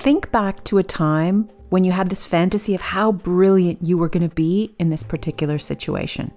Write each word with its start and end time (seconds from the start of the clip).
Think 0.00 0.32
back 0.32 0.64
to 0.64 0.78
a 0.78 0.82
time 0.82 1.50
when 1.68 1.84
you 1.84 1.92
had 1.92 2.08
this 2.08 2.24
fantasy 2.24 2.74
of 2.74 2.80
how 2.80 3.12
brilliant 3.12 3.86
you 3.86 3.98
were 3.98 4.08
going 4.08 4.26
to 4.26 4.34
be 4.34 4.74
in 4.78 4.88
this 4.88 5.02
particular 5.02 5.58
situation. 5.58 6.32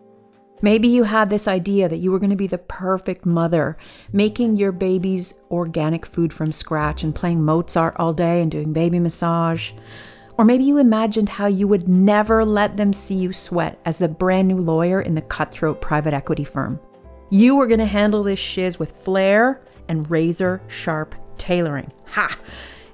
Maybe 0.62 0.89
you 0.89 1.04
had 1.04 1.29
this 1.29 1.47
idea 1.47 1.88
that 1.88 1.99
you 1.99 2.12
were 2.12 2.20
going 2.20 2.29
to 2.29 2.36
be 2.36 2.47
the 2.47 2.57
perfect 2.57 3.26
mother, 3.26 3.78
making 4.12 4.57
your 4.57 4.73
babies 4.73 5.36
organic 5.49 6.05
food 6.05 6.34
from 6.34 6.52
scratch 6.52 7.04
and 7.04 7.15
playing 7.15 7.46
Mozart 7.46 7.96
all 7.96 8.12
day 8.12 8.41
and 8.41 8.52
doing 8.52 8.73
baby 8.73 8.99
massage. 8.99 9.71
Or 10.38 10.43
maybe 10.43 10.66
you 10.66 10.77
imagined 10.77 11.30
how 11.30 11.45
you 11.45 11.66
would 11.66 11.88
never 11.88 12.43
let 12.43 12.75
them 12.75 12.91
see 12.91 13.16
you 13.16 13.32
sweat 13.32 13.80
as 13.86 13.98
the 13.98 14.09
brand 14.09 14.50
new 14.50 14.57
lawyer 14.57 15.00
in 15.00 15.16
the 15.16 15.21
cutthroat 15.21 15.80
private 15.80 16.14
equity 16.14 16.43
firm. 16.43 16.82
You 17.30 17.55
were 17.55 17.68
going 17.68 17.80
to 17.80 17.86
handle 17.86 18.23
this 18.23 18.39
shiz 18.39 18.77
with 18.77 18.91
flair 19.04 19.61
and 19.88 20.11
razor 20.11 20.61
sharp 20.68 21.16
tailoring. 21.38 21.93
Ha! 22.07 22.38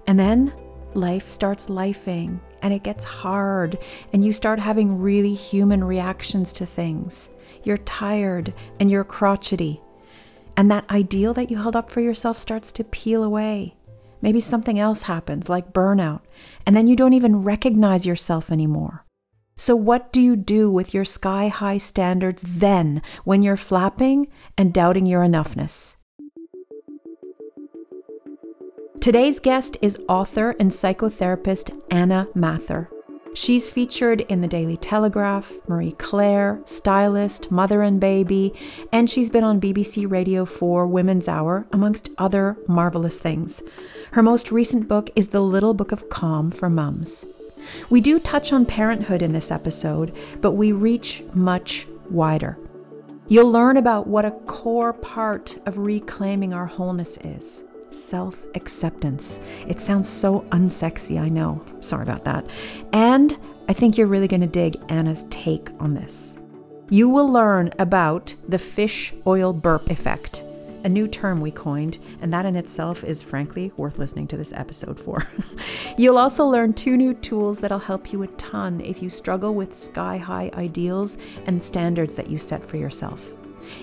And 0.09 0.19
then 0.19 0.51
life 0.95 1.29
starts 1.29 1.67
lifing 1.67 2.39
and 2.63 2.73
it 2.73 2.81
gets 2.81 3.05
hard, 3.05 3.77
and 4.11 4.25
you 4.25 4.33
start 4.33 4.59
having 4.59 4.99
really 4.99 5.35
human 5.35 5.83
reactions 5.83 6.51
to 6.53 6.65
things 6.65 7.29
you're 7.63 7.77
tired 7.77 8.53
and 8.79 8.89
you're 8.89 9.03
crotchety. 9.03 9.81
And 10.57 10.71
that 10.71 10.89
ideal 10.89 11.33
that 11.35 11.51
you 11.51 11.57
held 11.57 11.75
up 11.75 11.91
for 11.91 12.01
yourself 12.01 12.39
starts 12.39 12.71
to 12.71 12.83
peel 12.83 13.23
away. 13.23 13.75
Maybe 14.19 14.41
something 14.41 14.79
else 14.79 15.03
happens, 15.03 15.47
like 15.47 15.73
burnout, 15.73 16.21
and 16.65 16.75
then 16.75 16.87
you 16.87 16.95
don't 16.95 17.13
even 17.13 17.43
recognize 17.43 18.07
yourself 18.07 18.51
anymore. 18.51 19.05
So, 19.57 19.75
what 19.75 20.11
do 20.11 20.21
you 20.21 20.35
do 20.35 20.71
with 20.71 20.91
your 20.91 21.05
sky 21.05 21.49
high 21.49 21.77
standards 21.77 22.43
then 22.47 23.03
when 23.25 23.43
you're 23.43 23.57
flapping 23.57 24.27
and 24.57 24.73
doubting 24.73 25.05
your 25.05 25.21
enoughness? 25.21 25.97
Today's 29.09 29.39
guest 29.39 29.75
is 29.81 29.97
author 30.07 30.51
and 30.59 30.69
psychotherapist 30.69 31.75
Anna 31.89 32.27
Mathur. 32.35 32.89
She's 33.33 33.67
featured 33.67 34.21
in 34.21 34.41
the 34.41 34.47
Daily 34.47 34.77
Telegraph, 34.77 35.51
Marie 35.67 35.93
Claire, 35.93 36.61
Stylist, 36.65 37.49
Mother 37.49 37.81
and 37.81 37.99
Baby, 37.99 38.53
and 38.91 39.09
she's 39.09 39.31
been 39.31 39.43
on 39.43 39.59
BBC 39.59 40.07
Radio 40.07 40.45
4 40.45 40.85
Women's 40.85 41.27
Hour, 41.27 41.65
amongst 41.71 42.09
other 42.19 42.55
marvelous 42.67 43.17
things. 43.17 43.63
Her 44.11 44.21
most 44.21 44.51
recent 44.51 44.87
book 44.87 45.09
is 45.15 45.29
The 45.29 45.41
Little 45.41 45.73
Book 45.73 45.91
of 45.91 46.09
Calm 46.11 46.51
for 46.51 46.69
Mums. 46.69 47.25
We 47.89 48.01
do 48.01 48.19
touch 48.19 48.53
on 48.53 48.67
parenthood 48.67 49.23
in 49.23 49.31
this 49.31 49.49
episode, 49.49 50.15
but 50.39 50.51
we 50.51 50.71
reach 50.71 51.23
much 51.33 51.87
wider. 52.11 52.59
You'll 53.27 53.51
learn 53.51 53.75
about 53.75 54.05
what 54.05 54.25
a 54.25 54.37
core 54.45 54.93
part 54.93 55.57
of 55.65 55.79
reclaiming 55.79 56.53
our 56.53 56.67
wholeness 56.67 57.17
is 57.23 57.63
self 57.91 58.43
acceptance. 58.55 59.39
It 59.67 59.79
sounds 59.79 60.09
so 60.09 60.41
unsexy, 60.51 61.19
I 61.19 61.29
know. 61.29 61.63
Sorry 61.79 62.03
about 62.03 62.25
that. 62.25 62.45
And 62.93 63.37
I 63.67 63.73
think 63.73 63.97
you're 63.97 64.07
really 64.07 64.27
going 64.27 64.41
to 64.41 64.47
dig 64.47 64.81
Anna's 64.89 65.25
take 65.29 65.69
on 65.79 65.93
this. 65.93 66.37
You 66.89 67.07
will 67.07 67.31
learn 67.31 67.71
about 67.77 68.33
the 68.47 68.57
fish 68.57 69.13
oil 69.27 69.53
burp 69.53 69.91
effect, 69.91 70.43
a 70.83 70.89
new 70.89 71.07
term 71.07 71.39
we 71.39 71.51
coined, 71.51 71.99
and 72.19 72.33
that 72.33 72.47
in 72.47 72.55
itself 72.55 73.03
is 73.03 73.21
frankly 73.21 73.71
worth 73.77 73.99
listening 73.99 74.25
to 74.29 74.37
this 74.37 74.53
episode 74.53 74.99
for. 74.99 75.27
You'll 75.97 76.17
also 76.17 76.47
learn 76.47 76.73
two 76.73 76.97
new 76.97 77.13
tools 77.13 77.59
that'll 77.59 77.77
help 77.77 78.11
you 78.11 78.23
a 78.23 78.27
ton 78.27 78.81
if 78.81 79.03
you 79.03 79.09
struggle 79.11 79.53
with 79.53 79.75
sky 79.75 80.17
high 80.17 80.49
ideals 80.55 81.19
and 81.45 81.61
standards 81.61 82.15
that 82.15 82.29
you 82.29 82.39
set 82.39 82.67
for 82.67 82.77
yourself. 82.77 83.21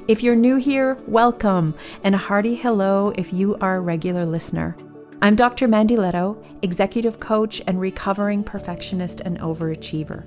If 0.09 0.23
you're 0.23 0.37
new 0.37 0.57
here, 0.57 0.97
welcome, 1.07 1.75
and 2.05 2.15
a 2.15 2.19
hearty 2.19 2.55
hello 2.55 3.13
if 3.17 3.33
you 3.33 3.57
are 3.61 3.77
a 3.77 3.81
regular 3.81 4.25
listener. 4.25 4.77
I'm 5.23 5.35
Dr. 5.35 5.67
Mandy 5.67 5.97
Lehto, 5.97 6.45
executive 6.63 7.19
coach 7.19 7.63
and 7.67 7.81
recovering 7.81 8.45
perfectionist 8.45 9.21
and 9.21 9.39
overachiever. 9.41 10.25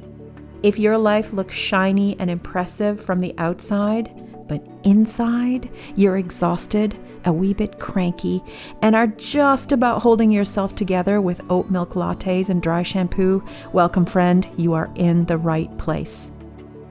If 0.63 0.80
your 0.80 0.97
life 0.97 1.31
looks 1.31 1.55
shiny 1.55 2.19
and 2.19 2.30
impressive 2.30 2.99
from 2.99 3.19
the 3.19 3.33
outside, 3.37 4.11
but 4.47 4.67
inside 4.83 5.70
you're 5.95 6.17
exhausted, 6.17 6.97
a 7.26 7.31
wee 7.31 7.53
bit 7.53 7.80
cranky, 7.80 8.43
and 8.81 8.95
are 8.95 9.08
just 9.08 9.71
about 9.71 10.02
holding 10.02 10.31
yourself 10.31 10.76
together 10.76 11.21
with 11.21 11.41
oat 11.49 11.70
milk 11.70 11.91
lattes 11.93 12.49
and 12.49 12.61
dry 12.61 12.81
shampoo, 12.81 13.43
welcome, 13.71 14.05
friend, 14.05 14.49
you 14.58 14.73
are 14.73 14.91
in 14.95 15.26
the 15.26 15.37
right 15.37 15.77
place. 15.77 16.31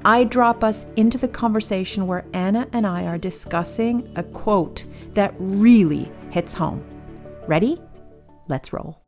I 0.05 0.25
drop 0.25 0.63
us 0.63 0.87
into 0.97 1.19
the 1.19 1.29
conversation 1.29 2.07
where 2.07 2.25
Anna 2.33 2.69
and 2.73 2.87
I 2.87 3.05
are 3.05 3.19
discussing 3.19 4.11
a 4.17 4.23
quote 4.23 4.85
that 5.15 5.35
really 5.39 6.11
hits 6.31 6.55
home. 6.55 6.85
Ready? 7.47 7.81
Let's 8.47 8.73
roll. 8.73 9.03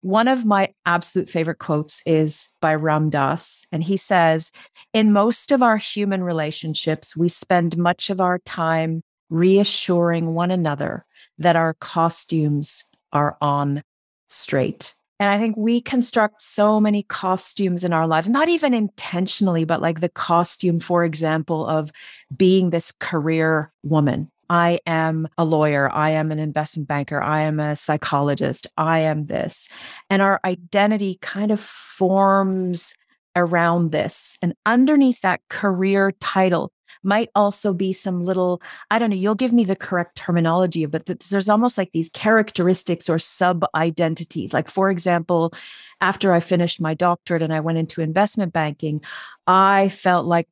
One 0.00 0.26
of 0.26 0.44
my 0.44 0.70
absolute 0.84 1.28
favorite 1.28 1.60
quotes 1.60 2.02
is 2.04 2.48
by 2.60 2.74
Ram 2.74 3.08
Dass, 3.08 3.64
and 3.70 3.84
he 3.84 3.96
says, 3.96 4.50
In 4.92 5.12
most 5.12 5.52
of 5.52 5.62
our 5.62 5.76
human 5.76 6.24
relationships, 6.24 7.16
we 7.16 7.28
spend 7.28 7.78
much 7.78 8.10
of 8.10 8.20
our 8.20 8.40
time 8.40 9.02
reassuring 9.30 10.34
one 10.34 10.50
another 10.50 11.06
that 11.38 11.54
our 11.54 11.74
costumes 11.74 12.82
are 13.12 13.36
on 13.40 13.82
straight. 14.28 14.94
And 15.22 15.30
I 15.30 15.38
think 15.38 15.56
we 15.56 15.80
construct 15.80 16.42
so 16.42 16.80
many 16.80 17.04
costumes 17.04 17.84
in 17.84 17.92
our 17.92 18.08
lives, 18.08 18.28
not 18.28 18.48
even 18.48 18.74
intentionally, 18.74 19.64
but 19.64 19.80
like 19.80 20.00
the 20.00 20.08
costume, 20.08 20.80
for 20.80 21.04
example, 21.04 21.64
of 21.64 21.92
being 22.36 22.70
this 22.70 22.90
career 22.98 23.70
woman. 23.84 24.32
I 24.50 24.80
am 24.84 25.28
a 25.38 25.44
lawyer. 25.44 25.88
I 25.92 26.10
am 26.10 26.32
an 26.32 26.40
investment 26.40 26.88
banker. 26.88 27.22
I 27.22 27.42
am 27.42 27.60
a 27.60 27.76
psychologist. 27.76 28.66
I 28.76 28.98
am 28.98 29.26
this. 29.26 29.68
And 30.10 30.22
our 30.22 30.40
identity 30.44 31.20
kind 31.22 31.52
of 31.52 31.60
forms 31.60 32.92
around 33.36 33.92
this. 33.92 34.38
And 34.42 34.54
underneath 34.66 35.20
that 35.20 35.40
career 35.48 36.10
title 36.18 36.72
might 37.02 37.30
also 37.34 37.72
be 37.72 37.92
some 37.92 38.22
little, 38.22 38.62
I 38.90 38.98
don't 38.98 39.10
know, 39.10 39.16
you'll 39.16 39.34
give 39.34 39.52
me 39.52 39.64
the 39.64 39.76
correct 39.76 40.16
terminology, 40.16 40.86
but 40.86 41.06
there's 41.06 41.48
almost 41.48 41.78
like 41.78 41.92
these 41.92 42.10
characteristics 42.10 43.08
or 43.08 43.18
sub 43.18 43.64
identities. 43.74 44.52
Like, 44.52 44.68
for 44.68 44.90
example, 44.90 45.52
after 46.00 46.32
I 46.32 46.40
finished 46.40 46.80
my 46.80 46.94
doctorate 46.94 47.42
and 47.42 47.54
I 47.54 47.60
went 47.60 47.78
into 47.78 48.00
investment 48.00 48.52
banking, 48.52 49.00
I 49.46 49.88
felt 49.88 50.26
like 50.26 50.48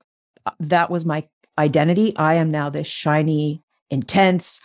uh, 0.46 0.52
that 0.60 0.90
was 0.90 1.04
my 1.04 1.28
identity. 1.58 2.16
I 2.16 2.34
am 2.34 2.50
now 2.50 2.70
this 2.70 2.86
shiny, 2.86 3.62
intense, 3.90 4.60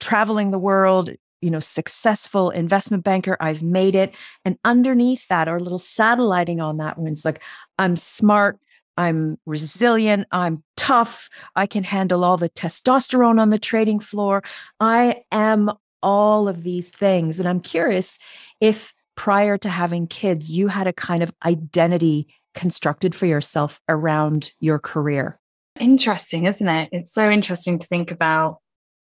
traveling 0.00 0.50
the 0.50 0.58
world, 0.58 1.10
you 1.40 1.50
know, 1.50 1.60
successful 1.60 2.50
investment 2.50 3.04
banker. 3.04 3.36
I've 3.40 3.62
made 3.62 3.94
it. 3.94 4.14
And 4.44 4.58
underneath 4.64 5.28
that, 5.28 5.48
or 5.48 5.56
a 5.56 5.62
little 5.62 5.78
satelliting 5.78 6.60
on 6.60 6.78
that 6.78 6.98
one's 6.98 7.24
like, 7.24 7.40
I'm 7.78 7.96
smart, 7.96 8.58
I'm 8.96 9.38
resilient. 9.46 10.26
I'm 10.30 10.62
tough. 10.76 11.28
I 11.56 11.66
can 11.66 11.84
handle 11.84 12.24
all 12.24 12.36
the 12.36 12.50
testosterone 12.50 13.40
on 13.40 13.50
the 13.50 13.58
trading 13.58 14.00
floor. 14.00 14.42
I 14.80 15.22
am 15.32 15.70
all 16.02 16.48
of 16.48 16.62
these 16.62 16.90
things. 16.90 17.38
And 17.38 17.48
I'm 17.48 17.60
curious 17.60 18.18
if 18.60 18.94
prior 19.16 19.56
to 19.58 19.68
having 19.68 20.06
kids, 20.06 20.50
you 20.50 20.68
had 20.68 20.86
a 20.86 20.92
kind 20.92 21.22
of 21.22 21.32
identity 21.44 22.28
constructed 22.54 23.14
for 23.14 23.26
yourself 23.26 23.80
around 23.88 24.52
your 24.60 24.78
career. 24.78 25.38
Interesting, 25.80 26.46
isn't 26.46 26.68
it? 26.68 26.88
It's 26.92 27.12
so 27.12 27.30
interesting 27.30 27.78
to 27.78 27.86
think 27.86 28.10
about 28.10 28.58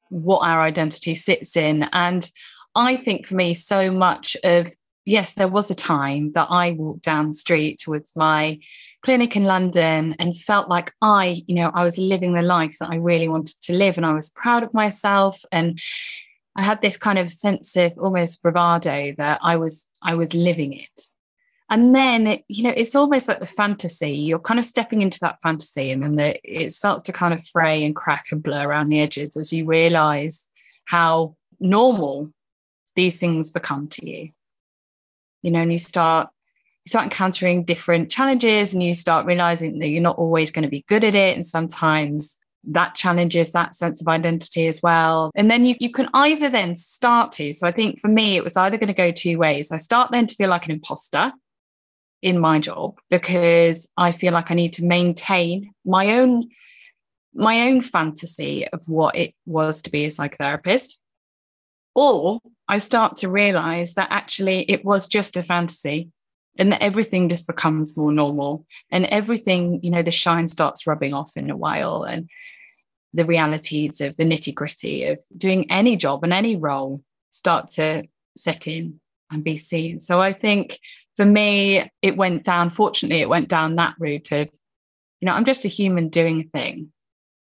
what 0.09 0.41
our 0.41 0.62
identity 0.62 1.15
sits 1.17 1.56
in. 1.56 1.84
And 1.93 2.29
I 2.75 2.97
think 2.97 3.27
for 3.27 3.34
me, 3.34 3.55
so 3.55 3.91
much 3.91 4.37
of 4.45 4.73
yes, 5.05 5.33
there 5.34 5.49
was 5.49 5.71
a 5.71 5.75
time 5.75 6.33
that 6.33 6.49
I 6.50 6.72
walked 6.72 7.03
down 7.03 7.28
the 7.28 7.34
street 7.34 7.78
towards 7.78 8.15
my 8.15 8.59
clinic 9.03 9.37
in 9.37 9.44
London 9.44 10.15
and 10.19 10.37
felt 10.37 10.69
like 10.69 10.93
I, 11.00 11.43
you 11.47 11.55
know, 11.55 11.71
I 11.75 11.84
was 11.84 11.99
living 11.99 12.34
the 12.34 12.43
life 12.43 12.77
that 12.81 12.91
I 12.91 12.97
really 12.97 13.28
wanted 13.28 13.61
to 13.62 13.72
live 13.72 13.97
and 13.97 14.06
I 14.06 14.12
was 14.12 14.31
proud 14.31 14.62
of 14.62 14.75
myself 14.75 15.44
and 15.50 15.81
I 16.56 16.62
had 16.62 16.83
this 16.83 16.97
kind 16.97 17.19
of 17.19 17.31
sense 17.31 17.77
of 17.77 17.97
almost 17.99 18.43
bravado 18.43 19.15
that 19.16 19.41
I 19.43 19.56
was 19.56 19.87
I 20.03 20.15
was 20.15 20.34
living 20.34 20.73
it. 20.75 21.02
And 21.70 21.94
then 21.94 22.41
you 22.49 22.64
know, 22.64 22.75
it's 22.76 22.97
almost 22.97 23.29
like 23.29 23.41
the 23.41 23.47
fantasy. 23.47 24.12
You're 24.12 24.41
kind 24.41 24.58
of 24.58 24.67
stepping 24.67 25.02
into 25.02 25.20
that 25.20 25.41
fantasy, 25.41 25.93
and 25.93 26.02
then 26.02 26.17
the, 26.17 26.41
it 26.43 26.73
starts 26.73 27.05
to 27.05 27.12
kind 27.12 27.32
of 27.32 27.47
fray 27.47 27.85
and 27.85 27.94
crack 27.94 28.26
and 28.32 28.43
blur 28.43 28.69
around 28.69 28.88
the 28.88 29.00
edges 29.00 29.37
as 29.37 29.52
you 29.52 29.64
realize 29.64 30.50
how 30.87 31.37
normal 31.61 32.32
these 32.97 33.20
things 33.20 33.50
become 33.50 33.87
to 33.87 34.11
you 34.11 34.31
you 35.42 35.50
know, 35.50 35.60
and 35.60 35.72
you 35.72 35.78
start 35.78 36.28
you 36.84 36.90
start 36.90 37.04
encountering 37.04 37.64
different 37.64 38.10
challenges 38.10 38.72
and 38.72 38.82
you 38.82 38.94
start 38.94 39.26
realizing 39.26 39.78
that 39.81 39.88
you're 39.88 40.00
not 40.00 40.16
always 40.16 40.50
going 40.50 40.62
to 40.62 40.69
be 40.69 40.84
good 40.88 41.04
at 41.04 41.14
it. 41.14 41.37
And 41.37 41.44
sometimes 41.44 42.38
that 42.64 42.94
challenges 42.94 43.52
that 43.52 43.75
sense 43.75 44.00
of 44.00 44.08
identity 44.08 44.66
as 44.66 44.82
well. 44.82 45.31
And 45.34 45.50
then 45.50 45.64
you, 45.64 45.76
you 45.78 45.90
can 45.90 46.08
either 46.14 46.48
then 46.48 46.76
start 46.76 47.32
to. 47.32 47.52
So 47.52 47.66
I 47.66 47.72
think 47.72 48.00
for 48.00 48.08
me, 48.08 48.37
it 48.37 48.44
was 48.44 48.56
either 48.56 48.78
going 48.78 48.88
to 48.88 48.94
go 48.94 49.10
two 49.10 49.38
ways. 49.38 49.70
I 49.70 49.78
start 49.78 50.10
then 50.10 50.26
to 50.26 50.34
feel 50.34 50.50
like 50.50 50.66
an 50.66 50.72
imposter 50.72 51.32
in 52.22 52.38
my 52.38 52.58
job 52.58 52.98
because 53.08 53.88
I 53.96 54.12
feel 54.12 54.32
like 54.32 54.50
I 54.50 54.54
need 54.54 54.75
to 54.75 54.84
maintain 54.84 55.72
my 55.84 56.19
own 56.19 56.48
my 57.32 57.69
own 57.69 57.81
fantasy 57.81 58.66
of 58.69 58.82
what 58.88 59.16
it 59.16 59.34
was 59.46 59.81
to 59.82 59.90
be 59.90 60.04
a 60.04 60.08
psychotherapist. 60.08 60.96
Or 61.94 62.40
I 62.70 62.78
start 62.78 63.17
to 63.17 63.28
realize 63.28 63.94
that 63.94 64.06
actually 64.12 64.61
it 64.70 64.84
was 64.84 65.08
just 65.08 65.37
a 65.37 65.43
fantasy 65.43 66.11
and 66.56 66.70
that 66.70 66.81
everything 66.81 67.28
just 67.28 67.49
becomes 67.49 67.96
more 67.96 68.12
normal 68.12 68.64
and 68.93 69.06
everything, 69.06 69.81
you 69.82 69.90
know, 69.90 70.02
the 70.02 70.12
shine 70.12 70.46
starts 70.46 70.87
rubbing 70.87 71.12
off 71.12 71.32
in 71.37 71.50
a 71.50 71.56
while 71.56 72.05
and 72.05 72.31
the 73.12 73.25
realities 73.25 74.00
of 74.00 74.17
the 74.17 74.22
nitty 74.22 74.55
gritty 74.55 75.02
of 75.05 75.19
doing 75.37 75.69
any 75.69 75.96
job 75.96 76.22
and 76.22 76.32
any 76.32 76.55
role 76.55 77.02
start 77.32 77.72
to 77.72 78.05
set 78.37 78.69
in 78.69 79.00
and 79.32 79.43
be 79.43 79.56
seen. 79.56 79.99
So 79.99 80.20
I 80.20 80.32
think 80.32 80.78
for 81.16 81.25
me, 81.25 81.90
it 82.02 82.16
went 82.16 82.44
down, 82.44 82.70
fortunately, 82.70 83.20
it 83.20 83.28
went 83.28 83.49
down 83.49 83.75
that 83.76 83.96
route 83.99 84.31
of, 84.31 84.49
you 85.20 85.26
know, 85.26 85.32
I'm 85.32 85.44
just 85.44 85.64
a 85.64 85.69
human 85.69 86.08
doing 86.08 86.43
a 86.43 86.56
thing. 86.56 86.93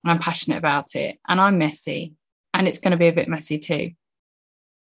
And 0.04 0.12
I'm 0.12 0.20
passionate 0.20 0.58
about 0.58 0.96
it 0.96 1.20
and 1.28 1.40
I'm 1.40 1.60
messy 1.60 2.14
and 2.52 2.68
it's 2.68 2.80
going 2.80 2.94
to 2.94 2.98
be 2.98 3.10
a 3.10 3.14
bit 3.14 3.30
messy 3.30 3.60
too. 3.60 3.92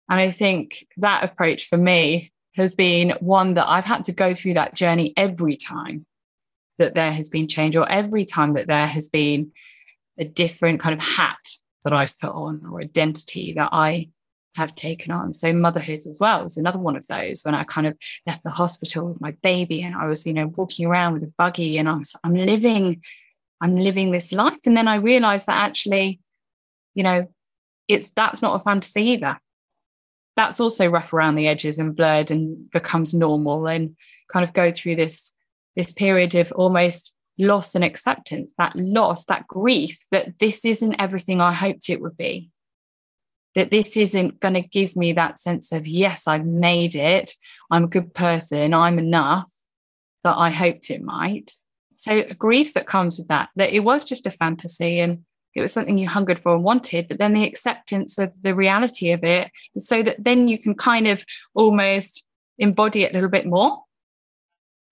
And 0.08 0.20
I 0.20 0.30
think 0.30 0.86
that 0.98 1.24
approach 1.24 1.68
for 1.68 1.78
me 1.78 2.32
has 2.56 2.74
been 2.74 3.14
one 3.20 3.54
that 3.54 3.68
I've 3.68 3.84
had 3.84 4.04
to 4.04 4.12
go 4.12 4.34
through 4.34 4.54
that 4.54 4.74
journey 4.74 5.14
every 5.16 5.56
time 5.56 6.06
that 6.78 6.94
there 6.94 7.12
has 7.12 7.28
been 7.28 7.48
change 7.48 7.76
or 7.76 7.88
every 7.88 8.24
time 8.24 8.54
that 8.54 8.66
there 8.66 8.86
has 8.86 9.08
been 9.08 9.52
a 10.18 10.24
different 10.24 10.80
kind 10.80 10.94
of 10.94 11.02
hat 11.02 11.38
that 11.84 11.92
I've 11.92 12.18
put 12.18 12.32
on 12.32 12.62
or 12.70 12.80
identity 12.80 13.54
that 13.54 13.70
I 13.72 14.10
have 14.54 14.74
taken 14.74 15.10
on. 15.10 15.32
So 15.32 15.52
motherhood 15.52 16.02
as 16.06 16.18
well 16.20 16.44
is 16.44 16.56
another 16.56 16.78
one 16.78 16.96
of 16.96 17.06
those 17.06 17.42
when 17.42 17.54
I 17.54 17.64
kind 17.64 17.86
of 17.86 17.96
left 18.26 18.44
the 18.44 18.50
hospital 18.50 19.08
with 19.08 19.20
my 19.20 19.32
baby 19.42 19.82
and 19.82 19.94
I 19.94 20.06
was, 20.06 20.26
you 20.26 20.34
know, 20.34 20.48
walking 20.48 20.86
around 20.86 21.14
with 21.14 21.24
a 21.24 21.32
buggy 21.38 21.78
and 21.78 21.88
I 21.88 21.94
was, 21.94 22.14
I'm 22.22 22.34
living, 22.34 23.02
I'm 23.60 23.76
living 23.76 24.10
this 24.10 24.32
life. 24.32 24.58
And 24.66 24.76
then 24.76 24.88
I 24.88 24.96
realized 24.96 25.46
that 25.46 25.64
actually, 25.64 26.20
you 26.94 27.02
know, 27.02 27.28
it's 27.88 28.10
that's 28.10 28.42
not 28.42 28.54
a 28.54 28.62
fantasy 28.62 29.02
either. 29.02 29.38
That's 30.36 30.60
also 30.60 30.88
rough 30.88 31.12
around 31.12 31.34
the 31.34 31.48
edges 31.48 31.78
and 31.78 31.94
blurred 31.94 32.30
and 32.30 32.70
becomes 32.70 33.12
normal 33.12 33.66
and 33.66 33.96
kind 34.28 34.44
of 34.44 34.52
go 34.52 34.72
through 34.72 34.96
this 34.96 35.32
this 35.76 35.92
period 35.92 36.34
of 36.34 36.52
almost 36.52 37.14
loss 37.38 37.74
and 37.74 37.82
acceptance, 37.82 38.52
that 38.58 38.76
loss, 38.76 39.24
that 39.24 39.46
grief 39.46 39.98
that 40.10 40.38
this 40.38 40.64
isn't 40.64 41.00
everything 41.00 41.40
I 41.40 41.52
hoped 41.52 41.88
it 41.88 42.00
would 42.00 42.16
be 42.16 42.50
that 43.54 43.70
this 43.70 43.96
isn't 43.96 44.40
going 44.40 44.54
to 44.54 44.62
give 44.62 44.96
me 44.96 45.12
that 45.12 45.38
sense 45.38 45.72
of, 45.72 45.86
yes, 45.86 46.26
I've 46.26 46.46
made 46.46 46.94
it. 46.94 47.34
I'm 47.70 47.84
a 47.84 47.88
good 47.88 48.14
person. 48.14 48.72
I'm 48.72 48.98
enough 48.98 49.50
that 50.24 50.36
I 50.36 50.50
hoped 50.50 50.90
it 50.90 51.02
might. 51.02 51.52
So, 51.96 52.12
a 52.12 52.34
grief 52.34 52.74
that 52.74 52.86
comes 52.86 53.18
with 53.18 53.28
that, 53.28 53.50
that 53.56 53.72
it 53.72 53.80
was 53.80 54.04
just 54.04 54.26
a 54.26 54.30
fantasy 54.30 55.00
and 55.00 55.24
it 55.54 55.60
was 55.60 55.72
something 55.72 55.98
you 55.98 56.08
hungered 56.08 56.38
for 56.38 56.54
and 56.54 56.64
wanted, 56.64 57.08
but 57.08 57.18
then 57.18 57.34
the 57.34 57.44
acceptance 57.44 58.18
of 58.18 58.40
the 58.42 58.54
reality 58.54 59.10
of 59.12 59.22
it, 59.24 59.50
so 59.78 60.02
that 60.02 60.22
then 60.22 60.48
you 60.48 60.58
can 60.58 60.74
kind 60.74 61.06
of 61.06 61.24
almost 61.54 62.24
embody 62.58 63.02
it 63.04 63.10
a 63.10 63.14
little 63.14 63.28
bit 63.28 63.46
more. 63.46 63.82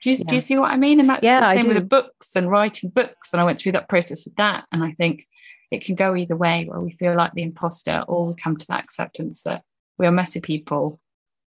Do 0.03 0.11
you, 0.11 0.17
yeah. 0.17 0.25
do 0.29 0.35
you 0.35 0.41
see 0.41 0.57
what 0.57 0.73
I 0.73 0.77
mean? 0.77 0.99
And 0.99 1.09
that's 1.09 1.23
yeah, 1.23 1.41
the 1.41 1.61
same 1.61 1.69
with 1.69 1.77
the 1.77 1.85
books 1.85 2.35
and 2.35 2.51
writing 2.51 2.91
books. 2.91 3.33
And 3.33 3.41
I 3.41 3.45
went 3.45 3.59
through 3.59 3.73
that 3.73 3.89
process 3.89 4.25
with 4.25 4.35
that. 4.37 4.65
And 4.73 4.83
I 4.83 4.93
think 4.93 5.27
it 5.71 5.85
can 5.85 5.95
go 5.95 6.17
either 6.17 6.37
way 6.37 6.65
where 6.65 6.81
we 6.81 6.93
feel 6.93 7.15
like 7.15 7.35
the 7.35 7.43
imposter 7.43 8.05
or 8.09 8.27
we 8.27 8.35
come 8.35 8.57
to 8.57 8.67
that 8.69 8.83
acceptance 8.83 9.43
that 9.43 9.63
we 9.99 10.07
are 10.07 10.13
messy 10.13 10.41
people. 10.41 11.01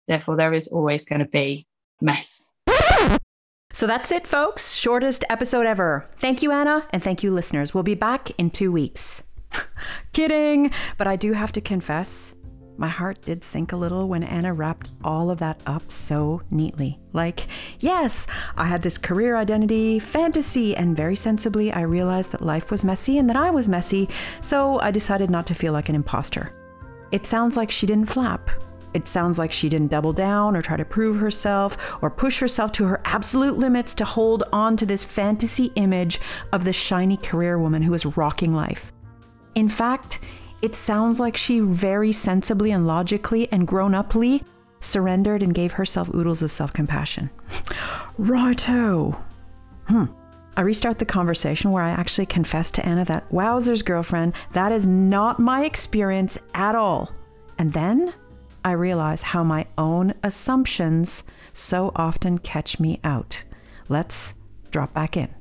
Therefore, 0.08 0.36
there 0.36 0.52
is 0.52 0.66
always 0.66 1.04
going 1.04 1.20
to 1.20 1.26
be 1.26 1.66
mess. 2.00 2.48
So 3.72 3.86
that's 3.86 4.10
it, 4.10 4.26
folks. 4.26 4.74
Shortest 4.74 5.24
episode 5.30 5.64
ever. 5.66 6.08
Thank 6.18 6.42
you, 6.42 6.50
Anna, 6.50 6.86
and 6.90 7.02
thank 7.02 7.22
you, 7.22 7.32
listeners. 7.32 7.72
We'll 7.72 7.82
be 7.82 7.94
back 7.94 8.30
in 8.38 8.50
two 8.50 8.72
weeks. 8.72 9.22
Kidding! 10.12 10.72
But 10.98 11.06
I 11.06 11.16
do 11.16 11.32
have 11.32 11.52
to 11.52 11.60
confess, 11.60 12.34
my 12.80 12.88
heart 12.88 13.20
did 13.20 13.44
sink 13.44 13.72
a 13.72 13.76
little 13.76 14.08
when 14.08 14.22
Anna 14.22 14.54
wrapped 14.54 14.88
all 15.04 15.30
of 15.30 15.38
that 15.40 15.60
up 15.66 15.92
so 15.92 16.40
neatly. 16.50 16.98
Like, 17.12 17.46
yes, 17.78 18.26
I 18.56 18.64
had 18.64 18.80
this 18.80 18.96
career 18.96 19.36
identity, 19.36 19.98
fantasy, 19.98 20.74
and 20.74 20.96
very 20.96 21.14
sensibly, 21.14 21.70
I 21.72 21.82
realized 21.82 22.32
that 22.32 22.40
life 22.40 22.70
was 22.70 22.82
messy 22.82 23.18
and 23.18 23.28
that 23.28 23.36
I 23.36 23.50
was 23.50 23.68
messy, 23.68 24.08
so 24.40 24.80
I 24.80 24.90
decided 24.90 25.28
not 25.28 25.46
to 25.48 25.54
feel 25.54 25.74
like 25.74 25.90
an 25.90 25.94
imposter. 25.94 26.54
It 27.12 27.26
sounds 27.26 27.54
like 27.54 27.70
she 27.70 27.86
didn't 27.86 28.08
flap. 28.08 28.50
It 28.92 29.06
sounds 29.06 29.38
like 29.38 29.52
she 29.52 29.68
didn't 29.68 29.90
double 29.90 30.12
down 30.12 30.56
or 30.56 30.62
try 30.62 30.76
to 30.76 30.84
prove 30.84 31.18
herself 31.18 31.76
or 32.02 32.10
push 32.10 32.40
herself 32.40 32.72
to 32.72 32.84
her 32.86 33.00
absolute 33.04 33.58
limits 33.58 33.94
to 33.94 34.04
hold 34.04 34.44
on 34.52 34.76
to 34.78 34.86
this 34.86 35.04
fantasy 35.04 35.72
image 35.76 36.20
of 36.52 36.64
the 36.64 36.72
shiny 36.72 37.16
career 37.16 37.58
woman 37.58 37.82
who 37.82 37.94
is 37.94 38.04
rocking 38.16 38.52
life. 38.52 38.92
In 39.54 39.68
fact, 39.68 40.20
it 40.62 40.74
sounds 40.74 41.18
like 41.18 41.36
she 41.36 41.60
very 41.60 42.12
sensibly 42.12 42.70
and 42.70 42.86
logically 42.86 43.50
and 43.52 43.66
grown 43.66 43.94
uply 43.94 44.42
surrendered 44.80 45.42
and 45.42 45.54
gave 45.54 45.72
herself 45.72 46.12
oodles 46.14 46.42
of 46.42 46.50
self 46.50 46.72
compassion. 46.72 47.30
Righto. 48.18 49.22
Hmm. 49.86 50.06
I 50.56 50.62
restart 50.62 50.98
the 50.98 51.06
conversation 51.06 51.70
where 51.70 51.82
I 51.82 51.90
actually 51.90 52.26
confess 52.26 52.70
to 52.72 52.84
Anna 52.84 53.04
that, 53.06 53.30
wowzers, 53.30 53.84
girlfriend, 53.84 54.34
that 54.52 54.72
is 54.72 54.86
not 54.86 55.38
my 55.38 55.64
experience 55.64 56.36
at 56.54 56.74
all. 56.74 57.12
And 57.56 57.72
then 57.72 58.12
I 58.64 58.72
realize 58.72 59.22
how 59.22 59.42
my 59.44 59.66
own 59.78 60.14
assumptions 60.22 61.24
so 61.52 61.92
often 61.96 62.38
catch 62.38 62.78
me 62.78 63.00
out. 63.04 63.44
Let's 63.88 64.34
drop 64.70 64.92
back 64.94 65.16
in. 65.16 65.34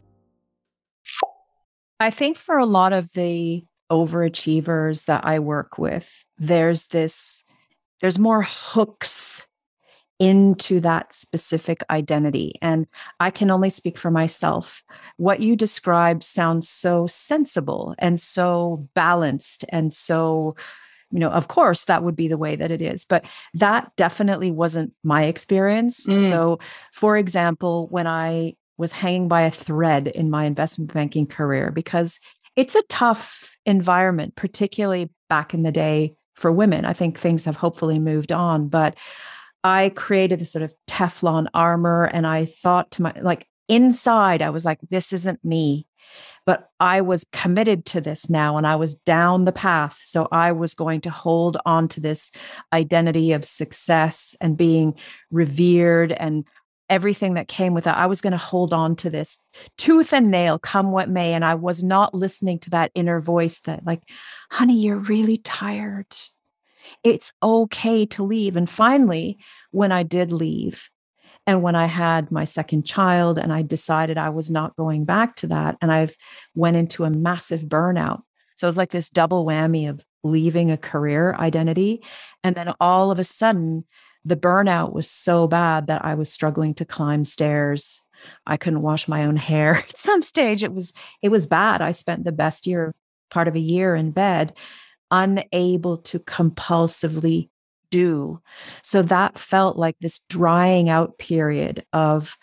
I 1.99 2.11
think 2.11 2.37
for 2.37 2.57
a 2.57 2.65
lot 2.65 2.93
of 2.93 3.11
the 3.13 3.65
overachievers 3.91 5.05
that 5.05 5.25
I 5.25 5.39
work 5.39 5.77
with, 5.77 6.23
there's 6.37 6.87
this, 6.87 7.43
there's 7.99 8.17
more 8.17 8.43
hooks 8.47 9.45
into 10.19 10.81
that 10.81 11.13
specific 11.13 11.81
identity. 11.89 12.55
And 12.61 12.87
I 13.19 13.31
can 13.31 13.49
only 13.51 13.69
speak 13.69 13.97
for 13.97 14.11
myself. 14.11 14.83
What 15.17 15.39
you 15.39 15.55
described 15.55 16.23
sounds 16.23 16.69
so 16.69 17.07
sensible 17.07 17.95
and 17.97 18.19
so 18.19 18.87
balanced 18.93 19.65
and 19.69 19.93
so, 19.93 20.55
you 21.11 21.19
know, 21.19 21.29
of 21.29 21.47
course, 21.47 21.85
that 21.85 22.03
would 22.03 22.15
be 22.15 22.27
the 22.27 22.37
way 22.37 22.55
that 22.55 22.71
it 22.71 22.81
is. 22.81 23.05
But 23.05 23.25
that 23.55 23.91
definitely 23.95 24.51
wasn't 24.51 24.93
my 25.03 25.23
experience. 25.25 26.05
Mm. 26.05 26.29
So, 26.29 26.59
for 26.93 27.17
example, 27.17 27.87
when 27.87 28.07
I 28.07 28.55
was 28.77 28.91
hanging 28.91 29.27
by 29.27 29.41
a 29.41 29.51
thread 29.51 30.07
in 30.07 30.29
my 30.29 30.45
investment 30.45 30.93
banking 30.93 31.25
career, 31.25 31.71
because 31.71 32.19
it's 32.55 32.75
a 32.75 32.83
tough 32.83 33.49
environment, 33.65 34.35
particularly 34.35 35.09
back 35.29 35.53
in 35.53 35.63
the 35.63 35.71
day 35.71 36.15
for 36.35 36.51
women. 36.51 36.85
I 36.85 36.93
think 36.93 37.17
things 37.17 37.45
have 37.45 37.57
hopefully 37.57 37.99
moved 37.99 38.31
on, 38.31 38.69
but 38.69 38.95
I 39.63 39.91
created 39.95 40.39
this 40.39 40.51
sort 40.51 40.63
of 40.63 40.73
Teflon 40.87 41.47
armor 41.53 42.05
and 42.05 42.25
I 42.25 42.45
thought 42.45 42.91
to 42.91 43.01
my 43.01 43.13
like 43.21 43.45
inside 43.67 44.41
I 44.41 44.49
was 44.49 44.65
like 44.65 44.79
this 44.89 45.13
isn't 45.13 45.43
me. 45.43 45.85
But 46.49 46.71
I 46.79 47.01
was 47.01 47.27
committed 47.31 47.85
to 47.85 48.01
this 48.01 48.27
now 48.27 48.57
and 48.57 48.65
I 48.65 48.75
was 48.75 48.95
down 48.95 49.45
the 49.45 49.51
path. 49.51 49.99
So 50.01 50.27
I 50.31 50.51
was 50.51 50.73
going 50.73 51.01
to 51.01 51.11
hold 51.11 51.57
on 51.63 51.87
to 51.89 51.99
this 51.99 52.31
identity 52.73 53.33
of 53.33 53.45
success 53.45 54.35
and 54.41 54.57
being 54.57 54.95
revered 55.29 56.11
and 56.11 56.45
everything 56.89 57.35
that 57.35 57.49
came 57.49 57.75
with 57.75 57.85
it. 57.85 57.91
I 57.91 58.07
was 58.07 58.19
going 58.19 58.31
to 58.31 58.37
hold 58.37 58.73
on 58.73 58.95
to 58.95 59.11
this 59.11 59.37
tooth 59.77 60.11
and 60.11 60.31
nail, 60.31 60.57
come 60.57 60.91
what 60.91 61.07
may. 61.07 61.35
And 61.35 61.45
I 61.45 61.53
was 61.53 61.83
not 61.83 62.15
listening 62.15 62.57
to 62.61 62.71
that 62.71 62.89
inner 62.95 63.21
voice 63.21 63.59
that, 63.67 63.85
like, 63.85 64.01
honey, 64.49 64.81
you're 64.81 64.97
really 64.97 65.37
tired. 65.37 66.15
It's 67.03 67.31
okay 67.43 68.07
to 68.07 68.23
leave. 68.23 68.55
And 68.55 68.67
finally, 68.67 69.37
when 69.69 69.91
I 69.91 70.01
did 70.01 70.31
leave, 70.31 70.89
and 71.49 71.63
when 71.63 71.73
I 71.73 71.87
had 71.87 72.29
my 72.29 72.43
second 72.43 72.85
child, 72.85 73.39
and 73.39 73.51
I 73.51 73.63
decided 73.63 74.19
I 74.19 74.29
was 74.29 74.51
not 74.51 74.75
going 74.75 75.03
back 75.03 75.35
to 75.37 75.47
that, 75.47 75.77
and 75.81 75.91
I've 75.91 76.15
went 76.53 76.77
into 76.77 77.05
a 77.05 77.09
massive 77.09 77.61
burnout. 77.61 78.21
So 78.55 78.67
it 78.67 78.69
was 78.69 78.77
like 78.77 78.91
this 78.91 79.09
double 79.09 79.47
whammy 79.47 79.89
of 79.89 80.05
leaving 80.23 80.69
a 80.69 80.77
career 80.77 81.33
identity. 81.33 82.03
And 82.43 82.55
then 82.55 82.71
all 82.79 83.09
of 83.09 83.17
a 83.17 83.23
sudden, 83.23 83.85
the 84.23 84.35
burnout 84.35 84.93
was 84.93 85.09
so 85.09 85.47
bad 85.47 85.87
that 85.87 86.05
I 86.05 86.13
was 86.13 86.31
struggling 86.31 86.75
to 86.75 86.85
climb 86.85 87.25
stairs. 87.25 87.99
I 88.45 88.55
couldn't 88.55 88.83
wash 88.83 89.07
my 89.07 89.25
own 89.25 89.35
hair. 89.49 89.77
At 89.77 89.97
some 89.97 90.21
stage 90.21 90.63
it 90.63 90.71
was 90.71 90.93
it 91.23 91.29
was 91.29 91.47
bad. 91.47 91.81
I 91.81 91.93
spent 91.93 92.25
the 92.25 92.31
best 92.31 92.67
year 92.67 92.93
part 93.31 93.47
of 93.47 93.55
a 93.55 93.59
year 93.59 93.95
in 93.95 94.11
bed 94.11 94.53
unable 95.09 95.97
to 95.97 96.19
compulsively 96.19 97.49
do. 97.91 98.41
So 98.83 99.01
that 99.03 99.37
felt 99.37 99.77
like 99.77 99.95
this 99.99 100.19
drying 100.29 100.89
out 100.89 101.17
period 101.17 101.85
of 101.93 102.37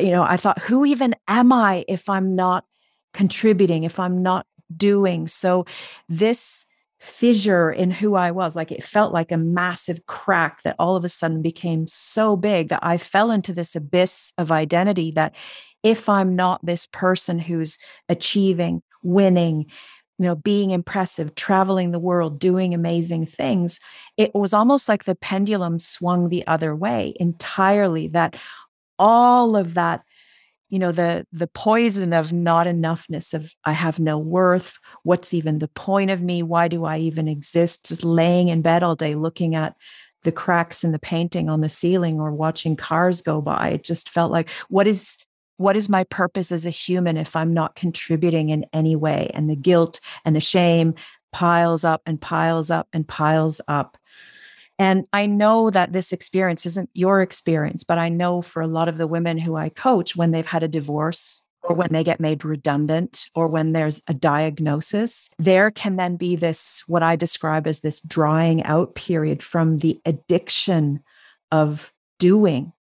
you 0.00 0.10
know, 0.10 0.22
I 0.22 0.38
thought 0.38 0.60
who 0.60 0.86
even 0.86 1.14
am 1.28 1.52
I 1.52 1.84
if 1.88 2.08
I'm 2.08 2.34
not 2.34 2.64
contributing, 3.12 3.84
if 3.84 4.00
I'm 4.00 4.22
not 4.22 4.46
doing. 4.74 5.28
So 5.28 5.66
this 6.08 6.64
fissure 7.04 7.70
in 7.70 7.90
who 7.90 8.14
I 8.14 8.30
was. 8.30 8.56
Like 8.56 8.72
it 8.72 8.82
felt 8.82 9.12
like 9.12 9.30
a 9.30 9.36
massive 9.36 10.06
crack 10.06 10.62
that 10.62 10.76
all 10.78 10.96
of 10.96 11.04
a 11.04 11.08
sudden 11.08 11.42
became 11.42 11.86
so 11.86 12.34
big 12.34 12.70
that 12.70 12.80
I 12.82 12.98
fell 12.98 13.30
into 13.30 13.52
this 13.52 13.76
abyss 13.76 14.32
of 14.38 14.50
identity 14.50 15.10
that 15.12 15.34
if 15.82 16.08
I'm 16.08 16.34
not 16.34 16.64
this 16.64 16.86
person 16.86 17.38
who's 17.38 17.78
achieving, 18.08 18.82
winning, 19.02 19.66
you 20.18 20.24
know, 20.24 20.36
being 20.36 20.70
impressive, 20.70 21.34
traveling 21.34 21.90
the 21.90 21.98
world, 21.98 22.38
doing 22.38 22.72
amazing 22.72 23.26
things, 23.26 23.80
it 24.16 24.32
was 24.34 24.52
almost 24.52 24.88
like 24.88 25.04
the 25.04 25.16
pendulum 25.16 25.78
swung 25.78 26.28
the 26.28 26.46
other 26.46 26.74
way 26.74 27.14
entirely. 27.18 28.08
That 28.08 28.36
all 28.98 29.56
of 29.56 29.74
that, 29.74 30.02
you 30.68 30.78
know, 30.78 30.92
the 30.92 31.26
the 31.32 31.48
poison 31.48 32.12
of 32.12 32.32
not 32.32 32.66
enoughness, 32.66 33.34
of 33.34 33.52
I 33.64 33.72
have 33.72 33.98
no 33.98 34.18
worth. 34.18 34.78
What's 35.02 35.34
even 35.34 35.58
the 35.58 35.68
point 35.68 36.10
of 36.10 36.22
me? 36.22 36.42
Why 36.42 36.68
do 36.68 36.84
I 36.84 36.98
even 36.98 37.26
exist? 37.26 37.88
Just 37.88 38.04
laying 38.04 38.48
in 38.48 38.62
bed 38.62 38.82
all 38.82 38.94
day 38.96 39.16
looking 39.16 39.54
at 39.56 39.74
the 40.22 40.32
cracks 40.32 40.84
in 40.84 40.92
the 40.92 40.98
painting 40.98 41.50
on 41.50 41.60
the 41.60 41.68
ceiling 41.68 42.18
or 42.20 42.32
watching 42.32 42.76
cars 42.76 43.20
go 43.20 43.40
by. 43.40 43.70
It 43.70 43.84
just 43.84 44.08
felt 44.08 44.32
like, 44.32 44.48
what 44.68 44.86
is 44.86 45.18
what 45.56 45.76
is 45.76 45.88
my 45.88 46.04
purpose 46.04 46.50
as 46.50 46.66
a 46.66 46.70
human 46.70 47.16
if 47.16 47.36
I'm 47.36 47.54
not 47.54 47.76
contributing 47.76 48.50
in 48.50 48.66
any 48.72 48.96
way? 48.96 49.30
And 49.34 49.48
the 49.48 49.56
guilt 49.56 50.00
and 50.24 50.34
the 50.34 50.40
shame 50.40 50.94
piles 51.32 51.84
up 51.84 52.02
and 52.06 52.20
piles 52.20 52.70
up 52.70 52.88
and 52.92 53.06
piles 53.06 53.60
up. 53.68 53.96
And 54.78 55.06
I 55.12 55.26
know 55.26 55.70
that 55.70 55.92
this 55.92 56.12
experience 56.12 56.66
isn't 56.66 56.90
your 56.94 57.22
experience, 57.22 57.84
but 57.84 57.98
I 57.98 58.08
know 58.08 58.42
for 58.42 58.60
a 58.60 58.66
lot 58.66 58.88
of 58.88 58.98
the 58.98 59.06
women 59.06 59.38
who 59.38 59.56
I 59.56 59.68
coach, 59.68 60.16
when 60.16 60.32
they've 60.32 60.46
had 60.46 60.64
a 60.64 60.68
divorce 60.68 61.42
or 61.62 61.74
when 61.74 61.92
they 61.92 62.04
get 62.04 62.20
made 62.20 62.44
redundant 62.44 63.26
or 63.34 63.48
when 63.48 63.72
there's 63.72 64.02
a 64.08 64.14
diagnosis, 64.14 65.30
there 65.38 65.70
can 65.70 65.96
then 65.96 66.16
be 66.16 66.36
this, 66.36 66.82
what 66.86 67.02
I 67.02 67.16
describe 67.16 67.66
as 67.66 67.80
this 67.80 68.00
drying 68.00 68.62
out 68.64 68.94
period 68.94 69.42
from 69.42 69.78
the 69.78 70.00
addiction 70.04 71.02
of 71.50 71.92
doing 72.18 72.72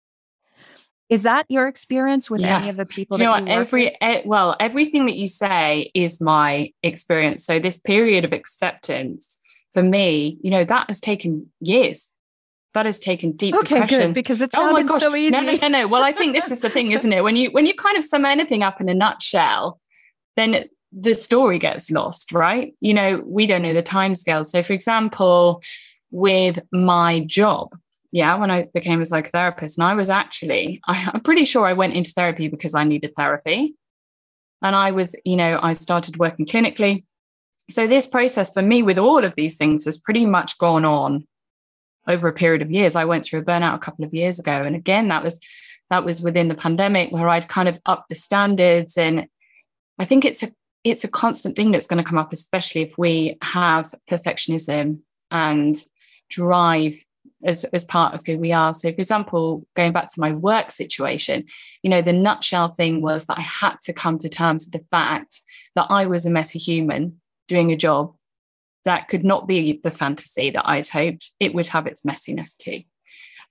is 1.13 1.25
that 1.25 1.45
your 1.51 1.69
experience 1.69 2.31
with 2.31 2.41
yeah. 2.41 2.59
any 2.59 2.71
of 2.71 2.79
the 2.79 2.87
people? 2.87 3.19
Do 3.19 3.25
you 3.25 3.29
know 3.29 3.39
what? 3.39 3.47
Every 3.47 3.95
well, 4.25 4.57
everything 4.59 5.05
that 5.05 5.15
you 5.15 5.29
say 5.29 5.91
is 5.93 6.23
my 6.23 6.73
experience. 6.83 7.45
So 7.45 7.59
this 7.59 7.79
period 7.79 8.25
of 8.25 8.33
acceptance 8.33 9.39
for 9.75 9.83
me, 9.83 10.39
you 10.43 10.51
know, 10.51 10.65
that 10.65 10.89
has 10.89 11.03
taken 11.03 11.53
years. 11.61 12.15
That 12.73 12.87
has 12.87 12.99
taken 12.99 13.33
deep 13.33 13.55
okay, 13.55 13.81
depression. 13.81 13.99
good 13.99 14.15
because 14.15 14.41
it's 14.41 14.55
oh 14.57 14.73
my 14.73 14.83
gosh. 14.83 15.03
so 15.03 15.15
easy. 15.15 15.31
No, 15.31 15.43
no, 15.43 15.55
no, 15.57 15.69
no. 15.69 15.87
Well, 15.87 16.03
I 16.03 16.13
think 16.13 16.35
this 16.35 16.51
is 16.51 16.63
the 16.63 16.71
thing, 16.71 16.93
isn't 16.93 17.13
it? 17.13 17.23
When 17.23 17.37
you 17.37 17.51
when 17.51 17.67
you 17.67 17.75
kind 17.75 17.99
of 17.99 18.05
sum 18.05 18.25
anything 18.25 18.63
up 18.63 18.81
in 18.81 18.89
a 18.89 18.95
nutshell, 18.95 19.79
then 20.37 20.65
the 20.91 21.13
story 21.13 21.59
gets 21.59 21.91
lost, 21.91 22.33
right? 22.33 22.75
You 22.81 22.95
know, 22.95 23.23
we 23.27 23.45
don't 23.45 23.61
know 23.61 23.75
the 23.75 23.83
time 23.83 24.15
scale. 24.15 24.45
So, 24.45 24.63
for 24.63 24.73
example, 24.73 25.63
with 26.11 26.61
my 26.73 27.21
job, 27.21 27.77
yeah, 28.13 28.37
when 28.37 28.51
I 28.51 28.69
became 28.75 29.01
a 29.01 29.05
psychotherapist, 29.05 29.79
and 29.79 29.85
I 29.85 29.95
was 29.95 30.11
actually, 30.11 30.81
I, 30.87 31.11
I'm 31.13 31.21
pretty 31.23 31.47
sure 31.47 31.67
I 31.67 31.73
went 31.73 31.95
into 31.95 32.13
therapy 32.13 32.47
because 32.49 32.75
I 32.75 32.85
needed 32.85 33.15
therapy. 33.17 33.75
And 34.61 34.77
I 34.77 34.93
was, 34.93 35.17
you 35.25 35.35
know, 35.35 35.59
I 35.61 35.73
started 35.73 36.19
working 36.19 36.47
clinically. 36.47 37.05
So 37.71 37.87
this 37.87 38.07
process 38.07 38.53
for 38.53 38.63
me 38.63 38.83
with 38.83 38.99
all 38.99 39.25
of 39.25 39.35
these 39.35 39.57
things 39.57 39.87
has 39.87 39.99
pretty 39.99 40.27
much 40.27 40.59
gone 40.59 40.85
on 40.85 41.27
over 42.07 42.29
a 42.29 42.33
period 42.33 42.63
of 42.63 42.71
years. 42.71 42.95
I 42.95 43.07
went 43.07 43.25
through 43.25 43.41
a 43.41 43.45
burnout 43.45 43.75
a 43.75 43.79
couple 43.81 44.05
of 44.05 44.15
years 44.15 44.39
ago. 44.39 44.53
And 44.53 44.77
again, 44.77 45.09
that 45.09 45.25
was 45.25 45.41
that 45.91 46.05
was 46.05 46.23
within 46.23 46.49
the 46.49 46.55
pandemic 46.55 47.13
where 47.13 47.29
I'd 47.29 47.49
kind 47.49 47.69
of 47.69 47.81
upped 47.87 48.09
the 48.09 48.15
standards. 48.15 48.97
And 48.97 49.27
I 49.99 50.05
think 50.05 50.25
it's 50.25 50.43
a 50.43 50.53
it's 50.85 51.05
a 51.05 51.09
constant 51.09 51.57
thing 51.57 51.71
that's 51.71 51.87
going 51.87 52.03
to 52.03 52.09
come 52.09 52.19
up, 52.19 52.33
especially 52.33 52.83
if 52.83 52.97
we 52.99 53.39
have 53.43 53.95
perfectionism 54.09 55.01
and 55.31 55.77
drive 56.29 56.95
as, 57.45 57.65
as 57.65 57.85
part 57.85 58.15
of 58.15 58.25
who 58.27 58.39
we 58.39 58.53
are. 58.53 58.75
So, 58.75 58.91
for 58.91 59.01
example, 59.01 59.67
going 59.75 59.93
back 59.93 60.09
to 60.11 60.21
my 60.21 60.33
work 60.33 60.71
situation, 60.71 61.45
you 61.83 61.91
know, 61.91 62.03
the 62.03 62.13
nutshell 62.13 62.75
thing 62.75 63.03
was 63.03 63.27
that 63.27 63.39
I 63.39 63.43
had 63.43 63.77
to 63.85 63.93
come 63.93 64.19
to 64.19 64.29
terms 64.29 64.67
with 64.67 64.81
the 64.81 64.89
fact 64.89 65.41
that 65.75 65.87
I 65.91 66.07
was 66.07 66.27
a 66.27 66.31
messy 66.31 66.59
human 66.59 67.21
doing 67.49 67.73
a 67.73 67.77
job 67.77 68.15
that 68.85 69.09
could 69.09 69.25
not 69.25 69.47
be 69.47 69.81
the 69.83 69.91
fantasy 69.91 70.51
that 70.51 70.69
I'd 70.69 70.89
hoped. 70.89 71.31
It 71.39 71.55
would 71.55 71.69
have 71.69 71.87
its 71.87 72.03
messiness 72.03 72.57
too. 72.57 72.83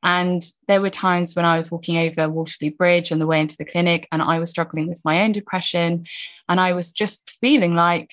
And 0.03 0.41
there 0.67 0.81
were 0.81 0.89
times 0.89 1.35
when 1.35 1.45
I 1.45 1.57
was 1.57 1.69
walking 1.69 1.97
over 1.97 2.27
Waterloo 2.27 2.71
Bridge 2.71 3.11
on 3.11 3.19
the 3.19 3.27
way 3.27 3.39
into 3.39 3.57
the 3.57 3.65
clinic 3.65 4.07
and 4.11 4.21
I 4.21 4.39
was 4.39 4.49
struggling 4.49 4.87
with 4.87 5.01
my 5.05 5.21
own 5.21 5.31
depression. 5.31 6.05
And 6.49 6.59
I 6.59 6.73
was 6.73 6.91
just 6.91 7.37
feeling 7.39 7.75
like, 7.75 8.11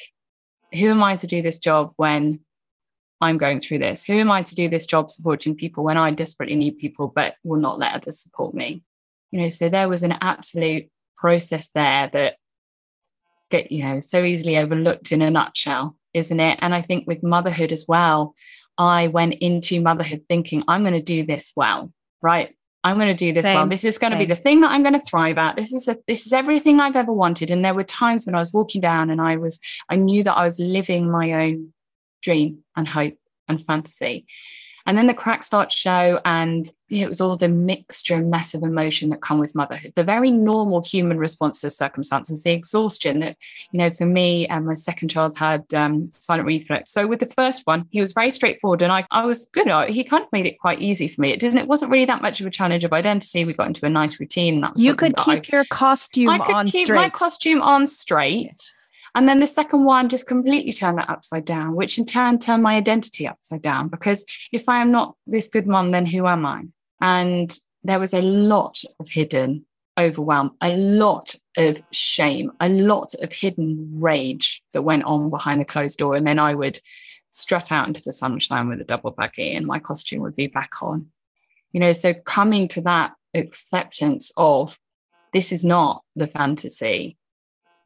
who 0.74 0.90
am 0.90 1.02
I 1.02 1.16
to 1.16 1.26
do 1.26 1.40
this 1.40 1.58
job 1.58 1.92
when 1.96 2.40
I'm 3.20 3.38
going 3.38 3.60
through 3.60 3.78
this. 3.78 4.04
Who 4.04 4.14
am 4.14 4.30
I 4.30 4.42
to 4.42 4.54
do 4.54 4.68
this 4.68 4.86
job 4.86 5.10
supporting 5.10 5.54
people 5.54 5.84
when 5.84 5.96
I 5.96 6.10
desperately 6.10 6.56
need 6.56 6.78
people, 6.78 7.08
but 7.08 7.34
will 7.42 7.60
not 7.60 7.78
let 7.78 7.94
others 7.94 8.22
support 8.22 8.54
me? 8.54 8.82
You 9.30 9.40
know, 9.40 9.48
so 9.48 9.68
there 9.68 9.88
was 9.88 10.02
an 10.02 10.16
absolute 10.20 10.88
process 11.16 11.68
there 11.70 12.08
that 12.12 12.36
get, 13.50 13.72
you 13.72 13.84
know, 13.84 14.00
so 14.00 14.22
easily 14.22 14.56
overlooked 14.56 15.12
in 15.12 15.22
a 15.22 15.30
nutshell, 15.30 15.96
isn't 16.14 16.40
it? 16.40 16.58
And 16.62 16.74
I 16.74 16.80
think 16.80 17.06
with 17.06 17.22
motherhood 17.22 17.72
as 17.72 17.86
well, 17.88 18.34
I 18.76 19.08
went 19.08 19.34
into 19.34 19.80
motherhood 19.80 20.24
thinking, 20.28 20.62
I'm 20.68 20.82
going 20.82 20.94
to 20.94 21.02
do 21.02 21.26
this 21.26 21.52
well, 21.56 21.92
right? 22.22 22.54
I'm 22.84 22.96
going 22.96 23.08
to 23.08 23.14
do 23.14 23.32
this 23.32 23.44
Same. 23.44 23.54
well. 23.54 23.66
This 23.66 23.84
is 23.84 23.98
going 23.98 24.12
Same. 24.12 24.20
to 24.20 24.26
be 24.26 24.32
the 24.32 24.40
thing 24.40 24.60
that 24.60 24.70
I'm 24.70 24.82
going 24.82 24.94
to 24.94 25.00
thrive 25.00 25.36
at. 25.36 25.56
This 25.56 25.72
is 25.72 25.88
a, 25.88 25.98
this 26.06 26.26
is 26.26 26.32
everything 26.32 26.78
I've 26.78 26.94
ever 26.94 27.12
wanted. 27.12 27.50
And 27.50 27.64
there 27.64 27.74
were 27.74 27.84
times 27.84 28.24
when 28.24 28.36
I 28.36 28.38
was 28.38 28.52
walking 28.52 28.80
down 28.80 29.10
and 29.10 29.20
I 29.20 29.36
was 29.36 29.58
I 29.90 29.96
knew 29.96 30.22
that 30.22 30.36
I 30.36 30.44
was 30.44 30.60
living 30.60 31.10
my 31.10 31.32
own 31.32 31.72
dream 32.20 32.64
and 32.76 32.88
hope 32.88 33.16
and 33.48 33.64
fantasy. 33.64 34.26
And 34.88 34.96
then 34.96 35.06
the 35.06 35.12
cracks 35.12 35.46
start 35.46 35.68
to 35.68 35.76
show, 35.76 36.18
and 36.24 36.66
you 36.88 37.00
know, 37.00 37.04
it 37.04 37.08
was 37.10 37.20
all 37.20 37.36
the 37.36 37.46
mixture 37.46 38.14
and 38.14 38.30
mess 38.30 38.54
of 38.54 38.62
emotion 38.62 39.10
that 39.10 39.20
come 39.20 39.38
with 39.38 39.54
motherhood, 39.54 39.92
the 39.94 40.02
very 40.02 40.30
normal 40.30 40.82
human 40.82 41.18
response 41.18 41.60
to 41.60 41.68
circumstances, 41.68 42.42
the 42.42 42.52
exhaustion 42.52 43.20
that, 43.20 43.36
you 43.70 43.78
know, 43.78 43.90
for 43.90 44.06
me 44.06 44.46
and 44.46 44.64
my 44.64 44.74
second 44.74 45.10
child 45.10 45.36
had 45.36 45.74
um, 45.74 46.10
silent 46.10 46.46
reflux. 46.46 46.90
So 46.90 47.06
with 47.06 47.20
the 47.20 47.26
first 47.26 47.66
one, 47.66 47.84
he 47.90 48.00
was 48.00 48.14
very 48.14 48.30
straightforward 48.30 48.80
and 48.80 48.90
I, 48.90 49.06
I 49.10 49.26
was 49.26 49.44
good. 49.44 49.68
He 49.90 50.04
kind 50.04 50.24
of 50.24 50.32
made 50.32 50.46
it 50.46 50.58
quite 50.58 50.80
easy 50.80 51.06
for 51.06 51.20
me. 51.20 51.32
It 51.32 51.40
didn't, 51.40 51.58
it 51.58 51.68
wasn't 51.68 51.90
really 51.90 52.06
that 52.06 52.22
much 52.22 52.40
of 52.40 52.46
a 52.46 52.50
challenge 52.50 52.84
of 52.84 52.94
identity. 52.94 53.44
We 53.44 53.52
got 53.52 53.66
into 53.66 53.84
a 53.84 53.90
nice 53.90 54.18
routine. 54.18 54.62
that 54.62 54.72
was 54.72 54.82
you 54.82 54.94
could 54.94 55.14
keep 55.18 55.52
I, 55.52 55.56
your 55.56 55.64
costume 55.66 56.30
I 56.30 56.38
could 56.38 56.72
keep 56.72 56.86
straight. 56.86 56.96
my 56.96 57.10
costume 57.10 57.60
on 57.60 57.86
straight 57.86 58.74
and 59.14 59.28
then 59.28 59.40
the 59.40 59.46
second 59.46 59.84
one 59.84 60.08
just 60.08 60.26
completely 60.26 60.72
turned 60.72 60.98
that 60.98 61.10
upside 61.10 61.44
down, 61.44 61.74
which 61.74 61.98
in 61.98 62.04
turn 62.04 62.38
turned 62.38 62.62
my 62.62 62.76
identity 62.76 63.26
upside 63.26 63.62
down. 63.62 63.88
Because 63.88 64.24
if 64.52 64.68
I 64.68 64.80
am 64.80 64.90
not 64.90 65.16
this 65.26 65.48
good 65.48 65.66
mom, 65.66 65.90
then 65.90 66.06
who 66.06 66.26
am 66.26 66.44
I? 66.46 66.64
And 67.00 67.56
there 67.82 68.00
was 68.00 68.14
a 68.14 68.22
lot 68.22 68.82
of 69.00 69.08
hidden 69.08 69.64
overwhelm, 69.98 70.52
a 70.60 70.76
lot 70.76 71.34
of 71.56 71.82
shame, 71.90 72.52
a 72.60 72.68
lot 72.68 73.14
of 73.20 73.32
hidden 73.32 73.88
rage 74.00 74.62
that 74.72 74.82
went 74.82 75.04
on 75.04 75.30
behind 75.30 75.60
the 75.60 75.64
closed 75.64 75.98
door. 75.98 76.14
And 76.14 76.26
then 76.26 76.38
I 76.38 76.54
would 76.54 76.80
strut 77.30 77.72
out 77.72 77.88
into 77.88 78.02
the 78.04 78.12
sunshine 78.12 78.68
with 78.68 78.80
a 78.80 78.84
double 78.84 79.10
buggy 79.10 79.54
and 79.54 79.66
my 79.66 79.78
costume 79.78 80.22
would 80.22 80.36
be 80.36 80.46
back 80.46 80.82
on. 80.82 81.06
You 81.72 81.80
know, 81.80 81.92
so 81.92 82.14
coming 82.14 82.68
to 82.68 82.80
that 82.82 83.12
acceptance 83.34 84.30
of 84.36 84.78
this 85.32 85.52
is 85.52 85.64
not 85.64 86.02
the 86.16 86.26
fantasy 86.26 87.17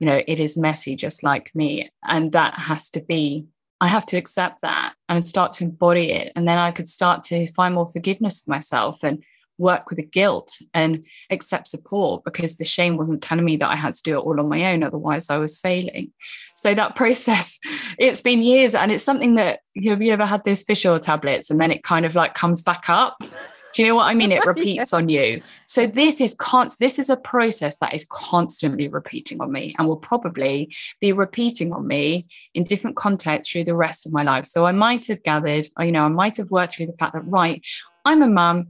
you 0.03 0.07
know, 0.07 0.21
it 0.27 0.41
is 0.41 0.57
messy 0.57 0.97
just 0.97 1.23
like 1.23 1.53
me. 1.55 1.89
And 2.03 2.33
that 2.33 2.59
has 2.59 2.91
to 2.91 3.01
be, 3.01 3.47
I 3.81 3.87
have 3.87 4.05
to 4.07 4.17
accept 4.17 4.61
that 4.63 4.95
and 5.09 5.29
start 5.29 5.53
to 5.53 5.65
embody 5.65 6.11
it. 6.11 6.33
And 6.35 6.49
then 6.49 6.59
I 6.59 6.73
could 6.73 6.89
start 6.89 7.23
to 7.27 7.47
find 7.53 7.77
more 7.77 7.89
forgiveness 7.89 8.43
for 8.43 8.51
myself 8.51 9.05
and 9.05 9.23
work 9.59 9.91
with 9.91 9.99
the 9.99 10.05
guilt 10.05 10.59
and 10.75 11.05
accept 11.31 11.69
support 11.69 12.25
because 12.25 12.57
the 12.57 12.65
shame 12.65 12.97
wasn't 12.97 13.23
telling 13.23 13.45
me 13.45 13.57
that 13.59 13.71
I 13.71 13.77
had 13.77 13.95
to 13.95 14.03
do 14.03 14.19
it 14.19 14.23
all 14.23 14.41
on 14.41 14.49
my 14.49 14.73
own. 14.73 14.83
Otherwise, 14.83 15.31
I 15.31 15.37
was 15.37 15.61
failing. 15.61 16.13
So 16.57 16.75
that 16.75 16.97
process, 16.97 17.61
it's 17.97 18.21
been 18.21 18.43
years 18.43 18.75
and 18.75 18.91
it's 18.91 19.05
something 19.05 19.37
that 19.37 19.61
have 19.85 20.03
you 20.03 20.13
ever 20.13 20.27
had 20.27 20.43
those 20.43 20.65
fish 20.65 20.85
oil 20.85 20.99
tablets 20.99 21.49
and 21.49 21.61
then 21.61 21.71
it 21.71 21.85
kind 21.85 22.05
of 22.05 22.17
like 22.17 22.35
comes 22.35 22.61
back 22.61 22.91
up? 22.91 23.23
Do 23.73 23.83
you 23.83 23.89
know 23.89 23.97
what 23.97 24.07
I 24.07 24.15
mean? 24.15 24.33
It 24.33 24.45
repeats 24.47 24.93
yeah. 24.93 24.99
on 24.99 25.09
you. 25.09 25.43
So 25.67 25.87
this 25.87 26.21
is 26.21 26.35
const- 26.35 26.79
this 26.79 26.99
is 26.99 27.09
a 27.09 27.17
process 27.17 27.77
that 27.77 27.95
is 27.95 28.05
constantly 28.09 28.89
repeating 28.89 29.41
on 29.41 29.53
me 29.53 29.75
and 29.79 29.89
will 29.89 29.97
probably 29.97 30.75
be 31.01 31.13
repeating 31.13 31.73
on 31.73 31.87
me 31.87 32.27
in 32.55 32.65
different 32.65 32.97
contexts 32.97 33.53
through 33.53 33.65
the 33.65 33.75
rest 33.75 34.07
of 34.07 34.13
my 34.13 34.23
life. 34.23 34.47
So 34.47 34.67
I 34.67 34.73
might 34.73 35.07
have 35.07 35.23
gathered, 35.23 35.69
you 35.81 35.93
know, 35.93 36.05
I 36.05 36.09
might 36.09 36.37
have 36.37 36.51
worked 36.51 36.75
through 36.75 36.87
the 36.87 36.97
fact 36.97 37.15
that 37.15 37.27
right, 37.27 37.67
I'm 38.05 38.23
a 38.23 38.29
mum. 38.29 38.69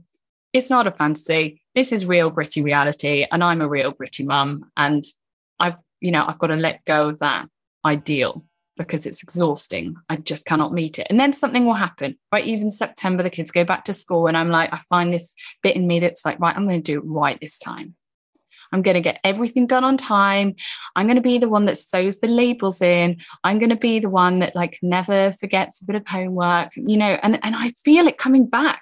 It's 0.53 0.69
not 0.69 0.87
a 0.87 0.91
fantasy. 0.91 1.61
This 1.73 1.91
is 1.91 2.05
real 2.05 2.29
gritty 2.29 2.61
reality, 2.61 3.25
and 3.31 3.43
I'm 3.43 3.61
a 3.61 3.67
real 3.67 3.91
gritty 3.91 4.23
mum. 4.23 4.69
And 4.77 5.03
I've, 5.59 5.77
you 5.99 6.11
know, 6.11 6.25
I've 6.27 6.37
got 6.37 6.47
to 6.47 6.55
let 6.55 6.85
go 6.85 7.09
of 7.09 7.19
that 7.19 7.47
ideal 7.83 8.43
because 8.77 9.05
it's 9.05 9.23
exhausting. 9.23 9.95
I 10.09 10.17
just 10.17 10.45
cannot 10.45 10.73
meet 10.73 10.99
it. 10.99 11.07
And 11.09 11.19
then 11.19 11.33
something 11.33 11.65
will 11.65 11.73
happen, 11.73 12.17
right? 12.31 12.45
Even 12.45 12.71
September, 12.71 13.23
the 13.23 13.29
kids 13.29 13.51
go 13.51 13.63
back 13.63 13.85
to 13.85 13.93
school, 13.93 14.27
and 14.27 14.37
I'm 14.37 14.49
like, 14.49 14.73
I 14.73 14.77
find 14.89 15.13
this 15.13 15.33
bit 15.61 15.75
in 15.75 15.87
me 15.87 15.99
that's 15.99 16.25
like, 16.25 16.39
right, 16.39 16.55
I'm 16.55 16.67
going 16.67 16.81
to 16.81 16.91
do 16.91 16.99
it 16.99 17.05
right 17.05 17.39
this 17.39 17.59
time. 17.59 17.95
I'm 18.71 18.81
going 18.81 18.95
to 18.95 19.01
get 19.01 19.19
everything 19.23 19.67
done 19.67 19.83
on 19.83 19.97
time. 19.97 20.55
I'm 20.95 21.05
going 21.05 21.15
to 21.15 21.21
be 21.21 21.37
the 21.37 21.47
one 21.47 21.65
that 21.65 21.77
sews 21.77 22.17
the 22.17 22.27
labels 22.27 22.81
in. 22.81 23.17
I'm 23.43 23.59
going 23.59 23.69
to 23.69 23.75
be 23.75 23.99
the 23.99 24.09
one 24.09 24.39
that 24.39 24.55
like 24.55 24.79
never 24.81 25.31
forgets 25.31 25.81
a 25.81 25.85
bit 25.85 25.95
of 25.95 26.07
homework, 26.07 26.71
you 26.75 26.97
know, 26.97 27.19
and, 27.21 27.39
and 27.43 27.55
I 27.55 27.69
feel 27.83 28.07
it 28.07 28.17
coming 28.17 28.47
back. 28.47 28.81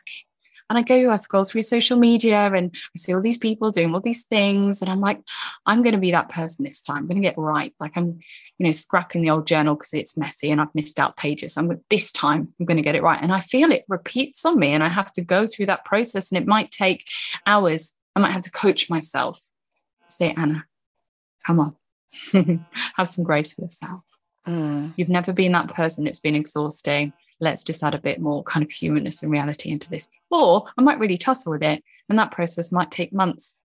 And 0.71 0.77
I 0.77 0.83
go, 0.83 1.11
I 1.11 1.17
scroll 1.17 1.43
through 1.43 1.63
social 1.63 1.99
media 1.99 2.49
and 2.53 2.73
I 2.73 2.97
see 2.97 3.13
all 3.13 3.21
these 3.21 3.37
people 3.37 3.71
doing 3.71 3.93
all 3.93 3.99
these 3.99 4.23
things. 4.23 4.81
And 4.81 4.89
I'm 4.89 5.01
like, 5.01 5.19
I'm 5.65 5.81
going 5.81 5.91
to 5.91 5.99
be 5.99 6.11
that 6.11 6.29
person 6.29 6.63
this 6.63 6.79
time. 6.79 6.99
I'm 6.99 7.07
going 7.07 7.21
to 7.21 7.27
get 7.27 7.37
right. 7.37 7.73
Like 7.77 7.91
I'm, 7.97 8.19
you 8.57 8.65
know, 8.65 8.71
scrapping 8.71 9.21
the 9.21 9.31
old 9.31 9.45
journal 9.45 9.75
because 9.75 9.93
it's 9.93 10.15
messy 10.15 10.49
and 10.49 10.61
I've 10.61 10.73
missed 10.73 10.97
out 10.97 11.17
pages. 11.17 11.57
I'm 11.57 11.81
this 11.89 12.13
time 12.13 12.53
I'm 12.57 12.65
going 12.65 12.77
to 12.77 12.83
get 12.83 12.95
it 12.95 13.03
right. 13.03 13.21
And 13.21 13.33
I 13.33 13.41
feel 13.41 13.69
it 13.69 13.83
repeats 13.89 14.45
on 14.45 14.57
me 14.57 14.69
and 14.69 14.81
I 14.81 14.87
have 14.87 15.11
to 15.13 15.21
go 15.21 15.45
through 15.45 15.65
that 15.65 15.83
process. 15.83 16.31
And 16.31 16.41
it 16.41 16.47
might 16.47 16.71
take 16.71 17.05
hours. 17.45 17.91
I 18.15 18.21
might 18.21 18.31
have 18.31 18.43
to 18.43 18.51
coach 18.51 18.89
myself. 18.89 19.45
Say, 20.07 20.33
Anna, 20.37 20.63
come 21.45 21.59
on. 21.59 21.75
have 22.95 23.09
some 23.09 23.25
grace 23.25 23.51
for 23.51 23.63
yourself. 23.63 24.03
Mm. 24.47 24.93
You've 24.95 25.09
never 25.09 25.33
been 25.33 25.51
that 25.51 25.67
person. 25.67 26.07
It's 26.07 26.21
been 26.21 26.35
exhausting. 26.35 27.11
Let's 27.41 27.63
just 27.63 27.83
add 27.83 27.95
a 27.95 28.00
bit 28.00 28.21
more 28.21 28.43
kind 28.43 28.63
of 28.63 28.71
humanness 28.71 29.24
and 29.24 29.31
reality 29.31 29.71
into 29.71 29.89
this. 29.89 30.07
Or 30.29 30.65
I 30.77 30.81
might 30.81 31.00
really 31.00 31.17
tussle 31.17 31.51
with 31.51 31.63
it. 31.63 31.83
And 32.07 32.17
that 32.19 32.31
process 32.31 32.71
might 32.71 32.91
take 32.91 33.12
months, 33.12 33.57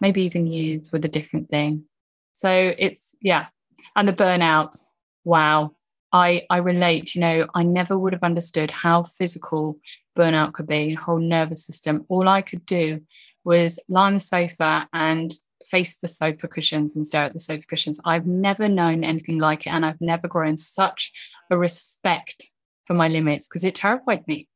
maybe 0.00 0.22
even 0.22 0.46
years 0.46 0.92
with 0.92 1.04
a 1.04 1.08
different 1.08 1.50
thing. 1.50 1.84
So 2.32 2.72
it's, 2.78 3.14
yeah. 3.20 3.46
And 3.94 4.06
the 4.08 4.12
burnout, 4.12 4.78
wow. 5.24 5.72
I, 6.12 6.46
I 6.48 6.58
relate, 6.58 7.14
you 7.14 7.20
know, 7.20 7.46
I 7.54 7.62
never 7.62 7.98
would 7.98 8.12
have 8.12 8.22
understood 8.22 8.70
how 8.70 9.02
physical 9.02 9.78
burnout 10.16 10.52
could 10.52 10.66
be, 10.66 10.94
whole 10.94 11.18
nervous 11.18 11.66
system. 11.66 12.06
All 12.08 12.28
I 12.28 12.42
could 12.42 12.64
do 12.64 13.02
was 13.44 13.78
lie 13.88 14.06
on 14.06 14.14
the 14.14 14.20
sofa 14.20 14.88
and 14.92 15.32
face 15.64 15.98
the 15.98 16.08
sofa 16.08 16.48
cushions 16.48 16.94
and 16.94 17.06
stare 17.06 17.24
at 17.24 17.32
the 17.32 17.40
sofa 17.40 17.66
cushions. 17.66 18.00
I've 18.04 18.26
never 18.26 18.68
known 18.68 19.04
anything 19.04 19.38
like 19.38 19.66
it. 19.66 19.70
And 19.70 19.84
I've 19.84 20.00
never 20.00 20.28
grown 20.28 20.56
such 20.56 21.12
a 21.50 21.58
respect 21.58 22.50
for 22.86 22.94
my 22.94 23.08
limits 23.08 23.48
because 23.48 23.64
it 23.64 23.74
terrified 23.74 24.26
me. 24.26 24.48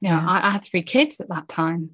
You 0.00 0.10
know, 0.10 0.16
yeah. 0.16 0.26
I, 0.26 0.48
I, 0.48 0.50
had 0.50 0.64
three 0.64 0.82
kids 0.82 1.20
at 1.20 1.28
that 1.28 1.48
time. 1.48 1.90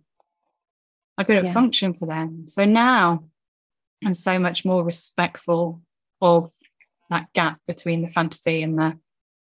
I 1.16 1.24
couldn't 1.24 1.46
yeah. 1.46 1.52
function 1.52 1.94
for 1.94 2.06
them. 2.06 2.48
So 2.48 2.64
now 2.64 3.24
I'm 4.04 4.14
so 4.14 4.38
much 4.38 4.64
more 4.64 4.82
respectful 4.82 5.80
of 6.20 6.50
that 7.10 7.32
gap 7.32 7.60
between 7.66 8.02
the 8.02 8.08
fantasy 8.08 8.62
and 8.62 8.78
the, 8.78 8.98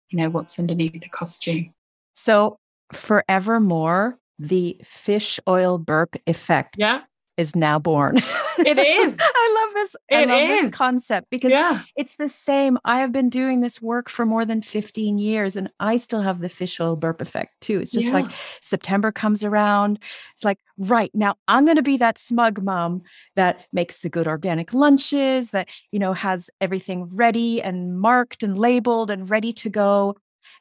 you 0.10 0.20
know, 0.20 0.30
what's 0.30 0.60
underneath 0.60 1.01
the 1.01 1.10
costume. 1.10 1.74
So 2.13 2.60
forevermore, 2.92 4.20
the 4.39 4.80
fish 4.84 5.39
oil 5.48 5.77
burp 5.77 6.15
effect 6.25 6.75
yeah 6.77 7.01
is 7.37 7.55
now 7.55 7.79
born. 7.79 8.17
It 8.59 8.77
is. 8.77 9.17
I 9.21 9.65
love 9.65 9.73
this. 9.73 9.95
It 10.09 10.15
I 10.15 10.25
love 10.25 10.49
is. 10.51 10.65
this 10.65 10.75
concept 10.75 11.29
because 11.31 11.51
yeah. 11.51 11.81
it's 11.95 12.15
the 12.17 12.29
same. 12.29 12.77
I 12.85 12.99
have 12.99 13.11
been 13.11 13.29
doing 13.29 13.61
this 13.61 13.81
work 13.81 14.09
for 14.09 14.25
more 14.25 14.45
than 14.45 14.61
15 14.61 15.17
years 15.17 15.55
and 15.55 15.71
I 15.79 15.97
still 15.97 16.21
have 16.21 16.39
the 16.39 16.49
fish 16.49 16.79
oil 16.79 16.95
burp 16.95 17.21
effect 17.21 17.59
too. 17.61 17.79
It's 17.79 17.91
just 17.91 18.07
yeah. 18.07 18.13
like 18.13 18.31
September 18.61 19.11
comes 19.11 19.43
around. 19.43 19.99
It's 20.33 20.43
like, 20.43 20.59
right 20.77 21.11
now 21.13 21.35
I'm 21.47 21.65
going 21.65 21.77
to 21.77 21.83
be 21.83 21.97
that 21.97 22.17
smug 22.17 22.61
mom 22.61 23.01
that 23.35 23.65
makes 23.71 23.99
the 23.99 24.09
good 24.09 24.27
organic 24.27 24.73
lunches, 24.73 25.51
that, 25.51 25.69
you 25.91 25.99
know, 25.99 26.13
has 26.13 26.49
everything 26.61 27.09
ready 27.15 27.61
and 27.61 27.99
marked 27.99 28.43
and 28.43 28.57
labeled 28.57 29.09
and 29.09 29.29
ready 29.29 29.53
to 29.53 29.69
go. 29.69 30.15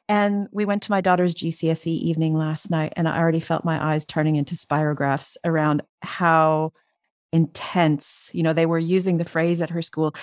And 0.09 0.47
we 0.51 0.65
went 0.65 0.83
to 0.83 0.91
my 0.91 1.01
daughter's 1.01 1.33
GCSE 1.33 1.87
evening 1.87 2.37
last 2.37 2.69
night, 2.69 2.93
and 2.95 3.07
I 3.07 3.17
already 3.17 3.39
felt 3.39 3.63
my 3.63 3.93
eyes 3.93 4.05
turning 4.05 4.35
into 4.35 4.55
spirographs 4.55 5.37
around 5.45 5.81
how 6.01 6.73
intense, 7.31 8.29
you 8.33 8.43
know, 8.43 8.53
they 8.53 8.65
were 8.65 8.79
using 8.79 9.17
the 9.17 9.25
phrase 9.25 9.61
at 9.61 9.71
her 9.71 9.81
school 9.81 10.13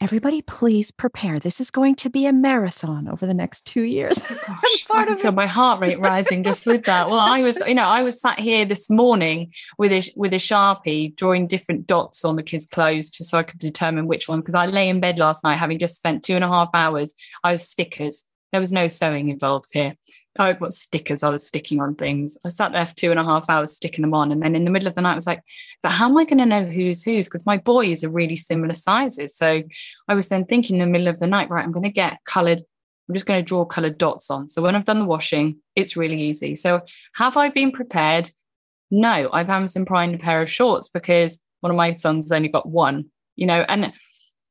everybody 0.00 0.42
please 0.42 0.90
prepare. 0.90 1.40
This 1.40 1.60
is 1.60 1.70
going 1.70 1.96
to 1.96 2.10
be 2.10 2.26
a 2.26 2.32
marathon 2.32 3.08
over 3.08 3.26
the 3.26 3.34
next 3.34 3.66
two 3.66 3.82
years. 3.82 4.18
Gosh, 4.46 4.86
I 4.90 5.04
can 5.04 5.16
feel 5.16 5.32
my 5.32 5.46
heart 5.46 5.80
rate 5.80 5.98
rising 5.98 6.44
just 6.44 6.66
with 6.66 6.84
that. 6.84 7.08
Well 7.08 7.18
i 7.18 7.40
was 7.42 7.60
you 7.66 7.74
know 7.74 7.88
i 7.88 8.02
was 8.02 8.20
sat 8.20 8.38
here 8.38 8.64
this 8.64 8.88
morning 8.90 9.52
with 9.78 9.92
a 9.92 10.10
with 10.16 10.32
a 10.32 10.36
sharpie 10.36 11.14
drawing 11.16 11.46
different 11.46 11.86
dots 11.86 12.24
on 12.24 12.36
the 12.36 12.42
kids 12.42 12.64
clothes 12.64 13.10
just 13.10 13.30
so 13.30 13.38
i 13.38 13.42
could 13.42 13.58
determine 13.58 14.06
which 14.06 14.28
one 14.28 14.40
because 14.40 14.54
i 14.54 14.66
lay 14.66 14.88
in 14.88 15.00
bed 15.00 15.18
last 15.18 15.42
night 15.44 15.56
having 15.56 15.78
just 15.78 15.96
spent 15.96 16.22
two 16.22 16.34
and 16.34 16.44
a 16.44 16.48
half 16.48 16.68
hours. 16.74 17.14
I 17.42 17.52
was 17.52 17.68
stickers 17.68 18.24
there 18.52 18.60
was 18.60 18.72
no 18.72 18.88
sewing 18.88 19.28
involved 19.28 19.68
here. 19.72 19.94
Oh, 20.38 20.54
what 20.54 20.72
stickers 20.72 21.22
I 21.24 21.30
was 21.30 21.46
sticking 21.46 21.80
on 21.80 21.96
things. 21.96 22.38
I 22.44 22.48
sat 22.50 22.72
there 22.72 22.86
for 22.86 22.94
two 22.94 23.10
and 23.10 23.18
a 23.18 23.24
half 23.24 23.50
hours 23.50 23.74
sticking 23.74 24.02
them 24.02 24.14
on. 24.14 24.30
And 24.30 24.40
then 24.40 24.54
in 24.54 24.64
the 24.64 24.70
middle 24.70 24.86
of 24.86 24.94
the 24.94 25.00
night, 25.00 25.12
I 25.12 25.16
was 25.16 25.26
like, 25.26 25.42
but 25.82 25.90
how 25.90 26.08
am 26.08 26.16
I 26.16 26.24
going 26.24 26.38
to 26.38 26.46
know 26.46 26.64
who's 26.64 27.02
whose? 27.02 27.26
Because 27.26 27.44
my 27.44 27.56
boys 27.58 28.04
are 28.04 28.10
really 28.10 28.36
similar 28.36 28.74
sizes. 28.74 29.36
So 29.36 29.62
I 30.06 30.14
was 30.14 30.28
then 30.28 30.44
thinking 30.44 30.76
in 30.76 30.80
the 30.80 30.92
middle 30.92 31.08
of 31.08 31.18
the 31.18 31.26
night, 31.26 31.50
right, 31.50 31.64
I'm 31.64 31.72
going 31.72 31.82
to 31.82 31.90
get 31.90 32.18
colored. 32.24 32.60
I'm 33.08 33.14
just 33.14 33.26
going 33.26 33.40
to 33.40 33.44
draw 33.44 33.64
colored 33.64 33.98
dots 33.98 34.30
on. 34.30 34.48
So 34.48 34.62
when 34.62 34.76
I've 34.76 34.84
done 34.84 35.00
the 35.00 35.06
washing, 35.06 35.58
it's 35.74 35.96
really 35.96 36.20
easy. 36.20 36.54
So 36.54 36.82
have 37.16 37.36
I 37.36 37.48
been 37.48 37.72
prepared? 37.72 38.30
No, 38.90 39.28
I've 39.32 39.50
Amazon 39.50 39.86
primed 39.86 40.14
a 40.14 40.18
pair 40.18 40.40
of 40.40 40.50
shorts 40.50 40.88
because 40.88 41.40
one 41.60 41.70
of 41.70 41.76
my 41.76 41.92
sons 41.92 42.26
has 42.26 42.32
only 42.32 42.48
got 42.48 42.68
one, 42.68 43.06
you 43.34 43.46
know, 43.46 43.64
and 43.68 43.92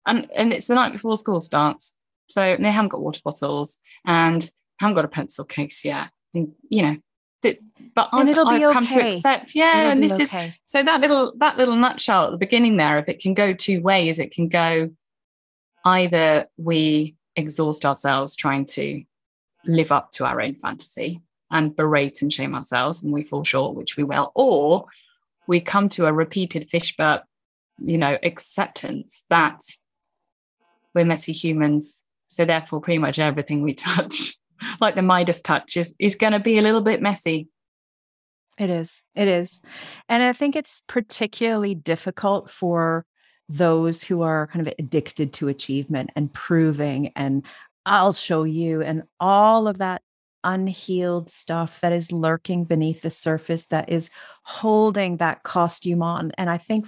and 0.05 0.29
and 0.35 0.53
it's 0.53 0.67
the 0.67 0.75
night 0.75 0.91
before 0.91 1.17
school 1.17 1.41
starts. 1.41 1.96
So 2.27 2.57
they 2.59 2.71
haven't 2.71 2.89
got 2.89 3.01
water 3.01 3.21
bottles 3.23 3.79
and 4.05 4.49
haven't 4.79 4.95
got 4.95 5.05
a 5.05 5.09
pencil 5.09 5.45
case 5.45 5.83
yet. 5.85 6.09
And, 6.33 6.53
you 6.69 6.81
know, 6.81 6.97
that, 7.41 7.59
but 7.95 8.09
and 8.11 8.29
I've, 8.29 8.37
I've 8.37 8.73
come 8.73 8.87
to 8.87 9.07
accept, 9.07 9.55
yeah. 9.55 9.79
It'll 9.81 9.91
and 9.91 10.03
this 10.03 10.13
okay. 10.13 10.47
is 10.47 10.53
so 10.65 10.83
that 10.83 11.01
little 11.01 11.33
that 11.37 11.57
little 11.57 11.75
nutshell 11.75 12.25
at 12.25 12.31
the 12.31 12.37
beginning 12.37 12.77
there. 12.77 12.97
If 12.97 13.09
it 13.09 13.19
can 13.19 13.33
go 13.33 13.53
two 13.53 13.81
ways, 13.81 14.19
it 14.19 14.31
can 14.31 14.49
go 14.49 14.89
either 15.85 16.47
we 16.57 17.15
exhaust 17.35 17.85
ourselves 17.85 18.35
trying 18.35 18.65
to 18.65 19.03
live 19.65 19.91
up 19.91 20.11
to 20.11 20.25
our 20.25 20.41
own 20.41 20.55
fantasy 20.55 21.21
and 21.51 21.75
berate 21.75 22.21
and 22.21 22.33
shame 22.33 22.55
ourselves 22.55 23.01
when 23.01 23.13
we 23.13 23.23
fall 23.23 23.43
short, 23.43 23.75
which 23.75 23.95
we 23.97 24.03
will, 24.03 24.31
or 24.35 24.85
we 25.47 25.61
come 25.61 25.87
to 25.89 26.07
a 26.07 26.13
repeated 26.13 26.69
fish 26.69 26.95
burp, 26.97 27.23
you 27.77 27.97
know, 27.97 28.17
acceptance 28.23 29.23
that 29.29 29.61
we're 30.93 31.05
messy 31.05 31.31
humans 31.31 32.03
so 32.27 32.45
therefore, 32.45 32.81
pretty 32.81 32.99
much 32.99 33.19
everything 33.19 33.61
we 33.61 33.73
touch, 33.73 34.37
like 34.81 34.95
the 34.95 35.01
Midas 35.01 35.41
touch, 35.41 35.77
is 35.77 35.95
is 35.99 36.15
going 36.15 36.33
to 36.33 36.39
be 36.39 36.57
a 36.57 36.61
little 36.61 36.81
bit 36.81 37.01
messy. 37.01 37.49
It 38.59 38.69
is. 38.69 39.03
It 39.13 39.27
is. 39.27 39.61
And 40.09 40.23
I 40.23 40.33
think 40.33 40.55
it's 40.55 40.81
particularly 40.87 41.75
difficult 41.75 42.49
for 42.49 43.05
those 43.49 44.03
who 44.03 44.23
are 44.23 44.47
kind 44.47 44.67
of 44.67 44.73
addicted 44.79 45.31
to 45.33 45.47
achievement 45.47 46.09
and 46.15 46.33
proving 46.33 47.11
and 47.15 47.45
I'll 47.85 48.11
show 48.11 48.43
you 48.43 48.81
and 48.81 49.03
all 49.19 49.69
of 49.69 49.77
that 49.77 50.01
unhealed 50.43 51.29
stuff 51.29 51.79
that 51.81 51.93
is 51.93 52.11
lurking 52.11 52.65
beneath 52.65 53.01
the 53.01 53.09
surface 53.09 53.65
that 53.67 53.89
is 53.89 54.09
holding 54.43 55.17
that 55.17 55.43
costume 55.43 56.01
on. 56.01 56.31
And 56.37 56.49
I 56.49 56.57
think 56.57 56.87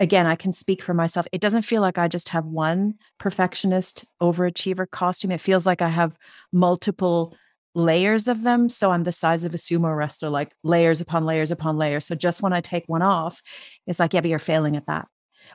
again, 0.00 0.26
I 0.26 0.36
can 0.36 0.52
speak 0.52 0.82
for 0.82 0.94
myself. 0.94 1.26
It 1.32 1.40
doesn't 1.40 1.62
feel 1.62 1.82
like 1.82 1.98
I 1.98 2.08
just 2.08 2.30
have 2.30 2.44
one 2.44 2.94
perfectionist 3.18 4.04
overachiever 4.20 4.90
costume. 4.90 5.30
It 5.30 5.40
feels 5.40 5.66
like 5.66 5.82
I 5.82 5.88
have 5.88 6.16
multiple 6.52 7.36
layers 7.74 8.28
of 8.28 8.42
them. 8.42 8.68
So 8.68 8.90
I'm 8.90 9.04
the 9.04 9.12
size 9.12 9.44
of 9.44 9.54
a 9.54 9.58
sumo 9.58 9.96
wrestler, 9.96 10.28
like 10.28 10.52
layers 10.62 11.00
upon 11.00 11.24
layers 11.24 11.50
upon 11.50 11.76
layers. 11.76 12.06
So 12.06 12.14
just 12.14 12.42
when 12.42 12.52
I 12.52 12.60
take 12.60 12.84
one 12.86 13.02
off, 13.02 13.40
it's 13.86 13.98
like, 13.98 14.12
yeah, 14.12 14.20
but 14.20 14.30
you're 14.30 14.38
failing 14.38 14.76
at 14.76 14.86
that. 14.86 15.08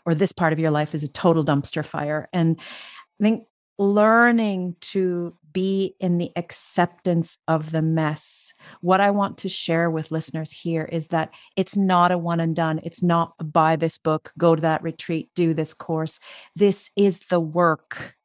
Or 0.06 0.16
this 0.16 0.32
part 0.32 0.54
of 0.54 0.60
your 0.60 0.72
life 0.72 0.96
is 0.96 1.04
a 1.04 1.08
total 1.08 1.46
dumpster 1.46 1.86
fire. 1.86 2.28
And 2.34 2.60
I 2.60 3.24
think 3.24 3.44
learning 3.78 4.76
to 4.80 5.36
be 5.54 5.96
in 6.00 6.18
the 6.18 6.32
acceptance 6.36 7.38
of 7.48 7.72
the 7.72 7.82
mess. 7.82 8.54
What 8.82 9.02
I 9.02 9.12
want 9.12 9.40
to 9.40 9.50
share 9.50 9.90
with 9.90 10.12
listeners 10.12 10.52
here 10.52 10.84
is 10.84 11.08
that 11.08 11.32
it's 11.56 11.76
not 11.76 12.12
a 12.12 12.18
one 12.18 12.40
and 12.40 12.56
done. 12.56 12.80
It's 12.84 13.02
not 13.02 13.34
buy 13.42 13.76
this 13.76 13.98
book, 13.98 14.32
go 14.38 14.56
to 14.56 14.62
that 14.62 14.84
retreat, 14.84 15.30
do 15.36 15.54
this 15.54 15.74
course. 15.74 16.20
This 16.56 16.92
is 16.96 17.22
the 17.30 17.40
work. 17.40 18.16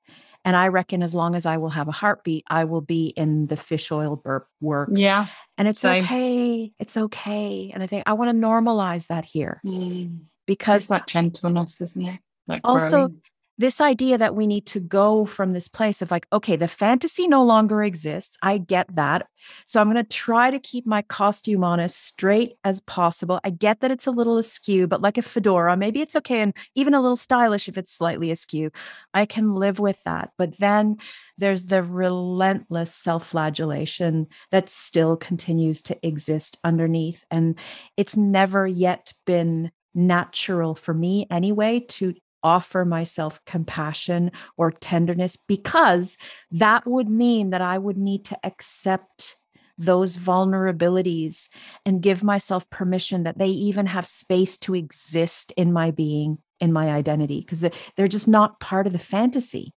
And 0.44 0.56
I 0.56 0.68
reckon 0.68 1.02
as 1.02 1.14
long 1.14 1.34
as 1.34 1.46
I 1.46 1.56
will 1.56 1.70
have 1.70 1.88
a 1.88 1.92
heartbeat, 1.92 2.44
I 2.48 2.64
will 2.64 2.80
be 2.80 3.06
in 3.16 3.46
the 3.46 3.56
fish 3.56 3.92
oil 3.92 4.16
burp 4.16 4.46
work. 4.60 4.90
Yeah. 4.92 5.28
And 5.56 5.68
it's 5.68 5.80
same. 5.80 6.02
okay. 6.04 6.72
It's 6.78 6.96
okay. 6.96 7.70
And 7.72 7.82
I 7.82 7.86
think 7.86 8.02
I 8.06 8.14
want 8.14 8.30
to 8.30 8.36
normalize 8.36 9.06
that 9.06 9.24
here 9.24 9.60
mm. 9.64 10.18
because 10.46 10.82
it's 10.82 10.88
that 10.88 11.06
gentleness, 11.06 11.80
isn't 11.80 12.04
it? 12.04 12.20
Like 12.48 12.60
also, 12.64 13.08
growing 13.08 13.22
this 13.62 13.80
idea 13.80 14.18
that 14.18 14.34
we 14.34 14.48
need 14.48 14.66
to 14.66 14.80
go 14.80 15.24
from 15.24 15.52
this 15.52 15.68
place 15.68 16.02
of 16.02 16.10
like, 16.10 16.26
okay, 16.32 16.56
the 16.56 16.66
fantasy 16.66 17.28
no 17.28 17.44
longer 17.44 17.84
exists. 17.84 18.36
I 18.42 18.58
get 18.58 18.92
that. 18.96 19.28
So 19.66 19.80
I'm 19.80 19.90
going 19.90 20.04
to 20.04 20.16
try 20.16 20.50
to 20.50 20.58
keep 20.58 20.84
my 20.84 21.02
costume 21.02 21.62
on 21.62 21.78
as 21.78 21.94
straight 21.94 22.54
as 22.64 22.80
possible. 22.80 23.38
I 23.44 23.50
get 23.50 23.80
that 23.80 23.92
it's 23.92 24.08
a 24.08 24.10
little 24.10 24.36
askew, 24.36 24.88
but 24.88 25.00
like 25.00 25.16
a 25.16 25.22
fedora, 25.22 25.76
maybe 25.76 26.00
it's 26.00 26.16
okay 26.16 26.40
and 26.40 26.52
even 26.74 26.92
a 26.92 27.00
little 27.00 27.16
stylish 27.16 27.68
if 27.68 27.78
it's 27.78 27.92
slightly 27.92 28.32
askew. 28.32 28.72
I 29.14 29.26
can 29.26 29.54
live 29.54 29.78
with 29.78 30.02
that. 30.02 30.32
But 30.36 30.58
then 30.58 30.96
there's 31.38 31.66
the 31.66 31.84
relentless 31.84 32.92
self 32.92 33.28
flagellation 33.28 34.26
that 34.50 34.70
still 34.70 35.16
continues 35.16 35.82
to 35.82 36.06
exist 36.06 36.58
underneath. 36.64 37.24
And 37.30 37.56
it's 37.96 38.16
never 38.16 38.66
yet 38.66 39.12
been 39.24 39.70
natural 39.94 40.74
for 40.74 40.92
me 40.92 41.28
anyway 41.30 41.78
to 41.86 42.14
offer 42.42 42.84
myself 42.84 43.40
compassion 43.46 44.30
or 44.56 44.70
tenderness 44.70 45.36
because 45.36 46.16
that 46.50 46.86
would 46.86 47.08
mean 47.08 47.50
that 47.50 47.60
I 47.60 47.78
would 47.78 47.96
need 47.96 48.24
to 48.26 48.38
accept 48.44 49.36
those 49.78 50.16
vulnerabilities 50.16 51.48
and 51.84 52.02
give 52.02 52.22
myself 52.22 52.68
permission 52.70 53.24
that 53.24 53.38
they 53.38 53.48
even 53.48 53.86
have 53.86 54.06
space 54.06 54.58
to 54.58 54.74
exist 54.74 55.52
in 55.56 55.72
my 55.72 55.90
being, 55.90 56.38
in 56.60 56.72
my 56.72 56.90
identity, 56.90 57.40
because 57.40 57.64
they're 57.96 58.08
just 58.08 58.28
not 58.28 58.60
part 58.60 58.86
of 58.86 58.92
the 58.92 58.98
fantasy. 58.98 59.72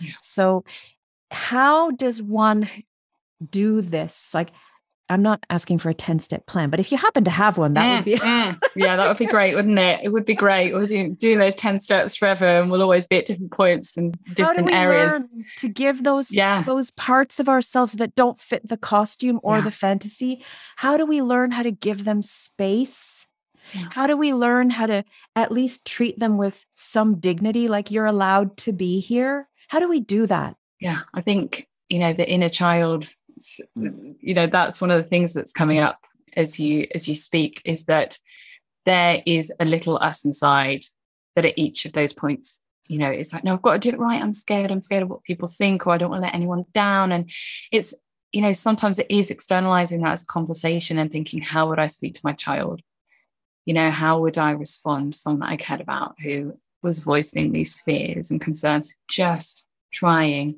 Yeah. 0.00 0.12
So, 0.20 0.64
how 1.30 1.90
does 1.92 2.20
one 2.20 2.68
do 3.48 3.80
this? 3.80 4.34
Like, 4.34 4.50
I'm 5.10 5.22
not 5.22 5.44
asking 5.50 5.78
for 5.78 5.90
a 5.90 5.94
10 5.94 6.20
step 6.20 6.46
plan, 6.46 6.70
but 6.70 6.78
if 6.78 6.92
you 6.92 6.96
happen 6.96 7.24
to 7.24 7.30
have 7.30 7.58
one, 7.58 7.74
that 7.74 7.84
mm, 7.84 7.96
would 7.96 8.04
be. 8.04 8.16
mm. 8.16 8.58
Yeah, 8.76 8.96
that 8.96 9.08
would 9.08 9.18
be 9.18 9.26
great, 9.26 9.54
wouldn't 9.56 9.78
it? 9.78 10.00
It 10.04 10.10
would 10.10 10.24
be 10.24 10.34
great. 10.34 10.72
Was 10.72 10.90
doing 10.90 11.38
those 11.38 11.56
10 11.56 11.80
steps 11.80 12.14
forever 12.14 12.46
and 12.46 12.70
we'll 12.70 12.82
always 12.82 13.08
be 13.08 13.18
at 13.18 13.26
different 13.26 13.50
points 13.50 13.96
and 13.96 14.16
different 14.34 14.70
areas. 14.70 15.20
to 15.58 15.68
give 15.68 16.04
those, 16.04 16.30
yeah. 16.30 16.62
those 16.62 16.92
parts 16.92 17.40
of 17.40 17.48
ourselves 17.48 17.94
that 17.94 18.14
don't 18.14 18.40
fit 18.40 18.66
the 18.66 18.76
costume 18.76 19.40
or 19.42 19.56
yeah. 19.56 19.62
the 19.62 19.70
fantasy? 19.72 20.44
How 20.76 20.96
do 20.96 21.04
we 21.04 21.20
learn 21.20 21.50
how 21.50 21.64
to 21.64 21.72
give 21.72 22.04
them 22.04 22.22
space? 22.22 23.26
Yeah. 23.74 23.88
How 23.90 24.06
do 24.06 24.16
we 24.16 24.32
learn 24.32 24.70
how 24.70 24.86
to 24.86 25.04
at 25.34 25.52
least 25.52 25.86
treat 25.86 26.18
them 26.18 26.38
with 26.38 26.64
some 26.74 27.18
dignity, 27.18 27.68
like 27.68 27.90
you're 27.90 28.06
allowed 28.06 28.56
to 28.58 28.72
be 28.72 29.00
here? 29.00 29.48
How 29.68 29.80
do 29.80 29.88
we 29.88 30.00
do 30.00 30.26
that? 30.26 30.56
Yeah, 30.80 31.00
I 31.12 31.20
think, 31.20 31.68
you 31.88 31.98
know, 31.98 32.12
the 32.12 32.28
inner 32.28 32.48
child 32.48 33.12
Hmm. 33.76 34.12
you 34.20 34.34
know 34.34 34.46
that's 34.46 34.80
one 34.80 34.90
of 34.90 35.02
the 35.02 35.08
things 35.08 35.32
that's 35.32 35.52
coming 35.52 35.78
up 35.78 35.98
as 36.36 36.58
you 36.60 36.86
as 36.94 37.08
you 37.08 37.14
speak 37.14 37.60
is 37.64 37.84
that 37.84 38.18
there 38.86 39.22
is 39.26 39.52
a 39.60 39.64
little 39.64 39.98
us 39.98 40.24
inside 40.24 40.84
that 41.36 41.44
at 41.44 41.58
each 41.58 41.84
of 41.84 41.92
those 41.92 42.12
points 42.12 42.60
you 42.86 42.98
know 42.98 43.08
it's 43.08 43.32
like 43.32 43.44
no 43.44 43.54
i've 43.54 43.62
got 43.62 43.74
to 43.74 43.78
do 43.78 43.90
it 43.90 43.98
right. 43.98 44.20
I'm 44.20 44.32
scared. 44.32 44.70
I'm 44.70 44.82
scared 44.82 45.04
of 45.04 45.10
what 45.10 45.22
people 45.22 45.48
think 45.48 45.86
or 45.86 45.92
i 45.92 45.98
don't 45.98 46.10
want 46.10 46.20
to 46.20 46.26
let 46.26 46.34
anyone 46.34 46.64
down. 46.72 47.12
And 47.12 47.30
it's 47.72 47.94
you 48.32 48.42
know 48.42 48.52
sometimes 48.52 48.98
it 48.98 49.06
is 49.10 49.30
externalizing 49.30 50.02
that 50.02 50.12
as 50.12 50.22
a 50.22 50.26
conversation 50.26 50.98
and 50.98 51.10
thinking 51.10 51.40
how 51.40 51.68
would 51.68 51.78
i 51.78 51.86
speak 51.86 52.14
to 52.14 52.20
my 52.24 52.32
child? 52.32 52.82
You 53.64 53.74
know 53.74 53.90
how 53.90 54.20
would 54.20 54.38
i 54.38 54.50
respond 54.50 55.12
to 55.12 55.18
someone 55.18 55.40
that 55.40 55.50
i 55.50 55.56
cared 55.56 55.80
about 55.80 56.16
who 56.20 56.58
was 56.82 57.02
voicing 57.02 57.52
these 57.52 57.78
fears 57.80 58.30
and 58.30 58.40
concerns 58.40 58.94
just 59.08 59.66
trying 59.92 60.56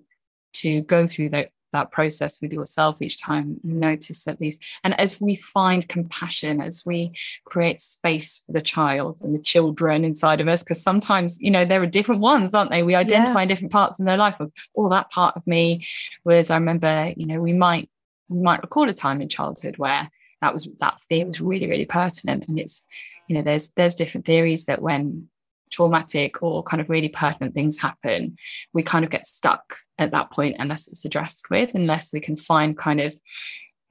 to 0.53 0.83
go 0.83 1.07
through 1.07 1.31
that 1.31 1.51
that 1.73 1.91
process 1.91 2.41
with 2.41 2.53
yourself 2.53 3.01
each 3.01 3.21
time 3.21 3.59
you 3.63 3.75
notice 3.75 4.27
at 4.29 4.41
least. 4.41 4.65
And 4.85 4.99
as 5.01 5.21
we 5.21 5.37
find 5.37 5.89
compassion 5.89 6.61
as 6.61 6.85
we 6.87 7.13
create 7.45 7.81
space 7.81 8.41
for 8.47 8.53
the 8.53 8.63
child 8.63 9.21
and 9.23 9.35
the 9.35 9.43
children 9.43 10.05
inside 10.05 10.41
of 10.41 10.49
us 10.49 10.63
because 10.63 10.83
sometimes 10.83 11.41
you 11.41 11.51
know 11.51 11.65
there 11.65 11.83
are 11.83 11.87
different 11.87 12.21
ones 12.21 12.55
aren't 12.55 12.71
they? 12.71 12.83
We 12.83 12.95
identify 12.95 13.43
yeah. 13.43 13.47
different 13.47 13.73
parts 13.73 13.99
in 13.99 14.07
their 14.07 14.17
life 14.17 14.39
of 14.41 14.53
oh 14.77 14.89
that 14.89 15.11
part 15.11 15.37
of 15.37 15.47
me 15.47 15.85
was 16.25 16.51
i 16.51 16.57
remember 16.57 17.13
you 17.17 17.27
know 17.27 17.41
we 17.41 17.53
might 17.53 17.89
we 18.29 18.41
might 18.41 18.63
record 18.63 18.89
a 18.89 18.95
time 18.95 19.21
in 19.21 19.29
childhood 19.29 19.79
where 19.79 20.11
that 20.41 20.53
was 20.53 20.69
that 20.81 21.01
fear 21.09 21.27
was 21.27 21.41
really 21.41 21.69
really 21.69 21.87
pertinent. 21.87 22.47
And 22.49 22.59
it's 22.59 22.85
you 23.29 23.35
know 23.35 23.43
there's 23.43 23.71
there's 23.71 23.95
different 23.95 24.27
theories 24.27 24.67
that 24.67 24.83
when 24.83 25.29
traumatic 25.73 26.43
or 26.43 26.63
kind 26.63 26.81
of 26.81 26.89
really 26.89 27.09
pertinent 27.09 27.55
things 27.55 27.81
happen, 27.81 28.37
we 28.73 28.83
kind 28.83 29.05
of 29.05 29.11
get 29.11 29.27
stuck 29.27 29.77
at 29.99 30.13
that 30.13 30.31
point 30.31 30.57
unless 30.59 30.87
it's 30.89 31.05
addressed 31.05 31.51
with, 31.51 31.75
unless 31.75 32.13
we 32.13 32.21
can 32.21 32.37
find 32.37 32.79
kind 32.79 33.01
of, 33.01 33.15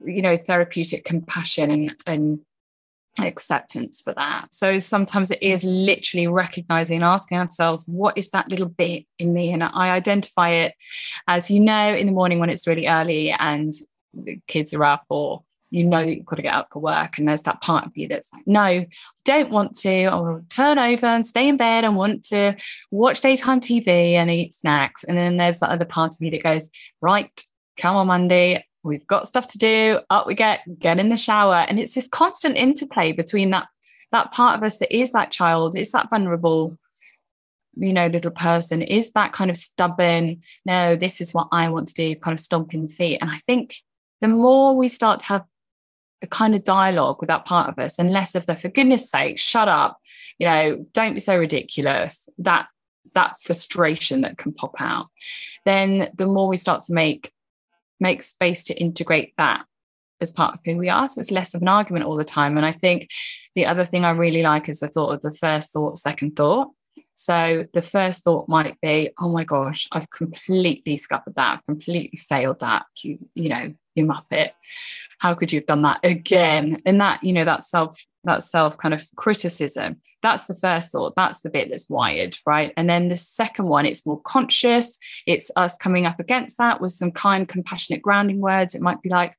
you 0.04 0.22
know, 0.22 0.36
therapeutic 0.36 1.04
compassion 1.04 1.70
and, 1.70 1.96
and 2.06 2.40
acceptance 3.20 4.00
for 4.00 4.14
that. 4.14 4.46
So 4.52 4.80
sometimes 4.80 5.30
it 5.30 5.42
is 5.42 5.64
literally 5.64 6.26
recognizing 6.26 7.02
asking 7.02 7.38
ourselves, 7.38 7.84
what 7.86 8.16
is 8.16 8.30
that 8.30 8.48
little 8.48 8.68
bit 8.68 9.04
in 9.18 9.34
me? 9.34 9.52
And 9.52 9.62
I 9.62 9.90
identify 9.90 10.50
it 10.50 10.74
as 11.26 11.50
you 11.50 11.60
know 11.60 11.94
in 11.94 12.06
the 12.06 12.12
morning 12.12 12.38
when 12.38 12.50
it's 12.50 12.66
really 12.66 12.88
early 12.88 13.30
and 13.30 13.72
the 14.14 14.40
kids 14.46 14.72
are 14.72 14.84
up 14.84 15.04
or 15.08 15.42
you 15.72 15.84
know 15.84 16.04
that 16.04 16.14
you've 16.14 16.26
got 16.26 16.36
to 16.36 16.42
get 16.42 16.54
up 16.54 16.68
for 16.70 16.80
work. 16.80 17.16
And 17.16 17.26
there's 17.26 17.42
that 17.42 17.62
part 17.62 17.86
of 17.86 17.96
you 17.96 18.06
that's 18.06 18.30
like, 18.32 18.46
no, 18.46 18.60
I 18.60 18.88
don't 19.24 19.50
want 19.50 19.74
to. 19.78 20.04
I'll 20.04 20.44
turn 20.50 20.78
over 20.78 21.06
and 21.06 21.26
stay 21.26 21.48
in 21.48 21.56
bed 21.56 21.84
and 21.84 21.96
want 21.96 22.24
to 22.24 22.54
watch 22.90 23.22
daytime 23.22 23.60
TV 23.60 24.12
and 24.12 24.30
eat 24.30 24.52
snacks. 24.52 25.02
And 25.02 25.16
then 25.16 25.38
there's 25.38 25.60
that 25.60 25.70
other 25.70 25.86
part 25.86 26.14
of 26.14 26.20
me 26.20 26.28
that 26.30 26.42
goes, 26.42 26.68
right, 27.00 27.30
come 27.78 27.96
on, 27.96 28.06
Monday. 28.06 28.66
We've 28.82 29.06
got 29.06 29.28
stuff 29.28 29.48
to 29.48 29.58
do. 29.58 30.00
Up 30.10 30.26
we 30.26 30.34
get, 30.34 30.60
get 30.78 30.98
in 30.98 31.08
the 31.08 31.16
shower. 31.16 31.64
And 31.66 31.78
it's 31.78 31.94
this 31.94 32.06
constant 32.06 32.56
interplay 32.56 33.12
between 33.12 33.50
that 33.50 33.68
that 34.10 34.30
part 34.30 34.58
of 34.58 34.62
us 34.62 34.76
that 34.76 34.94
is 34.94 35.12
that 35.12 35.30
child, 35.30 35.74
is 35.74 35.90
that 35.92 36.10
vulnerable, 36.10 36.78
you 37.76 37.94
know, 37.94 38.08
little 38.08 38.30
person, 38.30 38.82
is 38.82 39.10
that 39.12 39.32
kind 39.32 39.50
of 39.50 39.56
stubborn, 39.56 40.42
no, 40.66 40.96
this 40.96 41.22
is 41.22 41.32
what 41.32 41.48
I 41.50 41.70
want 41.70 41.88
to 41.88 41.94
do, 41.94 42.14
kind 42.16 42.34
of 42.34 42.40
stomping 42.40 42.88
feet. 42.88 43.18
And 43.22 43.30
I 43.30 43.38
think 43.46 43.76
the 44.20 44.28
more 44.28 44.76
we 44.76 44.90
start 44.90 45.20
to 45.20 45.26
have 45.26 45.44
a 46.22 46.26
kind 46.26 46.54
of 46.54 46.64
dialogue 46.64 47.16
with 47.20 47.28
that 47.28 47.44
part 47.44 47.68
of 47.68 47.78
us 47.78 47.98
and 47.98 48.12
less 48.12 48.34
of 48.34 48.46
the 48.46 48.54
for 48.54 48.68
goodness 48.68 49.10
sake 49.10 49.38
shut 49.38 49.68
up. 49.68 49.98
You 50.38 50.46
know 50.46 50.86
don't 50.92 51.14
be 51.14 51.20
so 51.20 51.36
ridiculous. 51.36 52.28
That 52.38 52.66
that 53.14 53.40
frustration 53.40 54.22
that 54.22 54.38
can 54.38 54.52
pop 54.52 54.74
out. 54.80 55.08
Then 55.64 56.10
the 56.14 56.26
more 56.26 56.48
we 56.48 56.56
start 56.56 56.82
to 56.82 56.92
make 56.92 57.32
make 58.00 58.22
space 58.22 58.64
to 58.64 58.74
integrate 58.74 59.34
that 59.38 59.64
as 60.20 60.30
part 60.30 60.54
of 60.54 60.60
who 60.64 60.76
we 60.76 60.88
are 60.88 61.08
so 61.08 61.20
it's 61.20 61.32
less 61.32 61.52
of 61.52 61.62
an 61.62 61.68
argument 61.68 62.04
all 62.04 62.16
the 62.16 62.24
time. 62.24 62.56
And 62.56 62.66
i 62.66 62.72
think 62.72 63.10
the 63.54 63.66
other 63.66 63.84
thing 63.84 64.04
i 64.04 64.10
really 64.10 64.42
like 64.42 64.68
is 64.68 64.80
the 64.80 64.88
thought 64.88 65.12
of 65.12 65.20
the 65.20 65.32
first 65.32 65.72
thought 65.72 65.98
second 65.98 66.36
thought. 66.36 66.68
So 67.14 67.66
the 67.72 67.82
first 67.82 68.24
thought 68.24 68.48
might 68.48 68.80
be, 68.80 69.10
oh 69.20 69.28
my 69.28 69.44
gosh, 69.44 69.86
I've 69.92 70.10
completely 70.10 70.96
scuppered 70.96 71.36
that, 71.36 71.62
completely 71.66 72.16
failed 72.18 72.60
that. 72.60 72.86
You, 73.02 73.18
you 73.34 73.48
know, 73.48 73.74
you 73.94 74.04
muppet. 74.04 74.50
How 75.18 75.34
could 75.34 75.52
you 75.52 75.60
have 75.60 75.66
done 75.66 75.82
that 75.82 76.00
again? 76.02 76.78
And 76.84 77.00
that, 77.00 77.22
you 77.22 77.32
know, 77.32 77.44
that 77.44 77.64
self, 77.64 78.04
that 78.24 78.42
self 78.42 78.76
kind 78.78 78.94
of 78.94 79.02
criticism. 79.16 80.00
That's 80.20 80.44
the 80.44 80.54
first 80.54 80.90
thought. 80.90 81.14
That's 81.14 81.40
the 81.40 81.50
bit 81.50 81.70
that's 81.70 81.88
wired, 81.88 82.36
right? 82.46 82.72
And 82.76 82.88
then 82.88 83.08
the 83.08 83.16
second 83.16 83.66
one, 83.66 83.86
it's 83.86 84.06
more 84.06 84.20
conscious. 84.20 84.98
It's 85.26 85.50
us 85.56 85.76
coming 85.76 86.06
up 86.06 86.18
against 86.18 86.58
that 86.58 86.80
with 86.80 86.92
some 86.92 87.12
kind, 87.12 87.48
compassionate 87.48 88.02
grounding 88.02 88.40
words. 88.40 88.74
It 88.74 88.82
might 88.82 89.02
be 89.02 89.10
like, 89.10 89.36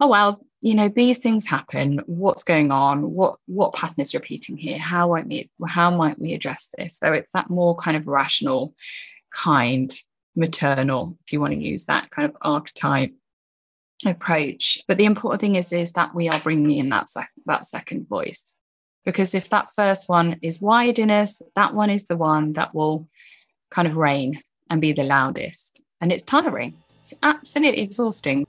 oh 0.00 0.08
well, 0.08 0.40
you 0.60 0.74
know 0.74 0.88
these 0.88 1.18
things 1.18 1.46
happen 1.46 2.00
what's 2.06 2.42
going 2.42 2.72
on 2.72 3.12
what 3.12 3.38
what 3.46 3.74
pattern 3.74 4.00
is 4.00 4.14
repeating 4.14 4.56
here 4.56 4.78
how 4.78 5.08
might 5.08 5.26
we 5.26 5.48
how 5.66 5.90
might 5.90 6.18
we 6.18 6.34
address 6.34 6.70
this 6.76 6.98
so 6.98 7.12
it's 7.12 7.30
that 7.32 7.48
more 7.48 7.76
kind 7.76 7.96
of 7.96 8.06
rational 8.06 8.74
kind 9.32 9.92
maternal 10.34 11.16
if 11.24 11.32
you 11.32 11.40
want 11.40 11.52
to 11.52 11.58
use 11.58 11.84
that 11.84 12.10
kind 12.10 12.28
of 12.28 12.36
archetype 12.42 13.12
approach. 14.06 14.82
But 14.86 14.98
the 14.98 15.04
important 15.04 15.40
thing 15.40 15.56
is 15.56 15.72
is 15.72 15.92
that 15.92 16.14
we 16.14 16.28
are 16.28 16.40
bringing 16.40 16.78
in 16.78 16.88
that 16.90 17.08
sec- 17.08 17.30
that 17.46 17.66
second 17.66 18.08
voice. 18.08 18.54
Because 19.04 19.34
if 19.34 19.48
that 19.50 19.70
first 19.74 20.08
one 20.08 20.38
is 20.42 20.60
wired 20.60 20.98
in 20.98 21.10
us 21.10 21.40
that 21.56 21.74
one 21.74 21.90
is 21.90 22.04
the 22.04 22.16
one 22.16 22.52
that 22.52 22.74
will 22.74 23.08
kind 23.70 23.88
of 23.88 23.96
reign 23.96 24.42
and 24.70 24.80
be 24.80 24.92
the 24.92 25.04
loudest. 25.04 25.80
And 26.00 26.12
it's 26.12 26.22
tiring. 26.22 26.74
It's 27.00 27.14
absolutely 27.22 27.82
exhausting. 27.82 28.46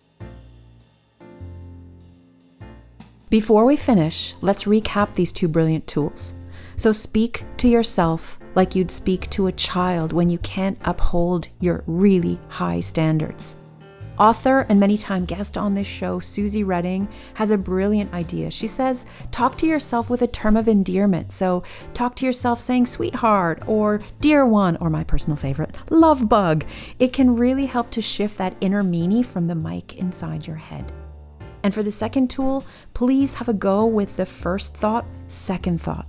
Before 3.29 3.65
we 3.65 3.77
finish, 3.77 4.35
let's 4.41 4.63
recap 4.63 5.13
these 5.13 5.31
two 5.31 5.47
brilliant 5.47 5.85
tools. 5.87 6.33
So 6.75 6.91
speak 6.91 7.45
to 7.57 7.67
yourself 7.67 8.39
like 8.55 8.73
you'd 8.73 8.89
speak 8.89 9.29
to 9.31 9.47
a 9.47 9.51
child 9.51 10.13
when 10.13 10.29
you 10.29 10.39
can't 10.39 10.79
uphold 10.83 11.47
your 11.59 11.83
really 11.85 12.39
high 12.47 12.79
standards. 12.79 13.55
Author 14.19 14.65
and 14.67 14.81
many 14.81 14.97
time 14.97 15.23
guest 15.23 15.57
on 15.57 15.73
this 15.73 15.87
show, 15.87 16.19
Suzy 16.19 16.63
Reading, 16.65 17.07
has 17.35 17.51
a 17.51 17.57
brilliant 17.57 18.13
idea. 18.13 18.51
She 18.51 18.67
says, 18.67 19.05
talk 19.31 19.57
to 19.59 19.65
yourself 19.65 20.09
with 20.09 20.21
a 20.21 20.27
term 20.27 20.57
of 20.57 20.67
endearment. 20.67 21.31
So 21.31 21.63
talk 21.93 22.17
to 22.17 22.25
yourself 22.25 22.59
saying 22.59 22.87
sweetheart 22.87 23.63
or 23.65 24.01
dear 24.19 24.45
one, 24.45 24.75
or 24.77 24.89
my 24.89 25.05
personal 25.05 25.37
favorite, 25.37 25.73
love 25.89 26.27
bug. 26.27 26.65
It 26.99 27.13
can 27.13 27.37
really 27.37 27.65
help 27.65 27.91
to 27.91 28.01
shift 28.01 28.37
that 28.39 28.57
inner 28.59 28.83
meanie 28.83 29.25
from 29.25 29.47
the 29.47 29.55
mic 29.55 29.95
inside 29.95 30.45
your 30.45 30.57
head. 30.57 30.91
And 31.63 31.73
for 31.73 31.81
the 31.83 31.91
second 31.91 32.29
tool, 32.29 32.65
please 32.93 33.35
have 33.35 33.47
a 33.47 33.53
go 33.53 33.85
with 33.85 34.17
the 34.17 34.25
first 34.25 34.75
thought, 34.75 35.05
second 35.27 35.81
thought. 35.81 36.07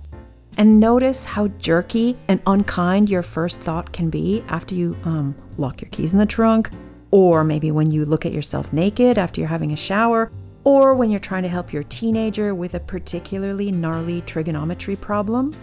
And 0.57 0.81
notice 0.81 1.23
how 1.23 1.47
jerky 1.47 2.17
and 2.27 2.41
unkind 2.45 3.09
your 3.09 3.23
first 3.23 3.61
thought 3.61 3.93
can 3.93 4.09
be 4.09 4.43
after 4.49 4.75
you 4.75 4.97
um, 5.05 5.33
lock 5.57 5.81
your 5.81 5.89
keys 5.91 6.11
in 6.11 6.19
the 6.19 6.25
trunk, 6.25 6.69
or 7.11 7.43
maybe 7.43 7.71
when 7.71 7.91
you 7.91 8.05
look 8.05 8.25
at 8.25 8.33
yourself 8.33 8.73
naked 8.73 9.17
after 9.17 9.39
you're 9.39 9.47
having 9.47 9.73
a 9.73 9.77
shower, 9.77 10.31
or 10.63 10.95
when 10.95 11.09
you're 11.09 11.19
trying 11.19 11.43
to 11.43 11.49
help 11.49 11.73
your 11.73 11.83
teenager 11.83 12.55
with 12.55 12.73
a 12.73 12.79
particularly 12.79 13.71
gnarly 13.71 14.21
trigonometry 14.21 14.95
problem. 14.95 15.53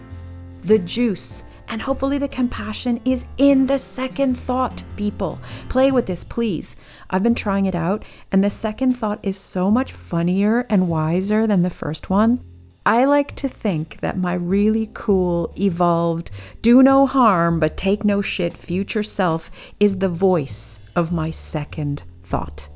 The 0.63 0.79
juice 0.79 1.43
and 1.69 1.83
hopefully, 1.83 2.17
the 2.17 2.27
compassion 2.27 2.99
is 3.05 3.27
in 3.37 3.67
the 3.67 3.77
second 3.77 4.35
thought, 4.35 4.83
people. 4.95 5.39
Play 5.69 5.91
with 5.91 6.07
this, 6.07 6.23
please. 6.23 6.75
I've 7.11 7.21
been 7.21 7.35
trying 7.35 7.67
it 7.67 7.75
out, 7.75 8.03
and 8.31 8.43
the 8.43 8.49
second 8.49 8.93
thought 8.93 9.19
is 9.21 9.37
so 9.37 9.69
much 9.69 9.93
funnier 9.93 10.65
and 10.67 10.89
wiser 10.89 11.45
than 11.45 11.61
the 11.61 11.69
first 11.69 12.09
one. 12.09 12.43
I 12.87 13.05
like 13.05 13.35
to 13.35 13.47
think 13.47 13.99
that 14.01 14.17
my 14.17 14.33
really 14.33 14.89
cool, 14.95 15.53
evolved, 15.59 16.31
do 16.63 16.81
no 16.81 17.05
harm 17.05 17.59
but 17.59 17.77
take 17.77 18.03
no 18.03 18.23
shit 18.23 18.57
future 18.57 19.03
self 19.03 19.51
is 19.79 19.99
the 19.99 20.09
voice 20.09 20.79
of 20.99 21.11
my 21.11 21.31
second 21.31 22.03
thought. 22.23 22.69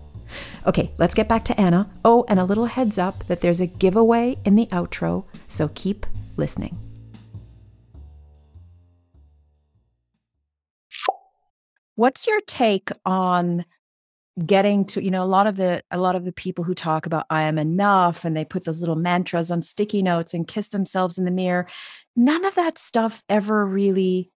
Okay, 0.66 0.92
let's 0.98 1.14
get 1.14 1.28
back 1.28 1.46
to 1.46 1.62
Anna. 1.62 1.90
Oh, 2.04 2.26
and 2.28 2.40
a 2.40 2.46
little 2.46 2.66
heads 2.66 2.98
up 2.98 3.28
that 3.28 3.42
there's 3.42 3.62
a 3.62 3.68
giveaway 3.68 4.38
in 4.46 4.56
the 4.56 4.66
outro, 4.68 5.26
so 5.48 5.70
keep 5.76 6.06
listening. 6.38 6.80
What's 11.96 12.26
your 12.26 12.42
take 12.48 12.90
on 13.06 13.66
getting 14.44 14.84
to 14.84 15.04
you 15.04 15.12
know 15.12 15.24
a 15.24 15.26
lot 15.26 15.46
of 15.46 15.58
the 15.58 15.84
a 15.92 16.00
lot 16.00 16.16
of 16.16 16.26
the 16.26 16.32
people 16.32 16.64
who 16.64 16.74
talk 16.74 17.06
about 17.06 17.24
i 17.30 17.44
am 17.44 17.60
enough 17.60 18.26
and 18.26 18.36
they 18.36 18.44
put 18.44 18.64
those 18.64 18.80
little 18.80 18.96
mantras 18.96 19.52
on 19.52 19.62
sticky 19.62 20.02
notes 20.02 20.34
and 20.34 20.48
kiss 20.48 20.70
themselves 20.70 21.20
in 21.20 21.26
the 21.26 21.30
mirror 21.30 21.68
none 22.16 22.44
of 22.44 22.56
that 22.56 22.80
stuff 22.80 23.22
ever 23.30 23.64
really 23.64 24.32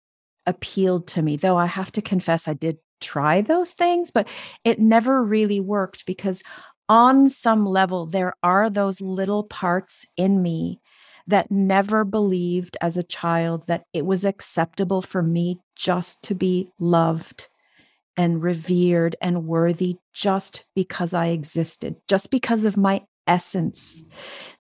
appealed 0.45 1.07
to 1.07 1.23
me 1.23 1.35
though 1.35 1.57
i 1.57 1.65
have 1.65 1.91
to 1.91 2.03
confess 2.03 2.47
i 2.47 2.53
did 2.53 2.77
try 3.01 3.41
those 3.41 3.73
things 3.73 4.11
but 4.11 4.29
it 4.65 4.79
never 4.79 5.23
really 5.23 5.61
worked 5.61 6.07
because 6.07 6.43
on 6.89 7.29
some 7.29 7.67
level 7.67 8.07
there 8.07 8.35
are 8.43 8.71
those 8.71 9.01
little 9.01 9.45
parts 9.45 10.07
in 10.17 10.43
me 10.43 10.81
that 11.27 11.51
never 11.51 12.05
believed 12.05 12.77
as 12.81 12.97
a 12.97 13.03
child 13.03 13.67
that 13.67 13.85
it 13.93 14.07
was 14.07 14.25
acceptable 14.25 15.03
for 15.03 15.23
me 15.23 15.61
just 15.75 16.23
to 16.23 16.35
be 16.35 16.71
loved 16.79 17.49
and 18.17 18.43
revered 18.43 19.17
and 19.21 19.47
worthy 19.47 19.97
just 20.13 20.65
because 20.75 21.13
I 21.13 21.27
existed, 21.27 21.97
just 22.09 22.31
because 22.31 22.65
of 22.65 22.77
my 22.77 23.03
essence 23.27 24.05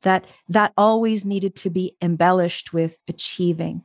that 0.03 0.25
that 0.49 0.73
always 0.77 1.25
needed 1.25 1.55
to 1.55 1.71
be 1.71 1.97
embellished 2.03 2.73
with 2.73 2.99
achieving. 3.09 3.85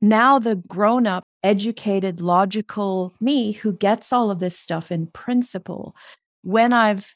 Now 0.00 0.38
the 0.38 0.56
grown 0.56 1.06
up, 1.06 1.24
educated, 1.42 2.20
logical 2.20 3.12
me 3.20 3.52
who 3.52 3.72
gets 3.72 4.12
all 4.12 4.30
of 4.30 4.38
this 4.38 4.58
stuff 4.58 4.90
in 4.90 5.06
principle, 5.08 5.94
when 6.42 6.72
I've 6.72 7.14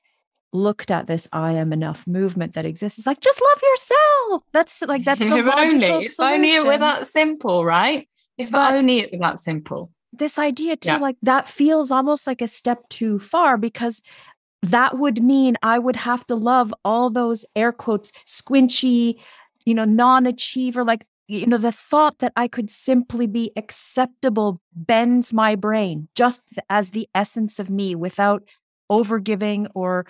looked 0.52 0.90
at 0.90 1.06
this 1.06 1.26
I 1.32 1.52
am 1.52 1.72
enough 1.72 2.06
movement 2.06 2.54
that 2.54 2.66
exists, 2.66 2.98
it's 2.98 3.06
like 3.06 3.20
just 3.20 3.40
love 3.40 3.62
yourself. 3.62 4.42
That's 4.52 4.82
like 4.82 5.04
that's 5.04 5.20
the 5.20 5.26
if 5.36 5.46
logical 5.46 5.92
only, 5.92 6.06
if 6.06 6.20
only 6.20 6.54
it 6.54 6.66
were 6.66 6.78
that 6.78 7.06
simple, 7.06 7.64
right? 7.64 8.08
If 8.36 8.50
but, 8.50 8.74
only 8.74 9.00
it 9.00 9.12
were 9.12 9.18
that 9.18 9.40
simple 9.40 9.90
this 10.18 10.38
idea 10.38 10.76
too 10.76 10.90
yeah. 10.90 10.98
like 10.98 11.16
that 11.22 11.48
feels 11.48 11.90
almost 11.90 12.26
like 12.26 12.40
a 12.40 12.48
step 12.48 12.88
too 12.88 13.18
far 13.18 13.56
because 13.56 14.02
that 14.62 14.98
would 14.98 15.22
mean 15.22 15.56
i 15.62 15.78
would 15.78 15.96
have 15.96 16.26
to 16.26 16.34
love 16.34 16.72
all 16.84 17.10
those 17.10 17.44
air 17.56 17.72
quotes 17.72 18.12
squinchy 18.26 19.16
you 19.66 19.74
know 19.74 19.84
non-achiever 19.84 20.84
like 20.84 21.04
you 21.28 21.46
know 21.46 21.58
the 21.58 21.72
thought 21.72 22.18
that 22.18 22.32
i 22.36 22.46
could 22.46 22.70
simply 22.70 23.26
be 23.26 23.50
acceptable 23.56 24.60
bends 24.74 25.32
my 25.32 25.54
brain 25.54 26.08
just 26.14 26.42
as 26.68 26.90
the 26.90 27.08
essence 27.14 27.58
of 27.58 27.70
me 27.70 27.94
without 27.94 28.42
overgiving 28.90 29.66
or 29.74 30.06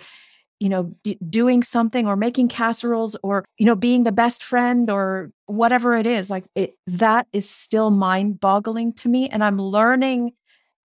you 0.59 0.69
know 0.69 0.93
doing 1.29 1.63
something 1.63 2.07
or 2.07 2.15
making 2.15 2.47
casseroles 2.47 3.15
or 3.23 3.45
you 3.57 3.65
know 3.65 3.75
being 3.75 4.03
the 4.03 4.11
best 4.11 4.43
friend 4.43 4.89
or 4.89 5.31
whatever 5.47 5.95
it 5.95 6.07
is 6.07 6.29
like 6.29 6.45
it 6.55 6.75
that 6.87 7.27
is 7.33 7.49
still 7.49 7.91
mind 7.91 8.39
boggling 8.39 8.93
to 8.93 9.09
me 9.09 9.27
and 9.29 9.43
i'm 9.43 9.59
learning 9.59 10.31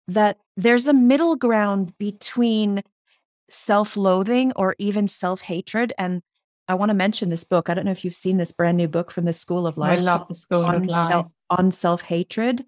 that 0.08 0.38
there's 0.58 0.88
a 0.88 0.94
middle 0.94 1.36
ground 1.36 1.94
between 1.98 2.82
self-loathing 3.50 4.52
or 4.56 4.76
even 4.80 5.08
self-hatred 5.08 5.94
and 5.98 6.22
i 6.70 6.74
want 6.74 6.90
to 6.90 6.94
mention 6.94 7.30
this 7.30 7.44
book 7.44 7.70
i 7.70 7.74
don't 7.74 7.86
know 7.86 7.92
if 7.92 8.06
you've 8.06 8.16
seen 8.16 8.38
this 8.38 8.54
brand 8.54 8.78
new 8.78 8.88
book 8.88 9.12
from 9.12 9.26
the 9.26 9.34
school 9.34 9.68
of 9.68 9.78
life 9.78 10.00
i 10.00 10.02
love 10.02 10.28
the 10.28 10.34
school 10.34 10.64
of 10.66 10.86
life 10.86 11.12
self, 11.12 11.28
on 11.50 11.72
self-hatred 11.72 12.64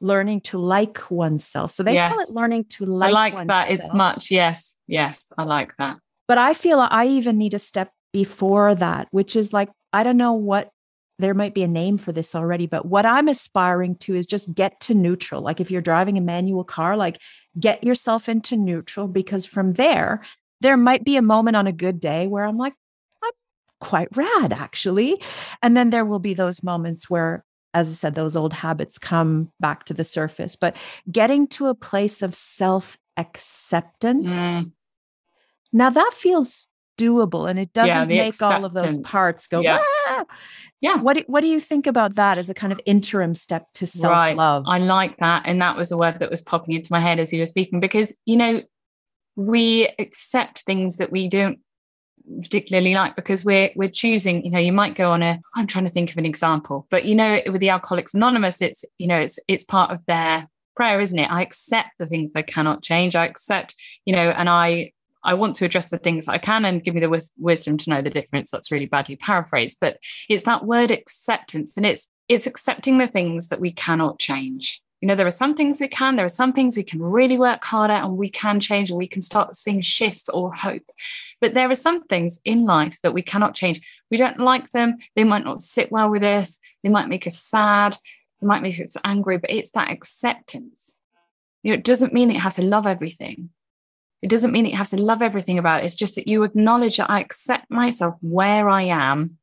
learning 0.00 0.40
to 0.40 0.58
like 0.58 1.10
oneself 1.10 1.70
so 1.70 1.82
they 1.82 1.94
yes. 1.94 2.12
call 2.12 2.20
it 2.20 2.30
learning 2.30 2.64
to 2.64 2.84
like 2.84 3.10
i 3.10 3.12
like 3.12 3.34
oneself. 3.34 3.48
that 3.66 3.70
it's 3.70 3.94
much 3.94 4.30
yes 4.32 4.76
yes 4.88 5.26
i 5.38 5.44
like 5.44 5.76
that 5.76 5.98
but 6.26 6.38
I 6.38 6.54
feel 6.54 6.80
I 6.80 7.06
even 7.06 7.38
need 7.38 7.54
a 7.54 7.58
step 7.58 7.92
before 8.12 8.74
that, 8.76 9.08
which 9.10 9.36
is 9.36 9.52
like, 9.52 9.70
I 9.92 10.02
don't 10.02 10.16
know 10.16 10.32
what 10.32 10.70
there 11.18 11.34
might 11.34 11.54
be 11.54 11.62
a 11.62 11.68
name 11.68 11.96
for 11.96 12.12
this 12.12 12.34
already, 12.34 12.66
but 12.66 12.86
what 12.86 13.06
I'm 13.06 13.28
aspiring 13.28 13.96
to 13.96 14.14
is 14.14 14.26
just 14.26 14.52
get 14.54 14.80
to 14.80 14.94
neutral. 14.94 15.42
Like 15.42 15.60
if 15.60 15.70
you're 15.70 15.80
driving 15.80 16.18
a 16.18 16.22
manual 16.22 16.64
car, 16.64 16.96
like 16.96 17.20
get 17.58 17.84
yourself 17.84 18.28
into 18.28 18.56
neutral 18.56 19.06
because 19.06 19.46
from 19.46 19.74
there, 19.74 20.24
there 20.60 20.76
might 20.76 21.04
be 21.04 21.16
a 21.16 21.22
moment 21.22 21.56
on 21.56 21.66
a 21.66 21.72
good 21.72 22.00
day 22.00 22.26
where 22.26 22.44
I'm 22.44 22.56
like, 22.56 22.74
quite 23.80 24.08
rad 24.16 24.52
actually. 24.52 25.20
And 25.62 25.76
then 25.76 25.90
there 25.90 26.04
will 26.04 26.18
be 26.18 26.34
those 26.34 26.62
moments 26.62 27.10
where, 27.10 27.44
as 27.72 27.88
I 27.88 27.92
said, 27.92 28.14
those 28.14 28.36
old 28.36 28.52
habits 28.52 28.98
come 28.98 29.50
back 29.60 29.84
to 29.86 29.94
the 29.94 30.04
surface. 30.04 30.56
But 30.56 30.76
getting 31.10 31.46
to 31.48 31.66
a 31.66 31.74
place 31.74 32.22
of 32.22 32.34
self 32.34 32.96
acceptance. 33.16 34.30
Mm 34.30 34.72
now 35.74 35.90
that 35.90 36.12
feels 36.14 36.66
doable 36.96 37.50
and 37.50 37.58
it 37.58 37.72
doesn't 37.72 37.88
yeah, 37.88 38.04
make 38.04 38.28
acceptance. 38.28 38.58
all 38.58 38.64
of 38.64 38.74
those 38.74 38.96
parts 38.98 39.48
go, 39.48 39.60
yeah. 39.60 39.82
Ah! 40.06 40.24
Yeah. 40.80 41.02
What 41.02 41.16
do, 41.16 41.24
what 41.26 41.40
do 41.40 41.48
you 41.48 41.58
think 41.58 41.86
about 41.86 42.14
that 42.14 42.38
as 42.38 42.48
a 42.48 42.54
kind 42.54 42.72
of 42.72 42.80
interim 42.86 43.34
step 43.34 43.66
to 43.74 43.86
self-love? 43.86 44.64
Right. 44.66 44.74
I 44.74 44.78
like 44.78 45.16
that. 45.18 45.42
And 45.46 45.60
that 45.60 45.76
was 45.76 45.90
a 45.90 45.98
word 45.98 46.20
that 46.20 46.30
was 46.30 46.40
popping 46.40 46.76
into 46.76 46.92
my 46.92 47.00
head 47.00 47.18
as 47.18 47.32
you 47.32 47.40
were 47.40 47.46
speaking, 47.46 47.80
because, 47.80 48.16
you 48.24 48.36
know, 48.36 48.62
we 49.34 49.88
accept 49.98 50.60
things 50.60 50.96
that 50.98 51.10
we 51.10 51.28
don't 51.28 51.58
particularly 52.42 52.94
like 52.94 53.16
because 53.16 53.44
we're 53.44 53.70
we're 53.76 53.88
choosing 53.88 54.44
you 54.44 54.50
know 54.50 54.58
you 54.58 54.72
might 54.72 54.94
go 54.94 55.10
on 55.10 55.22
a 55.22 55.38
i'm 55.54 55.66
trying 55.66 55.84
to 55.84 55.90
think 55.90 56.10
of 56.10 56.16
an 56.16 56.24
example 56.24 56.86
but 56.90 57.04
you 57.04 57.14
know 57.14 57.40
with 57.50 57.60
the 57.60 57.68
alcoholics 57.68 58.14
anonymous 58.14 58.62
it's 58.62 58.84
you 58.98 59.06
know 59.06 59.18
it's 59.18 59.38
it's 59.46 59.64
part 59.64 59.90
of 59.90 60.04
their 60.06 60.48
prayer 60.74 61.00
isn't 61.00 61.18
it 61.18 61.30
i 61.30 61.42
accept 61.42 61.90
the 61.98 62.06
things 62.06 62.32
i 62.34 62.42
cannot 62.42 62.82
change 62.82 63.14
i 63.14 63.26
accept 63.26 63.74
you 64.06 64.14
know 64.14 64.30
and 64.30 64.48
i 64.48 64.90
I 65.24 65.34
want 65.34 65.56
to 65.56 65.64
address 65.64 65.90
the 65.90 65.98
things 65.98 66.28
I 66.28 66.38
can 66.38 66.64
and 66.64 66.82
give 66.82 66.94
me 66.94 67.00
the 67.00 67.08
wis- 67.08 67.30
wisdom 67.38 67.78
to 67.78 67.90
know 67.90 68.02
the 68.02 68.10
difference. 68.10 68.50
That's 68.50 68.70
really 68.70 68.86
badly 68.86 69.16
paraphrased, 69.16 69.78
but 69.80 69.98
it's 70.28 70.44
that 70.44 70.66
word 70.66 70.90
acceptance, 70.90 71.76
and 71.76 71.86
it's 71.86 72.08
it's 72.28 72.46
accepting 72.46 72.98
the 72.98 73.06
things 73.06 73.48
that 73.48 73.60
we 73.60 73.72
cannot 73.72 74.18
change. 74.18 74.82
You 75.04 75.08
know, 75.08 75.16
there 75.16 75.26
are 75.26 75.30
some 75.30 75.54
things 75.54 75.80
we 75.82 75.88
can, 75.88 76.16
there 76.16 76.24
are 76.24 76.30
some 76.30 76.54
things 76.54 76.78
we 76.78 76.82
can 76.82 77.02
really 77.02 77.36
work 77.36 77.62
hard 77.62 77.90
at 77.90 78.04
and 78.04 78.16
we 78.16 78.30
can 78.30 78.58
change 78.58 78.90
or 78.90 78.96
we 78.96 79.06
can 79.06 79.20
start 79.20 79.54
seeing 79.54 79.82
shifts 79.82 80.30
or 80.30 80.50
hope. 80.54 80.90
But 81.42 81.52
there 81.52 81.70
are 81.70 81.74
some 81.74 82.04
things 82.04 82.40
in 82.46 82.64
life 82.64 83.02
that 83.02 83.12
we 83.12 83.20
cannot 83.20 83.54
change. 83.54 83.82
We 84.10 84.16
don't 84.16 84.40
like 84.40 84.70
them. 84.70 84.96
They 85.14 85.24
might 85.24 85.44
not 85.44 85.60
sit 85.60 85.92
well 85.92 86.08
with 86.08 86.22
us. 86.22 86.58
They 86.82 86.88
might 86.88 87.10
make 87.10 87.26
us 87.26 87.38
sad. 87.38 87.98
They 88.40 88.46
might 88.46 88.62
make 88.62 88.80
us 88.80 88.96
angry, 89.04 89.36
but 89.36 89.50
it's 89.50 89.72
that 89.72 89.90
acceptance. 89.90 90.96
You 91.62 91.72
know, 91.72 91.74
it 91.74 91.84
doesn't 91.84 92.14
mean 92.14 92.30
it 92.30 92.40
has 92.40 92.56
to 92.56 92.62
love 92.62 92.86
everything. 92.86 93.50
It 94.22 94.30
doesn't 94.30 94.52
mean 94.52 94.64
that 94.64 94.70
you 94.70 94.78
have 94.78 94.88
to 94.88 95.02
love 95.02 95.20
everything 95.20 95.58
about 95.58 95.82
it. 95.82 95.84
It's 95.84 95.94
just 95.94 96.14
that 96.14 96.28
you 96.28 96.44
acknowledge 96.44 96.96
that 96.96 97.10
I 97.10 97.20
accept 97.20 97.70
myself 97.70 98.14
where 98.22 98.70
I 98.70 98.84
am 98.84 99.36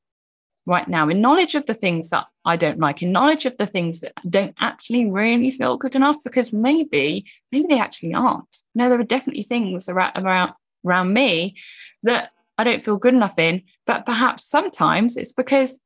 right 0.66 0.88
now, 0.88 1.10
in 1.10 1.22
knowledge 1.22 1.56
of 1.56 1.66
the 1.66 1.74
things 1.74 2.10
that 2.10 2.28
I 2.46 2.56
don't 2.56 2.80
like, 2.80 3.02
in 3.02 3.12
knowledge 3.12 3.46
of 3.46 3.58
the 3.58 3.66
things 3.66 4.00
that 4.02 4.14
don't 4.30 4.56
actually 4.60 5.10
really 5.10 5.52
feel 5.52 5.78
good 5.78 5.96
enough, 5.96 6.18
because 6.24 6.54
maybe, 6.54 7.26
maybe 7.52 7.68
they 7.68 7.80
actually 7.80 8.14
aren't. 8.14 8.58
No, 8.76 8.90
there 8.90 9.00
are 9.00 9.04
definitely 9.04 9.44
things 9.44 9.90
around, 9.90 10.14
around, 10.16 10.54
around 10.86 11.14
me 11.14 11.56
that 12.04 12.32
I 12.58 12.64
don't 12.64 12.84
feel 12.84 12.98
good 12.98 13.14
enough 13.14 13.40
in, 13.40 13.64
but 13.88 14.06
perhaps 14.06 14.48
sometimes 14.48 15.18
it's 15.18 15.34
because, 15.34 15.80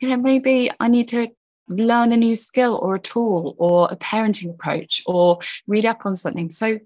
you 0.00 0.08
know, 0.08 0.16
maybe 0.16 0.70
I 0.78 0.88
need 0.88 1.08
to 1.08 1.28
learn 1.68 2.12
a 2.12 2.16
new 2.16 2.36
skill 2.36 2.78
or 2.82 2.94
a 2.94 3.00
tool 3.00 3.54
or 3.58 3.88
a 3.90 3.96
parenting 3.96 4.50
approach 4.50 5.02
or 5.06 5.38
read 5.66 5.86
up 5.86 6.04
on 6.04 6.16
something. 6.16 6.50
So 6.50 6.78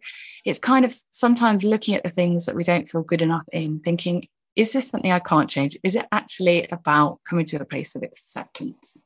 it's 0.45 0.59
kind 0.59 0.85
of 0.85 0.95
sometimes 1.11 1.65
looking 1.65 1.95
at 1.95 2.05
the 2.05 2.11
things 2.11 2.47
that 2.47 2.55
we 2.55 2.63
don't 2.63 2.89
feel 2.89 3.03
good 3.03 3.23
enough 3.23 3.45
in, 3.53 3.81
thinking, 3.81 4.29
is 4.57 4.73
this 4.73 4.89
something 4.89 5.13
I 5.13 5.19
can't 5.19 5.51
change? 5.51 5.79
Is 5.85 5.95
it 5.95 6.07
actually 6.11 6.67
about 6.69 7.21
coming 7.29 7.45
to 7.47 7.61
a 7.61 7.65
place 7.65 7.95
of 7.95 8.03
acceptance? 8.03 8.97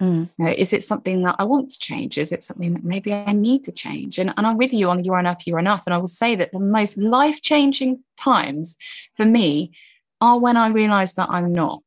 Mm. 0.00 0.30
You 0.38 0.44
know, 0.44 0.52
is 0.52 0.72
it 0.72 0.84
something 0.84 1.22
that 1.22 1.36
I 1.38 1.44
want 1.44 1.70
to 1.70 1.78
change? 1.78 2.18
Is 2.18 2.30
it 2.30 2.44
something 2.44 2.74
that 2.74 2.84
maybe 2.84 3.12
I 3.12 3.32
need 3.32 3.64
to 3.64 3.72
change? 3.72 4.18
And, 4.18 4.32
and 4.36 4.46
I'm 4.46 4.56
with 4.56 4.72
you 4.72 4.88
on 4.90 5.02
you're 5.02 5.18
enough, 5.18 5.46
you're 5.46 5.58
enough. 5.58 5.84
And 5.86 5.94
I 5.94 5.98
will 5.98 6.06
say 6.06 6.36
that 6.36 6.52
the 6.52 6.60
most 6.60 6.96
life 6.96 7.42
changing 7.42 8.04
times 8.16 8.76
for 9.16 9.24
me 9.24 9.72
are 10.20 10.38
when 10.38 10.56
I 10.56 10.68
realize 10.68 11.14
that 11.14 11.30
I'm 11.30 11.52
not. 11.52 11.82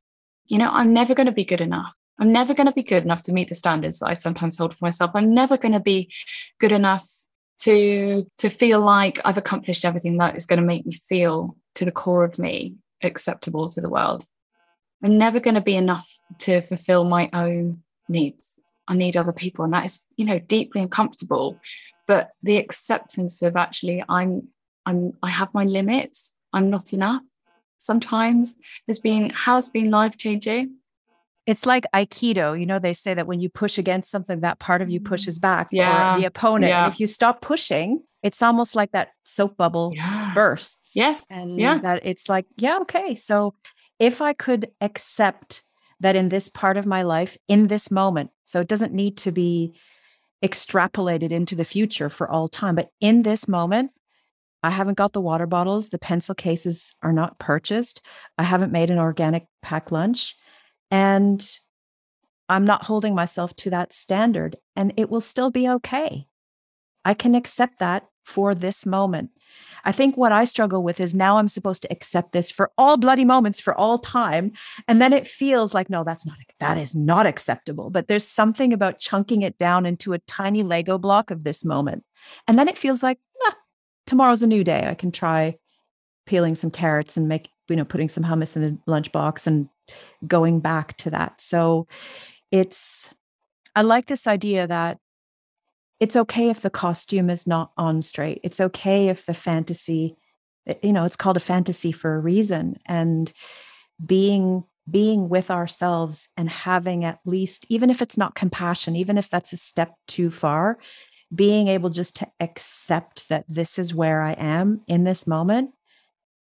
You 0.47 0.57
know, 0.57 0.69
I'm 0.71 0.91
never 0.91 1.13
going 1.13 1.27
to 1.27 1.31
be 1.31 1.45
good 1.45 1.61
enough. 1.61 1.93
I'm 2.19 2.33
never 2.33 2.53
going 2.53 2.67
to 2.67 2.73
be 2.73 2.83
good 2.83 3.03
enough 3.03 3.23
to 3.23 3.33
meet 3.33 3.47
the 3.47 3.55
standards 3.55 3.99
that 3.99 4.07
I 4.07 4.13
sometimes 4.13 4.57
hold 4.57 4.75
for 4.75 4.83
myself. 4.83 5.11
I'm 5.13 5.33
never 5.33 5.55
going 5.55 5.71
to 5.71 5.79
be 5.79 6.11
good 6.59 6.73
enough 6.73 7.07
to 7.59 8.25
to 8.39 8.49
feel 8.49 8.79
like 8.79 9.19
I've 9.23 9.37
accomplished 9.37 9.85
everything 9.85 10.17
that 10.17 10.35
is 10.35 10.45
going 10.45 10.59
to 10.59 10.65
make 10.65 10.85
me 10.85 10.93
feel 10.93 11.55
to 11.75 11.85
the 11.85 11.91
core 11.91 12.23
of 12.23 12.39
me 12.39 12.75
acceptable 13.03 13.69
to 13.69 13.81
the 13.81 13.89
world. 13.89 14.25
I'm 15.03 15.17
never 15.17 15.39
going 15.39 15.55
to 15.55 15.61
be 15.61 15.75
enough 15.75 16.09
to 16.39 16.61
fulfill 16.61 17.03
my 17.03 17.29
own 17.33 17.83
needs. 18.07 18.59
I 18.87 18.95
need 18.95 19.15
other 19.15 19.33
people, 19.33 19.63
and 19.65 19.73
that 19.73 19.85
is, 19.85 20.01
you 20.17 20.25
know, 20.25 20.39
deeply 20.39 20.81
uncomfortable. 20.81 21.59
But 22.07 22.31
the 22.41 22.57
acceptance 22.57 23.41
of 23.41 23.55
actually, 23.55 24.03
I'm, 24.09 24.49
I'm, 24.85 25.13
I 25.21 25.29
have 25.29 25.53
my 25.53 25.63
limits. 25.63 26.33
I'm 26.53 26.69
not 26.69 26.91
enough. 26.91 27.21
Sometimes 27.77 28.55
has 28.87 28.99
been 28.99 29.29
has 29.29 29.69
been 29.69 29.89
life 29.89 30.17
changing 30.17 30.78
it's 31.45 31.65
like 31.65 31.85
aikido 31.95 32.59
you 32.59 32.65
know 32.65 32.79
they 32.79 32.93
say 32.93 33.13
that 33.13 33.27
when 33.27 33.39
you 33.39 33.49
push 33.49 33.77
against 33.77 34.09
something 34.11 34.41
that 34.41 34.59
part 34.59 34.81
of 34.81 34.89
you 34.89 34.99
pushes 34.99 35.37
Mm. 35.39 35.41
back 35.41 35.67
Yeah. 35.71 36.15
or 36.15 36.19
the 36.19 36.25
opponent 36.25 36.69
Yeah. 36.69 36.87
If 36.87 36.99
you 36.99 37.07
stop 37.07 37.41
pushing 37.41 38.03
it's 38.21 38.41
almost 38.41 38.75
like 38.75 38.91
that 38.91 39.09
soap 39.23 39.55
bubble 39.57 39.93
Yeah. 39.95 40.31
bursts 40.35 40.91
Yes. 40.95 41.25
and 41.29 41.57
Yeah. 41.59 41.77
that 41.79 42.01
it's 42.05 42.27
like 42.29 42.45
yeah 42.57 42.79
okay 42.81 43.15
so 43.15 43.53
if 43.99 44.21
i 44.21 44.33
could 44.33 44.69
accept 44.81 45.63
that 46.01 46.15
in 46.15 46.29
this 46.29 46.47
part 46.49 46.77
of 46.77 46.85
my 46.85 47.01
life 47.01 47.37
in 47.47 47.67
this 47.67 47.89
moment 47.91 48.29
so 48.45 48.59
it 48.61 48.67
doesn't 48.67 48.93
need 48.93 49.17
to 49.17 49.31
be 49.31 49.73
extrapolated 50.43 51.31
into 51.31 51.55
the 51.55 51.65
future 51.65 52.09
for 52.09 52.29
all 52.29 52.47
time 52.47 52.75
but 52.75 52.89
in 53.01 53.23
this 53.23 53.47
moment 53.47 53.91
i 54.63 54.69
haven't 54.69 54.97
got 54.97 55.11
the 55.13 55.19
water 55.21 55.45
bottles 55.45 55.89
the 55.89 55.99
pencil 55.99 56.33
cases 56.33 56.95
are 57.03 57.11
not 57.11 57.37
purchased 57.39 58.01
i 58.37 58.43
haven't 58.43 58.71
made 58.71 58.89
an 58.89 58.97
organic 58.97 59.45
packed 59.61 59.91
lunch 59.91 60.35
and 60.91 61.59
i'm 62.47 62.65
not 62.65 62.85
holding 62.85 63.15
myself 63.15 63.55
to 63.55 63.69
that 63.69 63.93
standard 63.93 64.55
and 64.75 64.93
it 64.97 65.09
will 65.09 65.21
still 65.21 65.51
be 65.51 65.67
okay 65.67 66.27
i 67.05 67.13
can 67.13 67.35
accept 67.35 67.79
that 67.79 68.07
for 68.23 68.53
this 68.53 68.85
moment 68.85 69.31
I 69.85 69.91
think 69.91 70.17
what 70.17 70.31
I 70.31 70.45
struggle 70.45 70.83
with 70.83 70.99
is 70.99 71.13
now 71.13 71.37
I'm 71.37 71.47
supposed 71.47 71.81
to 71.83 71.91
accept 71.91 72.31
this 72.31 72.51
for 72.51 72.71
all 72.77 72.97
bloody 72.97 73.25
moments 73.25 73.59
for 73.59 73.73
all 73.75 73.97
time. 73.97 74.51
And 74.87 75.01
then 75.01 75.13
it 75.13 75.27
feels 75.27 75.73
like, 75.73 75.89
no, 75.89 76.03
that's 76.03 76.25
not, 76.25 76.37
that 76.59 76.77
is 76.77 76.95
not 76.95 77.25
acceptable. 77.25 77.89
But 77.89 78.07
there's 78.07 78.27
something 78.27 78.73
about 78.73 78.99
chunking 78.99 79.41
it 79.41 79.57
down 79.57 79.85
into 79.85 80.13
a 80.13 80.19
tiny 80.19 80.63
Lego 80.63 80.97
block 80.97 81.31
of 81.31 81.43
this 81.43 81.63
moment. 81.63 82.03
And 82.47 82.57
then 82.57 82.67
it 82.67 82.77
feels 82.77 83.03
like, 83.03 83.19
ah, 83.47 83.55
tomorrow's 84.05 84.41
a 84.41 84.47
new 84.47 84.63
day. 84.63 84.87
I 84.87 84.95
can 84.95 85.11
try 85.11 85.57
peeling 86.25 86.55
some 86.55 86.71
carrots 86.71 87.17
and 87.17 87.27
make, 87.27 87.49
you 87.69 87.75
know, 87.75 87.85
putting 87.85 88.09
some 88.09 88.23
hummus 88.23 88.55
in 88.55 88.61
the 88.61 88.77
lunchbox 88.87 89.47
and 89.47 89.69
going 90.25 90.59
back 90.59 90.97
to 90.97 91.11
that. 91.11 91.41
So 91.41 91.87
it's, 92.51 93.13
I 93.75 93.81
like 93.81 94.07
this 94.07 94.27
idea 94.27 94.67
that 94.67 94.97
it's 95.99 96.15
okay 96.15 96.49
if 96.49 96.61
the 96.61 96.69
costume 96.69 97.29
is 97.29 97.45
not 97.45 97.71
on 97.77 98.01
straight. 98.01 98.39
It's 98.43 98.59
okay 98.59 99.09
if 99.09 99.25
the 99.25 99.33
fantasy, 99.33 100.15
eh, 100.67 100.75
you 100.81 100.93
know, 100.93 101.05
it's 101.05 101.17
called 101.17 101.37
a 101.37 101.41
fantasy 101.41 101.91
for 101.91 102.15
a 102.15 102.19
reason. 102.19 102.77
And 102.85 103.31
being 104.03 104.63
being 104.89 105.29
with 105.29 105.51
ourselves 105.51 106.29
and 106.35 106.49
having 106.49 107.05
at 107.05 107.19
least, 107.25 107.65
even 107.69 107.91
if 107.91 108.01
it's 108.01 108.17
not 108.17 108.33
compassion, 108.33 108.95
even 108.95 109.19
if 109.19 109.29
that's 109.29 109.53
a 109.53 109.57
step 109.57 109.93
too 110.07 110.31
far, 110.31 110.79
being 111.33 111.67
able 111.67 111.89
just 111.89 112.15
to 112.15 112.27
accept 112.39 113.29
that 113.29 113.45
this 113.47 113.77
is 113.77 113.93
where 113.93 114.21
I 114.21 114.33
am 114.33 114.81
in 114.87 115.03
this 115.03 115.27
moment 115.27 115.71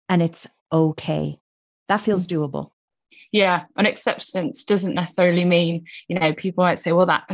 and 0.07 0.21
it's 0.23 0.47
okay. 0.71 1.39
That 1.87 2.01
feels 2.01 2.27
doable. 2.27 2.71
Yeah, 3.31 3.65
and 3.75 3.87
acceptance 3.87 4.63
doesn't 4.63 4.93
necessarily 4.93 5.45
mean, 5.45 5.85
you 6.07 6.19
know, 6.19 6.33
people 6.33 6.63
might 6.63 6.79
say, 6.79 6.91
well, 6.91 7.05
that 7.05 7.25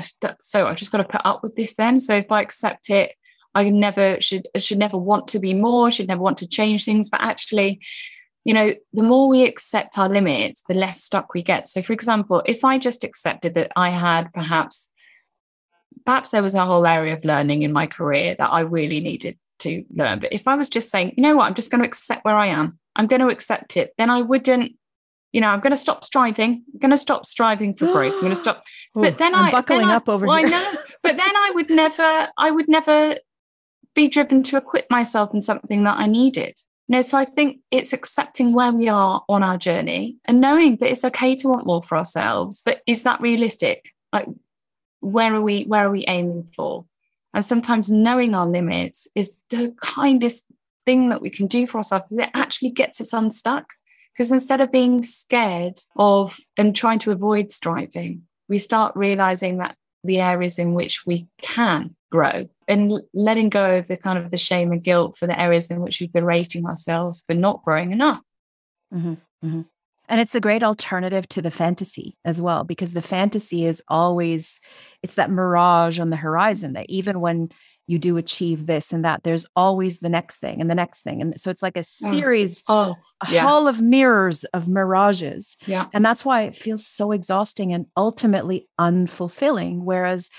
so 0.41 0.67
I've 0.67 0.77
just 0.77 0.91
got 0.91 0.97
to 0.99 1.03
put 1.03 1.21
up 1.25 1.41
with 1.43 1.55
this 1.55 1.75
then. 1.75 1.99
So 1.99 2.15
if 2.15 2.31
I 2.31 2.41
accept 2.41 2.89
it, 2.89 3.13
I 3.53 3.69
never 3.69 4.19
should 4.19 4.47
should 4.57 4.77
never 4.77 4.97
want 4.97 5.27
to 5.29 5.39
be 5.39 5.53
more, 5.53 5.89
should 5.91 6.07
never 6.07 6.21
want 6.21 6.37
to 6.39 6.47
change 6.47 6.85
things. 6.85 7.09
But 7.09 7.21
actually, 7.21 7.81
you 8.43 8.53
know, 8.53 8.73
the 8.93 9.03
more 9.03 9.29
we 9.29 9.45
accept 9.45 9.97
our 9.97 10.09
limits, 10.09 10.63
the 10.67 10.73
less 10.73 11.03
stuck 11.03 11.33
we 11.33 11.41
get. 11.41 11.67
So 11.67 11.81
for 11.81 11.93
example, 11.93 12.43
if 12.45 12.65
I 12.65 12.77
just 12.77 13.03
accepted 13.03 13.53
that 13.53 13.71
I 13.75 13.89
had 13.89 14.31
perhaps 14.33 14.89
perhaps 16.05 16.31
there 16.31 16.43
was 16.43 16.53
a 16.53 16.65
whole 16.65 16.85
area 16.85 17.13
of 17.13 17.25
learning 17.25 17.63
in 17.63 17.73
my 17.73 17.87
career 17.87 18.35
that 18.37 18.51
I 18.51 18.61
really 18.61 18.99
needed 18.99 19.37
to 19.59 19.83
learn. 19.93 20.19
But 20.19 20.33
if 20.33 20.47
I 20.47 20.55
was 20.55 20.69
just 20.69 20.89
saying, 20.89 21.13
you 21.17 21.23
know 21.23 21.35
what, 21.35 21.45
I'm 21.45 21.55
just 21.55 21.71
going 21.71 21.81
to 21.81 21.87
accept 21.87 22.23
where 22.25 22.35
I 22.35 22.47
am, 22.47 22.77
I'm 22.95 23.07
going 23.07 23.21
to 23.21 23.29
accept 23.29 23.77
it, 23.77 23.93
then 23.97 24.09
I 24.09 24.21
wouldn't 24.21 24.73
you 25.35 25.41
know, 25.41 25.49
I'm 25.49 25.59
going 25.59 25.71
to 25.71 25.77
stop 25.77 26.05
striving. 26.05 26.63
I'm 26.73 26.79
going 26.79 26.91
to 26.91 26.97
stop 26.97 27.25
striving 27.25 27.75
for 27.75 27.87
growth. 27.91 28.13
I'm 28.13 28.21
going 28.21 28.31
to 28.31 28.37
stop. 28.37 28.63
But 28.93 29.17
then 29.17 29.35
I'm 29.35 29.45
I 29.45 29.51
buckling 29.51 29.79
then 29.79 29.89
I, 29.89 29.95
up 29.95 30.07
over 30.07 30.25
well, 30.25 30.37
here. 30.37 30.47
I 30.47 30.49
know. 30.49 30.79
But 31.03 31.17
then 31.17 31.35
I 31.35 31.51
would 31.53 31.69
never, 31.69 32.29
I 32.37 32.51
would 32.51 32.69
never 32.69 33.17
be 33.93 34.07
driven 34.07 34.43
to 34.43 34.55
equip 34.55 34.89
myself 34.89 35.33
in 35.33 35.41
something 35.41 35.83
that 35.83 35.97
I 35.97 36.07
needed. 36.07 36.57
You 36.87 36.95
know, 36.95 37.01
so 37.01 37.17
I 37.17 37.25
think 37.25 37.59
it's 37.69 37.91
accepting 37.91 38.53
where 38.53 38.71
we 38.71 38.87
are 38.87 39.25
on 39.27 39.43
our 39.43 39.57
journey 39.57 40.15
and 40.23 40.39
knowing 40.39 40.77
that 40.77 40.89
it's 40.89 41.03
okay 41.03 41.35
to 41.35 41.49
want 41.49 41.67
more 41.67 41.83
for 41.83 41.97
ourselves. 41.97 42.61
But 42.65 42.81
is 42.87 43.03
that 43.03 43.19
realistic? 43.19 43.91
Like, 44.13 44.27
where 45.01 45.35
are 45.35 45.41
we? 45.41 45.65
Where 45.65 45.85
are 45.85 45.91
we 45.91 46.05
aiming 46.07 46.49
for? 46.55 46.85
And 47.33 47.43
sometimes 47.43 47.91
knowing 47.91 48.33
our 48.33 48.47
limits 48.47 49.05
is 49.15 49.37
the 49.49 49.75
kindest 49.81 50.45
thing 50.85 51.09
that 51.09 51.21
we 51.21 51.29
can 51.29 51.47
do 51.47 51.67
for 51.67 51.79
ourselves. 51.79 52.13
It 52.13 52.29
actually 52.33 52.69
gets 52.69 53.01
us 53.01 53.11
unstuck. 53.11 53.65
Because 54.15 54.31
instead 54.31 54.61
of 54.61 54.71
being 54.71 55.03
scared 55.03 55.79
of 55.97 56.37
and 56.57 56.75
trying 56.75 56.99
to 56.99 57.11
avoid 57.11 57.51
striving, 57.51 58.23
we 58.47 58.59
start 58.59 58.95
realizing 58.95 59.57
that 59.57 59.75
the 60.03 60.21
areas 60.21 60.57
in 60.57 60.73
which 60.73 61.05
we 61.05 61.27
can 61.41 61.95
grow 62.11 62.47
and 62.67 62.93
letting 63.13 63.49
go 63.49 63.77
of 63.77 63.87
the 63.87 63.97
kind 63.97 64.17
of 64.17 64.31
the 64.31 64.37
shame 64.37 64.71
and 64.71 64.83
guilt 64.83 65.17
for 65.17 65.27
the 65.27 65.39
areas 65.39 65.69
in 65.69 65.81
which 65.81 65.99
we've 65.99 66.13
been 66.13 66.23
rating 66.23 66.65
ourselves 66.65 67.23
for 67.27 67.33
not 67.33 67.63
growing 67.63 67.91
enough. 67.91 68.21
Mm-hmm, 68.93 69.13
mm-hmm. 69.45 69.61
And 70.07 70.21
it's 70.21 70.35
a 70.35 70.39
great 70.39 70.63
alternative 70.63 71.27
to 71.29 71.41
the 71.41 71.51
fantasy 71.51 72.15
as 72.23 72.39
well, 72.41 72.63
because 72.63 72.93
the 72.93 73.01
fantasy 73.01 73.65
is 73.65 73.81
always, 73.87 74.59
it's 75.01 75.15
that 75.15 75.31
mirage 75.31 75.99
on 75.99 76.11
the 76.11 76.15
horizon 76.15 76.73
that 76.73 76.85
even 76.87 77.19
when 77.19 77.49
you 77.87 77.99
do 77.99 78.17
achieve 78.17 78.65
this 78.65 78.91
and 78.91 79.05
that, 79.05 79.23
there's 79.23 79.45
always 79.55 79.99
the 79.99 80.09
next 80.09 80.37
thing 80.37 80.59
and 80.59 80.69
the 80.69 80.75
next 80.75 81.01
thing. 81.01 81.21
And 81.21 81.39
so 81.39 81.49
it's 81.49 81.61
like 81.61 81.77
a 81.77 81.81
mm. 81.81 82.09
series, 82.11 82.63
oh, 82.67 82.95
a 83.27 83.31
yeah. 83.31 83.41
hall 83.41 83.67
of 83.67 83.81
mirrors 83.81 84.43
of 84.45 84.67
mirages. 84.67 85.55
Yeah. 85.65 85.87
And 85.93 86.03
that's 86.03 86.25
why 86.25 86.43
it 86.43 86.55
feels 86.55 86.85
so 86.85 87.11
exhausting 87.11 87.73
and 87.73 87.85
ultimately 87.95 88.67
unfulfilling. 88.79 89.83
Whereas 89.83 90.29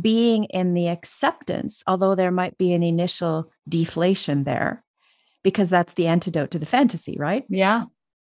being 0.00 0.44
in 0.44 0.74
the 0.74 0.88
acceptance, 0.88 1.82
although 1.86 2.14
there 2.14 2.32
might 2.32 2.58
be 2.58 2.72
an 2.72 2.82
initial 2.82 3.50
deflation 3.68 4.44
there, 4.44 4.82
because 5.42 5.68
that's 5.68 5.94
the 5.94 6.06
antidote 6.06 6.50
to 6.52 6.58
the 6.58 6.66
fantasy, 6.66 7.16
right? 7.18 7.44
Yeah. 7.48 7.84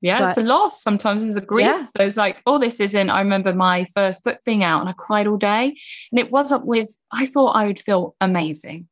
Yeah, 0.01 0.21
But- 0.21 0.29
it's 0.29 0.39
a 0.39 0.43
loss. 0.43 0.83
Sometimes 0.83 1.25
it's 1.25 1.37
a 1.37 1.41
grief. 1.41 1.67
Yeah. 1.67 1.85
So 1.97 2.05
it's 2.05 2.17
like, 2.17 2.41
oh, 2.47 2.59
this 2.59 2.79
isn't. 2.81 3.11
I 3.11 3.21
remember 3.21 3.53
my 3.53 3.85
first 3.97 4.23
book 4.23 4.39
being 4.45 4.63
out 4.63 4.81
and 4.81 4.89
I 4.89 4.93
cried 4.93 5.27
all 5.27 5.37
day. 5.37 5.77
And 6.13 6.19
it 6.21 6.31
wasn't 6.31 6.67
with, 6.67 6.97
I 7.11 7.27
thought 7.27 7.57
I 7.57 7.67
would 7.67 7.81
feel 7.81 8.15
amazing. 8.21 8.89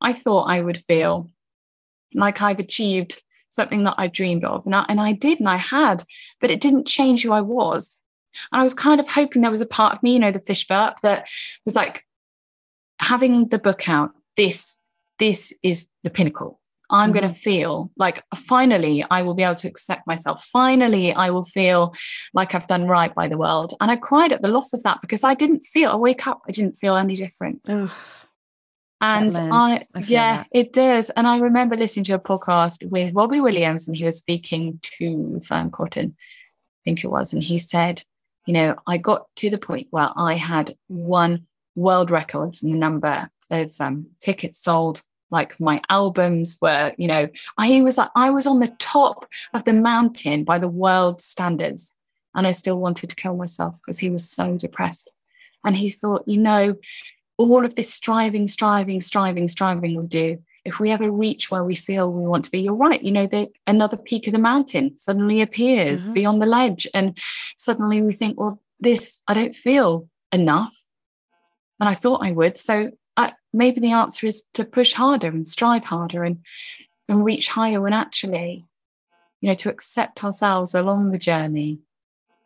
I 0.00 0.12
thought 0.12 0.44
I 0.44 0.62
would 0.62 0.78
feel 0.78 1.30
like 2.14 2.40
I've 2.40 2.58
achieved 2.58 3.22
something 3.50 3.84
that 3.84 3.94
I 3.98 4.06
dreamed 4.06 4.44
of. 4.44 4.64
And 4.66 4.74
I, 4.74 4.86
and 4.88 5.00
I 5.00 5.12
did, 5.12 5.40
and 5.40 5.48
I 5.48 5.56
had, 5.56 6.04
but 6.40 6.50
it 6.50 6.60
didn't 6.60 6.86
change 6.86 7.22
who 7.22 7.32
I 7.32 7.40
was. 7.40 8.00
And 8.52 8.60
I 8.60 8.62
was 8.62 8.74
kind 8.74 9.00
of 9.00 9.08
hoping 9.08 9.42
there 9.42 9.50
was 9.50 9.60
a 9.62 9.66
part 9.66 9.94
of 9.94 10.02
me, 10.02 10.14
you 10.14 10.18
know, 10.18 10.30
the 10.30 10.40
fish 10.40 10.66
burp 10.66 11.00
that 11.00 11.26
was 11.64 11.74
like 11.74 12.04
having 12.98 13.48
the 13.48 13.58
book 13.58 13.88
out. 13.88 14.12
This, 14.36 14.76
this 15.18 15.54
is 15.62 15.88
the 16.02 16.10
pinnacle. 16.10 16.60
I'm 16.90 17.12
going 17.12 17.28
to 17.28 17.34
feel 17.34 17.90
like 17.96 18.22
finally 18.34 19.04
I 19.10 19.22
will 19.22 19.34
be 19.34 19.42
able 19.42 19.56
to 19.56 19.68
accept 19.68 20.06
myself. 20.06 20.44
Finally, 20.44 21.12
I 21.12 21.30
will 21.30 21.44
feel 21.44 21.94
like 22.32 22.54
I've 22.54 22.66
done 22.66 22.86
right 22.86 23.14
by 23.14 23.28
the 23.28 23.38
world. 23.38 23.74
And 23.80 23.90
I 23.90 23.96
cried 23.96 24.32
at 24.32 24.42
the 24.42 24.48
loss 24.48 24.72
of 24.72 24.82
that 24.84 25.00
because 25.00 25.24
I 25.24 25.34
didn't 25.34 25.64
feel, 25.64 25.90
I 25.90 25.96
wake 25.96 26.26
up, 26.26 26.42
I 26.48 26.52
didn't 26.52 26.76
feel 26.76 26.96
any 26.96 27.14
different. 27.14 27.60
Ugh. 27.68 27.90
And. 29.00 29.36
I, 29.36 29.86
I 29.94 30.00
yeah, 30.00 30.36
that. 30.38 30.48
it 30.52 30.72
does. 30.72 31.10
And 31.10 31.26
I 31.26 31.38
remember 31.38 31.76
listening 31.76 32.04
to 32.04 32.14
a 32.14 32.18
podcast 32.18 32.88
with 32.88 33.14
Robbie 33.14 33.40
Williams, 33.40 33.86
and 33.86 33.96
he 33.96 34.04
was 34.04 34.16
speaking 34.18 34.78
to 34.98 35.38
Fearne 35.46 35.70
Cotton, 35.70 36.16
I 36.16 36.80
think 36.84 37.04
it 37.04 37.08
was. 37.08 37.32
And 37.32 37.42
he 37.42 37.58
said, 37.58 38.02
you 38.46 38.54
know, 38.54 38.76
I 38.86 38.96
got 38.96 39.26
to 39.36 39.50
the 39.50 39.58
point 39.58 39.88
where 39.90 40.10
I 40.16 40.34
had 40.34 40.76
won 40.88 41.46
world 41.74 42.10
records 42.10 42.62
in 42.62 42.70
the 42.70 42.78
number 42.78 43.28
of 43.50 43.72
um, 43.80 44.06
tickets 44.20 44.62
sold. 44.62 45.02
Like 45.30 45.58
my 45.58 45.80
albums 45.88 46.58
were, 46.60 46.92
you 46.98 47.08
know, 47.08 47.28
I 47.58 47.80
was 47.80 47.98
like, 47.98 48.10
I 48.14 48.30
was 48.30 48.46
on 48.46 48.60
the 48.60 48.74
top 48.78 49.26
of 49.54 49.64
the 49.64 49.72
mountain 49.72 50.44
by 50.44 50.58
the 50.58 50.68
world 50.68 51.20
standards. 51.20 51.92
And 52.34 52.46
I 52.46 52.52
still 52.52 52.78
wanted 52.78 53.08
to 53.10 53.16
kill 53.16 53.36
myself 53.36 53.74
because 53.80 53.98
he 53.98 54.10
was 54.10 54.28
so 54.28 54.56
depressed. 54.56 55.10
And 55.64 55.74
he 55.76 55.88
thought, 55.90 56.24
you 56.26 56.38
know, 56.38 56.76
all 57.38 57.64
of 57.64 57.74
this 57.74 57.92
striving, 57.92 58.46
striving, 58.46 59.00
striving, 59.00 59.48
striving 59.48 60.00
we 60.00 60.06
do, 60.06 60.38
if 60.64 60.78
we 60.80 60.90
ever 60.90 61.10
reach 61.10 61.50
where 61.50 61.64
we 61.64 61.74
feel 61.74 62.10
we 62.10 62.26
want 62.26 62.44
to 62.44 62.50
be, 62.50 62.60
you're 62.60 62.74
right. 62.74 63.02
You 63.02 63.12
know, 63.12 63.26
that 63.28 63.50
another 63.66 63.96
peak 63.96 64.26
of 64.26 64.32
the 64.32 64.38
mountain 64.38 64.96
suddenly 64.98 65.40
appears 65.40 66.06
Mhm. 66.06 66.14
beyond 66.14 66.42
the 66.42 66.46
ledge. 66.46 66.86
And 66.92 67.16
suddenly 67.56 68.02
we 68.02 68.12
think, 68.12 68.38
well, 68.38 68.60
this, 68.80 69.20
I 69.28 69.34
don't 69.34 69.54
feel 69.54 70.08
enough. 70.32 70.76
And 71.80 71.88
I 71.88 71.94
thought 71.94 72.24
I 72.24 72.32
would. 72.32 72.58
So 72.58 72.90
I, 73.16 73.32
maybe 73.52 73.80
the 73.80 73.92
answer 73.92 74.26
is 74.26 74.44
to 74.54 74.64
push 74.64 74.92
harder 74.92 75.28
and 75.28 75.46
strive 75.46 75.84
harder 75.84 76.24
and, 76.24 76.38
and 77.08 77.24
reach 77.24 77.48
higher. 77.48 77.80
When 77.80 77.92
actually, 77.92 78.66
you 79.40 79.48
know, 79.48 79.54
to 79.56 79.70
accept 79.70 80.24
ourselves 80.24 80.74
along 80.74 81.10
the 81.10 81.18
journey 81.18 81.80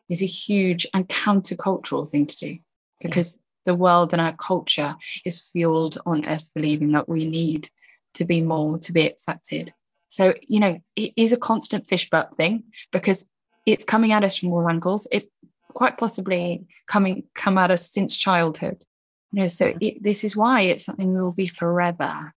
is 0.09 0.23
a 0.23 0.27
huge 0.27 0.87
and 0.93 1.09
countercultural 1.09 2.09
thing 2.09 2.27
to 2.27 2.37
do 2.37 2.59
because 3.01 3.39
the 3.65 3.75
world 3.75 4.13
and 4.13 4.21
our 4.21 4.35
culture 4.37 4.97
is 5.25 5.41
fueled 5.41 5.99
on 6.07 6.25
us 6.25 6.51
believing 6.51 6.93
that 6.93 7.09
we 7.09 7.25
need 7.25 7.71
to 8.15 8.25
be 8.25 8.41
more 8.41 8.79
to 8.79 8.93
be 8.93 9.07
accepted. 9.07 9.73
So, 10.09 10.35
you 10.43 10.59
know, 10.59 10.81
it 10.97 11.13
is 11.17 11.33
a 11.33 11.37
constant 11.37 11.87
fish 11.87 12.11
butt 12.11 12.37
thing 12.37 12.65
because 12.91 13.25
it's 13.67 13.85
coming 13.85 14.13
at 14.13 14.25
us 14.25 14.37
from 14.37 14.53
all 14.53 14.69
angles. 14.69 15.07
If 15.13 15.25
quite 15.73 15.99
possibly 15.99 16.67
coming 16.87 17.25
come 17.35 17.59
at 17.59 17.71
us 17.71 17.91
since 17.91 18.17
childhood. 18.17 18.85
You 19.33 19.43
know, 19.43 19.49
so 19.49 19.75
it, 19.81 20.03
this 20.03 20.25
is 20.25 20.37
why 20.37 20.63
it's 20.63 20.85
something 20.85 21.13
we 21.13 21.21
will 21.21 21.33
be 21.33 21.49
forever 21.49 22.33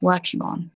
working 0.00 0.42
on. 0.42 0.70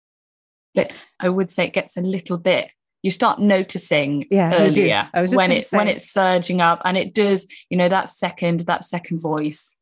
But 0.75 0.93
I 1.19 1.29
would 1.29 1.51
say 1.51 1.65
it 1.65 1.73
gets 1.73 1.97
a 1.97 2.01
little 2.01 2.37
bit. 2.37 2.71
You 3.03 3.11
start 3.11 3.39
noticing 3.39 4.25
yeah, 4.31 4.53
earlier 4.55 5.09
when 5.13 5.51
it 5.51 5.67
say. 5.67 5.77
when 5.77 5.87
it's 5.87 6.09
surging 6.09 6.61
up, 6.61 6.81
and 6.85 6.97
it 6.97 7.13
does. 7.13 7.47
You 7.69 7.77
know 7.77 7.89
that 7.89 8.09
second 8.09 8.61
that 8.61 8.85
second 8.85 9.21
voice 9.21 9.75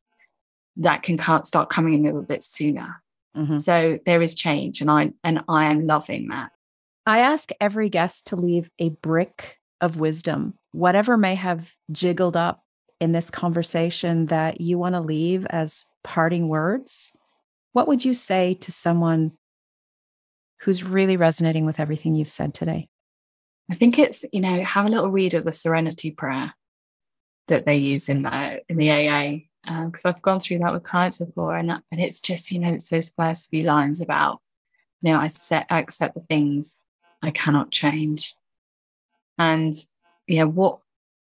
that 0.77 1.03
can 1.03 1.19
start 1.43 1.69
coming 1.69 1.93
in 1.93 2.01
a 2.01 2.05
little 2.05 2.23
bit 2.23 2.43
sooner. 2.43 3.01
Mm-hmm. 3.37 3.57
So 3.57 3.99
there 4.05 4.21
is 4.21 4.33
change, 4.33 4.81
and 4.81 4.89
I 4.89 5.11
and 5.23 5.43
I 5.47 5.65
am 5.65 5.85
loving 5.85 6.29
that. 6.29 6.51
I 7.05 7.19
ask 7.19 7.49
every 7.59 7.89
guest 7.89 8.27
to 8.27 8.35
leave 8.35 8.69
a 8.79 8.89
brick 8.89 9.57
of 9.79 9.99
wisdom, 9.99 10.55
whatever 10.71 11.17
may 11.17 11.35
have 11.35 11.73
jiggled 11.91 12.37
up 12.37 12.63
in 13.01 13.11
this 13.11 13.31
conversation 13.31 14.27
that 14.27 14.61
you 14.61 14.77
want 14.77 14.93
to 14.93 15.01
leave 15.01 15.45
as 15.49 15.85
parting 16.03 16.47
words. 16.47 17.11
What 17.73 17.87
would 17.87 18.05
you 18.05 18.13
say 18.13 18.53
to 18.61 18.71
someone 18.71 19.31
who's 20.61 20.83
really 20.83 21.17
resonating 21.17 21.65
with 21.65 21.79
everything 21.79 22.13
you've 22.13 22.29
said 22.29 22.53
today? 22.53 22.87
I 23.71 23.73
think 23.73 23.97
it's, 23.97 24.23
you 24.31 24.39
know, 24.39 24.63
have 24.63 24.85
a 24.85 24.89
little 24.89 25.09
read 25.09 25.33
of 25.33 25.45
the 25.45 25.51
serenity 25.51 26.11
prayer 26.11 26.53
that 27.47 27.65
they 27.65 27.77
use 27.77 28.07
in 28.07 28.21
the, 28.21 28.61
in 28.69 28.77
the 28.77 28.91
AA. 28.91 29.37
Because 29.63 30.05
uh, 30.05 30.09
I've 30.09 30.21
gone 30.21 30.39
through 30.39 30.59
that 30.59 30.73
with 30.73 30.83
clients 30.83 31.17
before, 31.17 31.55
and, 31.55 31.71
and 31.71 32.01
it's 32.01 32.19
just, 32.19 32.51
you 32.51 32.59
know, 32.59 32.71
it's 32.71 32.89
those 32.89 33.09
first 33.09 33.49
few 33.49 33.63
lines 33.63 34.01
about, 34.01 34.41
you 35.01 35.11
know, 35.11 35.19
I 35.19 35.27
set, 35.29 35.65
I 35.69 35.79
accept 35.79 36.15
the 36.15 36.21
things 36.21 36.79
I 37.21 37.31
cannot 37.31 37.71
change. 37.71 38.35
And 39.37 39.73
yeah, 40.27 40.43
what 40.43 40.79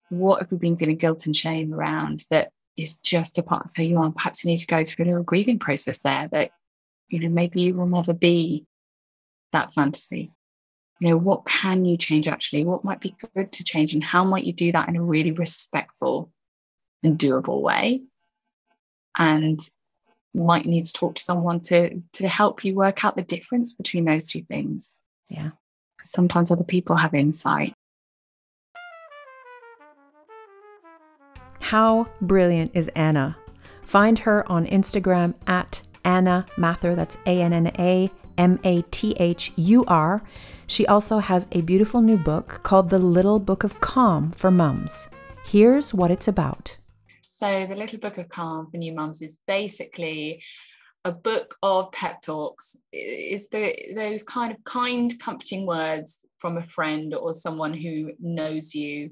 what 0.09 0.41
have 0.41 0.51
we 0.51 0.59
been 0.59 0.77
feeling 0.77 0.97
guilt 0.97 1.27
and 1.27 1.37
shame 1.37 1.73
around 1.73 2.25
that 2.31 2.51
is 2.77 2.95
just 2.99 3.39
a 3.39 3.43
part 3.43 3.67
of 3.67 3.71
who 3.77 3.85
you 3.85 3.99
are? 3.99 4.11
Perhaps 4.11 4.45
you 4.45 4.51
need 4.51 4.59
to 4.59 4.67
go 4.67 4.85
through 4.85 5.05
a 5.05 5.07
little 5.07 5.23
grieving 5.23 5.59
process 5.59 5.99
there 5.99 6.29
that, 6.29 6.51
you 7.09 7.21
know, 7.21 7.29
maybe 7.29 7.63
you 7.63 7.75
will 7.75 7.87
never 7.87 8.13
be 8.13 8.67
that 9.53 9.73
fantasy. 9.73 10.33
You 11.01 11.11
know, 11.11 11.17
what 11.17 11.45
can 11.45 11.85
you 11.85 11.97
change 11.97 12.29
actually? 12.29 12.65
What 12.65 12.85
might 12.85 13.01
be 13.01 13.17
good 13.35 13.53
to 13.53 13.65
change? 13.65 13.95
And 13.95 14.03
how 14.03 14.25
might 14.25 14.45
you 14.45 14.53
do 14.53 14.73
that 14.73 14.89
in 14.89 14.97
a 14.97 15.03
really 15.03 15.33
respectful 15.33 16.31
and 17.03 17.19
doable 17.19 17.61
way? 17.61 18.03
And 19.17 19.61
might 20.35 20.67
need 20.67 20.87
to 20.87 20.93
talk 20.93 21.15
to 21.15 21.23
someone 21.23 21.61
to 21.61 22.01
to 22.13 22.29
help 22.29 22.65
you 22.65 22.75
work 22.75 23.05
out 23.05 23.17
the 23.17 23.23
difference 23.23 23.73
between 23.73 24.05
those 24.05 24.27
two 24.27 24.43
things. 24.43 24.97
Yeah. 25.29 25.51
Because 25.97 26.11
sometimes 26.11 26.51
other 26.51 26.65
people 26.65 26.97
have 26.97 27.15
insight. 27.15 27.75
How 31.75 32.07
brilliant 32.21 32.71
is 32.73 32.87
Anna? 32.95 33.37
Find 33.83 34.21
her 34.21 34.49
on 34.49 34.65
Instagram 34.65 35.35
at 35.49 35.83
Anna 36.05 36.47
Mathur, 36.57 36.95
That's 36.95 37.17
A 37.27 37.43
N 37.43 37.53
N 37.53 37.73
A 37.77 38.13
M 38.39 38.61
A 38.63 38.83
T 38.93 39.17
H 39.19 39.51
U 39.57 39.85
R. 39.89 40.23
She 40.69 40.87
also 40.87 41.19
has 41.19 41.49
a 41.51 41.63
beautiful 41.63 42.01
new 42.01 42.17
book 42.17 42.61
called 42.63 42.91
The 42.91 43.01
Little 43.01 43.41
Book 43.41 43.65
of 43.65 43.81
Calm 43.81 44.31
for 44.31 44.53
Mums. 44.53 45.09
Here's 45.47 45.93
what 45.93 46.13
it's 46.13 46.29
about. 46.29 46.77
So, 47.31 47.67
The 47.67 47.75
Little 47.75 47.99
Book 47.99 48.19
of 48.19 48.29
Calm 48.29 48.71
for 48.71 48.77
New 48.77 48.93
Mums 48.93 49.21
is 49.21 49.37
basically 49.49 50.45
a 51.05 51.11
book 51.11 51.57
of 51.61 51.91
pep 51.91 52.23
talks. 52.23 52.77
Is 52.93 53.49
the 53.49 53.75
those 53.97 54.23
kind 54.23 54.53
of 54.53 54.63
kind, 54.63 55.13
comforting 55.19 55.67
words 55.67 56.25
from 56.39 56.57
a 56.57 56.63
friend 56.63 57.15
or 57.15 57.35
someone 57.35 57.75
who 57.75 58.13
knows 58.21 58.77
you 58.77 59.11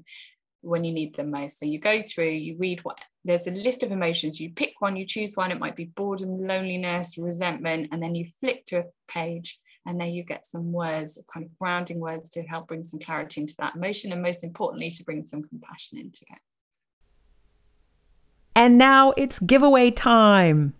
when 0.63 0.83
you 0.83 0.93
need 0.93 1.15
them 1.15 1.29
most. 1.29 1.59
So 1.59 1.65
you 1.65 1.79
go 1.79 2.01
through, 2.01 2.29
you 2.29 2.55
read 2.57 2.79
what 2.83 2.97
there's 3.25 3.47
a 3.47 3.51
list 3.51 3.83
of 3.83 3.91
emotions. 3.91 4.39
You 4.39 4.49
pick 4.49 4.73
one, 4.79 4.95
you 4.95 5.05
choose 5.05 5.35
one. 5.35 5.51
It 5.51 5.59
might 5.59 5.75
be 5.75 5.85
boredom, 5.85 6.45
loneliness, 6.45 7.17
resentment, 7.17 7.89
and 7.91 8.01
then 8.01 8.15
you 8.15 8.25
flick 8.39 8.65
to 8.67 8.79
a 8.79 8.85
page, 9.07 9.59
and 9.85 9.99
there 9.99 10.07
you 10.07 10.23
get 10.23 10.45
some 10.45 10.71
words, 10.71 11.19
kind 11.31 11.45
of 11.45 11.57
grounding 11.59 11.99
words 11.99 12.29
to 12.31 12.43
help 12.43 12.67
bring 12.67 12.83
some 12.83 12.99
clarity 12.99 13.41
into 13.41 13.55
that 13.59 13.75
emotion, 13.75 14.11
and 14.11 14.21
most 14.21 14.43
importantly, 14.43 14.89
to 14.91 15.03
bring 15.03 15.25
some 15.27 15.43
compassion 15.43 15.97
into 15.97 16.21
it. 16.29 16.39
And 18.55 18.77
now 18.77 19.13
it's 19.17 19.39
giveaway 19.39 19.91
time. 19.91 20.75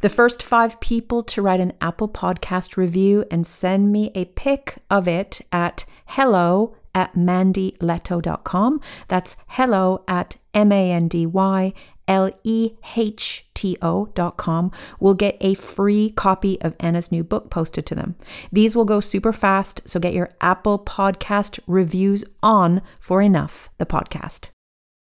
The 0.00 0.08
first 0.08 0.42
five 0.42 0.80
people 0.80 1.22
to 1.24 1.42
write 1.42 1.60
an 1.60 1.74
Apple 1.80 2.08
Podcast 2.08 2.78
review 2.78 3.26
and 3.30 3.46
send 3.46 3.92
me 3.92 4.10
a 4.14 4.24
pic 4.24 4.78
of 4.88 5.06
it 5.06 5.42
at 5.52 5.84
hello 6.06 6.74
at 6.94 7.14
mandylehto.com. 7.14 8.80
That's 9.08 9.36
hello 9.48 10.02
at 10.08 10.36
M 10.54 10.72
A 10.72 10.90
N 10.90 11.06
D 11.08 11.26
Y 11.26 11.74
L 12.08 12.30
E 12.44 12.72
H 12.96 13.44
T 13.52 13.76
O.com 13.82 14.72
will 14.98 15.12
get 15.12 15.36
a 15.42 15.52
free 15.52 16.10
copy 16.10 16.58
of 16.62 16.74
Anna's 16.80 17.12
new 17.12 17.22
book 17.22 17.50
posted 17.50 17.84
to 17.84 17.94
them. 17.94 18.16
These 18.50 18.74
will 18.74 18.86
go 18.86 19.00
super 19.00 19.34
fast, 19.34 19.82
so 19.84 20.00
get 20.00 20.14
your 20.14 20.30
Apple 20.40 20.78
Podcast 20.78 21.60
reviews 21.66 22.24
on 22.42 22.80
for 22.98 23.20
Enough, 23.20 23.68
the 23.76 23.84
podcast. 23.84 24.48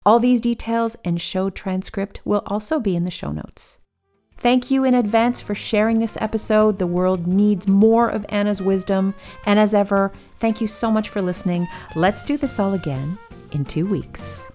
All 0.06 0.18
these 0.18 0.40
details 0.40 0.96
and 1.04 1.20
show 1.20 1.50
transcript 1.50 2.22
will 2.24 2.42
also 2.46 2.80
be 2.80 2.96
in 2.96 3.04
the 3.04 3.10
show 3.10 3.32
notes. 3.32 3.80
Thank 4.40 4.70
you 4.70 4.84
in 4.84 4.94
advance 4.94 5.40
for 5.40 5.54
sharing 5.54 5.98
this 5.98 6.16
episode. 6.20 6.78
The 6.78 6.86
world 6.86 7.26
needs 7.26 7.66
more 7.66 8.08
of 8.08 8.24
Anna's 8.28 8.62
wisdom. 8.62 9.14
And 9.44 9.58
as 9.58 9.74
ever, 9.74 10.12
thank 10.38 10.60
you 10.60 10.68
so 10.68 10.92
much 10.92 11.08
for 11.08 11.20
listening. 11.20 11.66
Let's 11.96 12.22
do 12.22 12.36
this 12.36 12.60
all 12.60 12.72
again 12.72 13.18
in 13.50 13.64
two 13.64 13.86
weeks. 13.86 14.46